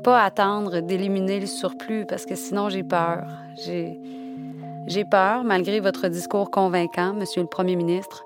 pas 0.00 0.22
attendre 0.22 0.80
d'éliminer 0.80 1.40
le 1.40 1.46
surplus 1.46 2.06
parce 2.06 2.26
que 2.26 2.34
sinon 2.34 2.68
j'ai 2.68 2.82
peur. 2.82 3.24
J'ai 4.86 5.04
peur, 5.04 5.44
malgré 5.44 5.80
votre 5.80 6.08
discours 6.08 6.50
convaincant, 6.50 7.12
Monsieur 7.12 7.42
le 7.42 7.48
Premier 7.48 7.76
ministre, 7.76 8.24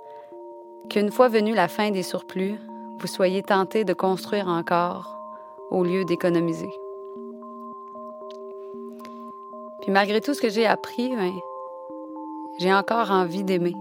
qu'une 0.88 1.10
fois 1.10 1.28
venue 1.28 1.54
la 1.54 1.68
fin 1.68 1.90
des 1.90 2.02
surplus, 2.02 2.58
vous 3.00 3.06
soyez 3.06 3.42
tenté 3.42 3.84
de 3.84 3.92
construire 3.92 4.48
encore 4.48 5.18
au 5.70 5.84
lieu 5.84 6.04
d'économiser. 6.04 6.70
Puis 9.82 9.92
malgré 9.92 10.20
tout 10.20 10.32
ce 10.32 10.40
que 10.40 10.48
j'ai 10.48 10.66
appris, 10.66 11.14
ben, 11.14 11.32
j'ai 12.58 12.72
encore 12.72 13.10
envie 13.10 13.44
d'aimer. 13.44 13.74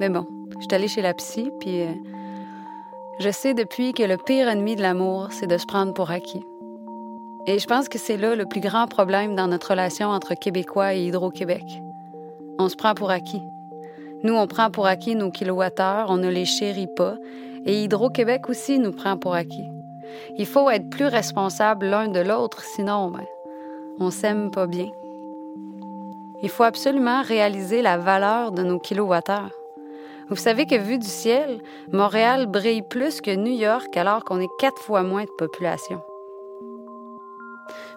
Mais 0.00 0.10
bon, 0.10 0.26
je 0.58 0.64
suis 0.64 0.74
allée 0.74 0.88
chez 0.88 1.02
la 1.02 1.14
psy, 1.14 1.50
puis 1.60 1.82
euh, 1.82 1.92
je 3.20 3.30
sais 3.30 3.54
depuis 3.54 3.92
que 3.92 4.02
le 4.02 4.16
pire 4.16 4.48
ennemi 4.48 4.76
de 4.76 4.82
l'amour, 4.82 5.28
c'est 5.30 5.46
de 5.46 5.56
se 5.56 5.66
prendre 5.66 5.94
pour 5.94 6.10
acquis. 6.10 6.44
Et 7.46 7.58
je 7.58 7.66
pense 7.66 7.88
que 7.88 7.98
c'est 7.98 8.16
là 8.16 8.34
le 8.34 8.46
plus 8.46 8.60
grand 8.60 8.86
problème 8.86 9.34
dans 9.34 9.46
notre 9.46 9.70
relation 9.70 10.08
entre 10.08 10.34
Québécois 10.34 10.94
et 10.94 11.06
Hydro-Québec. 11.06 11.82
On 12.58 12.68
se 12.68 12.76
prend 12.76 12.94
pour 12.94 13.10
acquis. 13.10 13.42
Nous, 14.24 14.34
on 14.34 14.46
prend 14.46 14.70
pour 14.70 14.86
acquis 14.86 15.14
nos 15.14 15.30
kilowattheures, 15.30 16.10
on 16.10 16.16
ne 16.16 16.28
les 16.28 16.44
chérit 16.44 16.88
pas, 16.96 17.16
et 17.64 17.84
Hydro-Québec 17.84 18.48
aussi 18.48 18.78
nous 18.78 18.92
prend 18.92 19.16
pour 19.16 19.34
acquis. 19.34 19.68
Il 20.36 20.46
faut 20.46 20.68
être 20.70 20.90
plus 20.90 21.06
responsable 21.06 21.86
l'un 21.86 22.08
de 22.08 22.20
l'autre, 22.20 22.62
sinon, 22.62 23.10
ben, 23.10 23.24
on 24.00 24.10
s'aime 24.10 24.50
pas 24.50 24.66
bien. 24.66 24.88
Il 26.42 26.48
faut 26.48 26.64
absolument 26.64 27.22
réaliser 27.22 27.82
la 27.82 27.98
valeur 27.98 28.52
de 28.52 28.62
nos 28.62 28.78
kilowattheures. 28.78 29.52
Vous 30.28 30.36
savez 30.36 30.66
que 30.66 30.76
vu 30.76 30.98
du 30.98 31.06
ciel, 31.06 31.60
Montréal 31.92 32.46
brille 32.46 32.82
plus 32.82 33.20
que 33.20 33.34
New 33.34 33.56
York 33.56 33.96
alors 33.96 34.24
qu'on 34.24 34.40
est 34.40 34.50
quatre 34.58 34.80
fois 34.82 35.02
moins 35.02 35.24
de 35.24 35.30
population. 35.38 36.00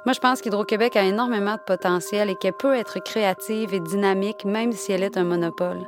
Moi, 0.03 0.13
je 0.13 0.19
pense 0.19 0.41
qu'Hydro-Québec 0.41 0.95
a 0.95 1.03
énormément 1.03 1.53
de 1.53 1.61
potentiel 1.61 2.31
et 2.31 2.35
qu'elle 2.35 2.53
peut 2.53 2.75
être 2.75 2.99
créative 3.03 3.75
et 3.75 3.79
dynamique 3.79 4.45
même 4.45 4.71
si 4.71 4.91
elle 4.91 5.03
est 5.03 5.15
un 5.15 5.23
monopole. 5.23 5.87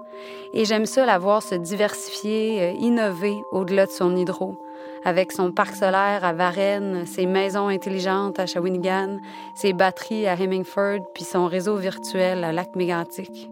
Et 0.53 0.65
j'aime 0.65 0.85
ça 0.85 1.03
la 1.07 1.17
voir 1.17 1.41
se 1.41 1.55
diversifier, 1.55 2.61
euh, 2.61 2.71
innover 2.79 3.35
au-delà 3.51 3.87
de 3.87 3.91
son 3.91 4.15
hydro, 4.15 4.63
avec 5.03 5.31
son 5.31 5.51
parc 5.51 5.75
solaire 5.75 6.23
à 6.23 6.31
Varennes, 6.31 7.07
ses 7.07 7.25
maisons 7.25 7.69
intelligentes 7.69 8.37
à 8.37 8.45
Shawinigan, 8.45 9.17
ses 9.55 9.73
batteries 9.73 10.27
à 10.27 10.35
Hemingford, 10.35 10.99
puis 11.15 11.23
son 11.23 11.47
réseau 11.47 11.75
virtuel 11.77 12.43
à 12.43 12.51
Lac 12.51 12.75
Mégantic. 12.75 13.49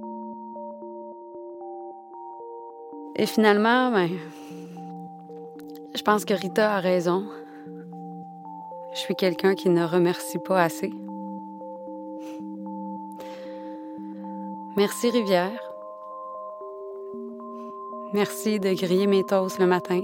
Et 3.15 3.25
finalement, 3.25 3.89
ben, 3.89 4.09
je 5.95 6.01
pense 6.03 6.23
que 6.23 6.35
Rita 6.35 6.75
a 6.75 6.79
raison. 6.79 7.25
Je 8.93 8.99
suis 8.99 9.15
quelqu'un 9.15 9.55
qui 9.55 9.69
ne 9.69 9.85
remercie 9.85 10.39
pas 10.39 10.61
assez. 10.61 10.91
Merci 14.75 15.09
Rivière. 15.09 15.59
Merci 18.13 18.59
de 18.59 18.73
griller 18.73 19.07
mes 19.07 19.23
toasts 19.23 19.59
le 19.59 19.67
matin. 19.67 20.01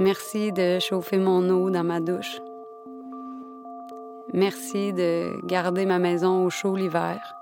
Merci 0.00 0.50
de 0.50 0.80
chauffer 0.80 1.18
mon 1.18 1.48
eau 1.50 1.70
dans 1.70 1.84
ma 1.84 2.00
douche. 2.00 2.40
Merci 4.32 4.92
de 4.92 5.40
garder 5.46 5.86
ma 5.86 6.00
maison 6.00 6.44
au 6.44 6.50
chaud 6.50 6.74
l'hiver. 6.74 7.36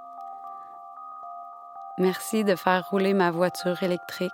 Merci 1.97 2.45
de 2.45 2.55
faire 2.55 2.87
rouler 2.91 3.15
ma 3.15 3.31
voiture 3.31 3.83
électrique. 3.83 4.31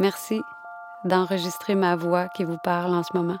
Merci 0.00 0.42
d'enregistrer 1.04 1.74
ma 1.74 1.96
voix 1.96 2.28
qui 2.28 2.44
vous 2.44 2.58
parle 2.58 2.94
en 2.94 3.02
ce 3.02 3.14
moment. 3.14 3.38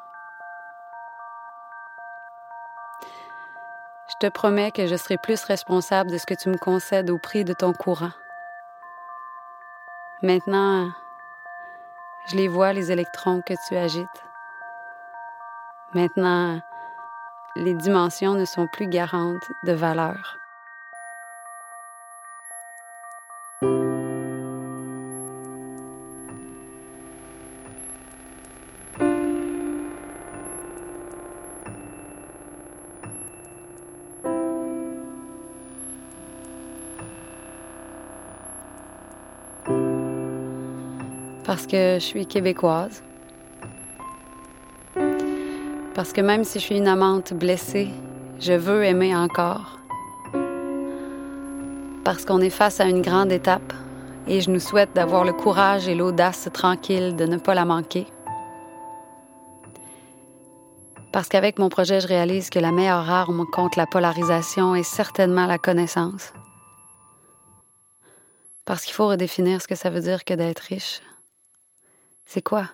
Je 4.08 4.28
te 4.28 4.32
promets 4.32 4.70
que 4.70 4.86
je 4.86 4.96
serai 4.96 5.16
plus 5.16 5.42
responsable 5.44 6.10
de 6.10 6.18
ce 6.18 6.26
que 6.26 6.34
tu 6.34 6.48
me 6.48 6.58
concèdes 6.58 7.10
au 7.10 7.18
prix 7.18 7.44
de 7.44 7.54
ton 7.54 7.72
courant. 7.72 8.12
Maintenant, 10.22 10.90
je 12.28 12.36
les 12.36 12.46
vois, 12.46 12.72
les 12.72 12.92
électrons 12.92 13.40
que 13.42 13.54
tu 13.66 13.76
agites. 13.76 14.24
Maintenant, 15.94 16.60
les 17.56 17.74
dimensions 17.74 18.34
ne 18.34 18.44
sont 18.44 18.66
plus 18.66 18.86
garantes 18.86 19.50
de 19.64 19.72
valeur. 19.72 20.41
Que 41.72 41.94
je 41.94 42.04
suis 42.04 42.26
québécoise. 42.26 43.02
Parce 45.94 46.12
que 46.12 46.20
même 46.20 46.44
si 46.44 46.58
je 46.58 46.64
suis 46.64 46.76
une 46.76 46.86
amante 46.86 47.32
blessée, 47.32 47.88
je 48.40 48.52
veux 48.52 48.84
aimer 48.84 49.16
encore. 49.16 49.78
Parce 52.04 52.26
qu'on 52.26 52.42
est 52.42 52.50
face 52.50 52.78
à 52.80 52.84
une 52.84 53.00
grande 53.00 53.32
étape 53.32 53.72
et 54.26 54.42
je 54.42 54.50
nous 54.50 54.60
souhaite 54.60 54.92
d'avoir 54.94 55.24
le 55.24 55.32
courage 55.32 55.88
et 55.88 55.94
l'audace 55.94 56.50
tranquille 56.52 57.16
de 57.16 57.24
ne 57.24 57.38
pas 57.38 57.54
la 57.54 57.64
manquer. 57.64 58.06
Parce 61.10 61.28
qu'avec 61.28 61.58
mon 61.58 61.70
projet, 61.70 62.00
je 62.00 62.06
réalise 62.06 62.50
que 62.50 62.58
la 62.58 62.70
meilleure 62.70 63.08
arme 63.08 63.46
contre 63.50 63.78
la 63.78 63.86
polarisation 63.86 64.74
est 64.74 64.82
certainement 64.82 65.46
la 65.46 65.56
connaissance. 65.56 66.34
Parce 68.66 68.84
qu'il 68.84 68.92
faut 68.92 69.08
redéfinir 69.08 69.62
ce 69.62 69.68
que 69.68 69.74
ça 69.74 69.88
veut 69.88 70.00
dire 70.02 70.24
que 70.24 70.34
d'être 70.34 70.60
riche. 70.60 71.00
C'est 72.34 72.40
quoi 72.40 72.66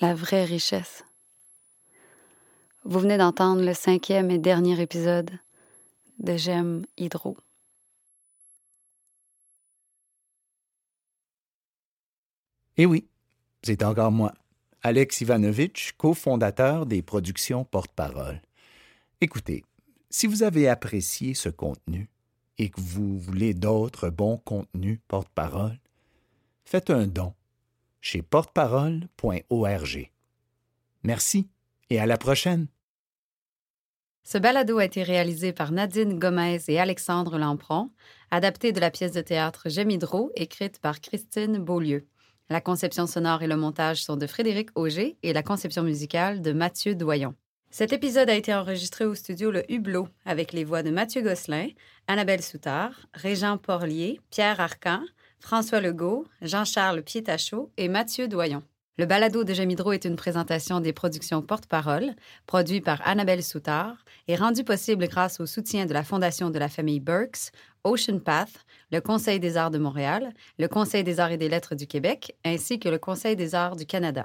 la 0.00 0.14
vraie 0.14 0.44
richesse? 0.44 1.02
Vous 2.84 3.00
venez 3.00 3.18
d'entendre 3.18 3.60
le 3.60 3.74
cinquième 3.74 4.30
et 4.30 4.38
dernier 4.38 4.80
épisode 4.80 5.32
de 6.20 6.36
J'aime 6.36 6.86
Hydro. 6.96 7.36
Eh 12.76 12.86
oui, 12.86 13.08
c'est 13.64 13.82
encore 13.82 14.12
moi, 14.12 14.32
Alex 14.84 15.22
Ivanovitch, 15.22 15.94
cofondateur 15.98 16.86
des 16.86 17.02
productions 17.02 17.64
Porte-Parole. 17.64 18.40
Écoutez, 19.20 19.64
si 20.08 20.28
vous 20.28 20.44
avez 20.44 20.68
apprécié 20.68 21.34
ce 21.34 21.48
contenu 21.48 22.08
et 22.58 22.70
que 22.70 22.80
vous 22.80 23.18
voulez 23.18 23.54
d'autres 23.54 24.08
bons 24.08 24.36
contenus 24.36 25.00
Porte-Parole, 25.08 25.80
faites 26.64 26.90
un 26.90 27.08
don 27.08 27.34
chez 28.04 28.20
porteparole.org. 28.20 30.10
Merci 31.04 31.48
et 31.88 31.98
à 31.98 32.04
la 32.04 32.18
prochaine. 32.18 32.66
Ce 34.24 34.36
balado 34.36 34.78
a 34.78 34.84
été 34.84 35.02
réalisé 35.02 35.54
par 35.54 35.72
Nadine 35.72 36.18
Gomez 36.18 36.60
et 36.68 36.78
Alexandre 36.78 37.38
Lampron, 37.38 37.90
adapté 38.30 38.72
de 38.72 38.80
la 38.80 38.90
pièce 38.90 39.12
de 39.12 39.22
théâtre 39.22 39.68
Hydro, 39.68 40.30
écrite 40.34 40.80
par 40.80 41.00
Christine 41.00 41.56
Beaulieu. 41.56 42.06
La 42.50 42.60
conception 42.60 43.06
sonore 43.06 43.42
et 43.42 43.46
le 43.46 43.56
montage 43.56 44.04
sont 44.04 44.16
de 44.16 44.26
Frédéric 44.26 44.68
Auger 44.74 45.16
et 45.22 45.32
la 45.32 45.42
conception 45.42 45.82
musicale 45.82 46.42
de 46.42 46.52
Mathieu 46.52 46.94
Doyon. 46.94 47.34
Cet 47.70 47.94
épisode 47.94 48.28
a 48.28 48.36
été 48.36 48.54
enregistré 48.54 49.06
au 49.06 49.14
studio 49.14 49.50
Le 49.50 49.70
Hublot 49.72 50.08
avec 50.26 50.52
les 50.52 50.64
voix 50.64 50.82
de 50.82 50.90
Mathieu 50.90 51.22
Gosselin, 51.22 51.68
Annabelle 52.06 52.42
Soutard, 52.42 53.06
Régent 53.14 53.56
Porlier, 53.56 54.20
Pierre 54.30 54.60
Arcan, 54.60 55.02
François 55.44 55.82
Legault, 55.82 56.24
Jean-Charles 56.40 57.02
Pietachot 57.02 57.70
et 57.76 57.88
Mathieu 57.88 58.28
Doyon. 58.28 58.62
Le 58.96 59.04
balado 59.04 59.44
de 59.44 59.52
Jamidro 59.52 59.92
est 59.92 60.06
une 60.06 60.16
présentation 60.16 60.80
des 60.80 60.94
productions 60.94 61.42
Porte-Parole, 61.42 62.14
produit 62.46 62.80
par 62.80 63.06
Annabelle 63.06 63.42
Soutard 63.42 64.06
et 64.26 64.36
rendu 64.36 64.64
possible 64.64 65.06
grâce 65.06 65.40
au 65.40 65.46
soutien 65.46 65.84
de 65.84 65.92
la 65.92 66.02
Fondation 66.02 66.48
de 66.48 66.58
la 66.58 66.70
famille 66.70 66.98
Burks, 66.98 67.52
Ocean 67.84 68.20
Path, 68.20 68.64
le 68.90 69.02
Conseil 69.02 69.38
des 69.38 69.58
arts 69.58 69.70
de 69.70 69.76
Montréal, 69.76 70.32
le 70.58 70.66
Conseil 70.66 71.04
des 71.04 71.20
arts 71.20 71.32
et 71.32 71.36
des 71.36 71.50
lettres 71.50 71.74
du 71.74 71.86
Québec, 71.86 72.34
ainsi 72.42 72.78
que 72.78 72.88
le 72.88 72.98
Conseil 72.98 73.36
des 73.36 73.54
arts 73.54 73.76
du 73.76 73.84
Canada. 73.84 74.24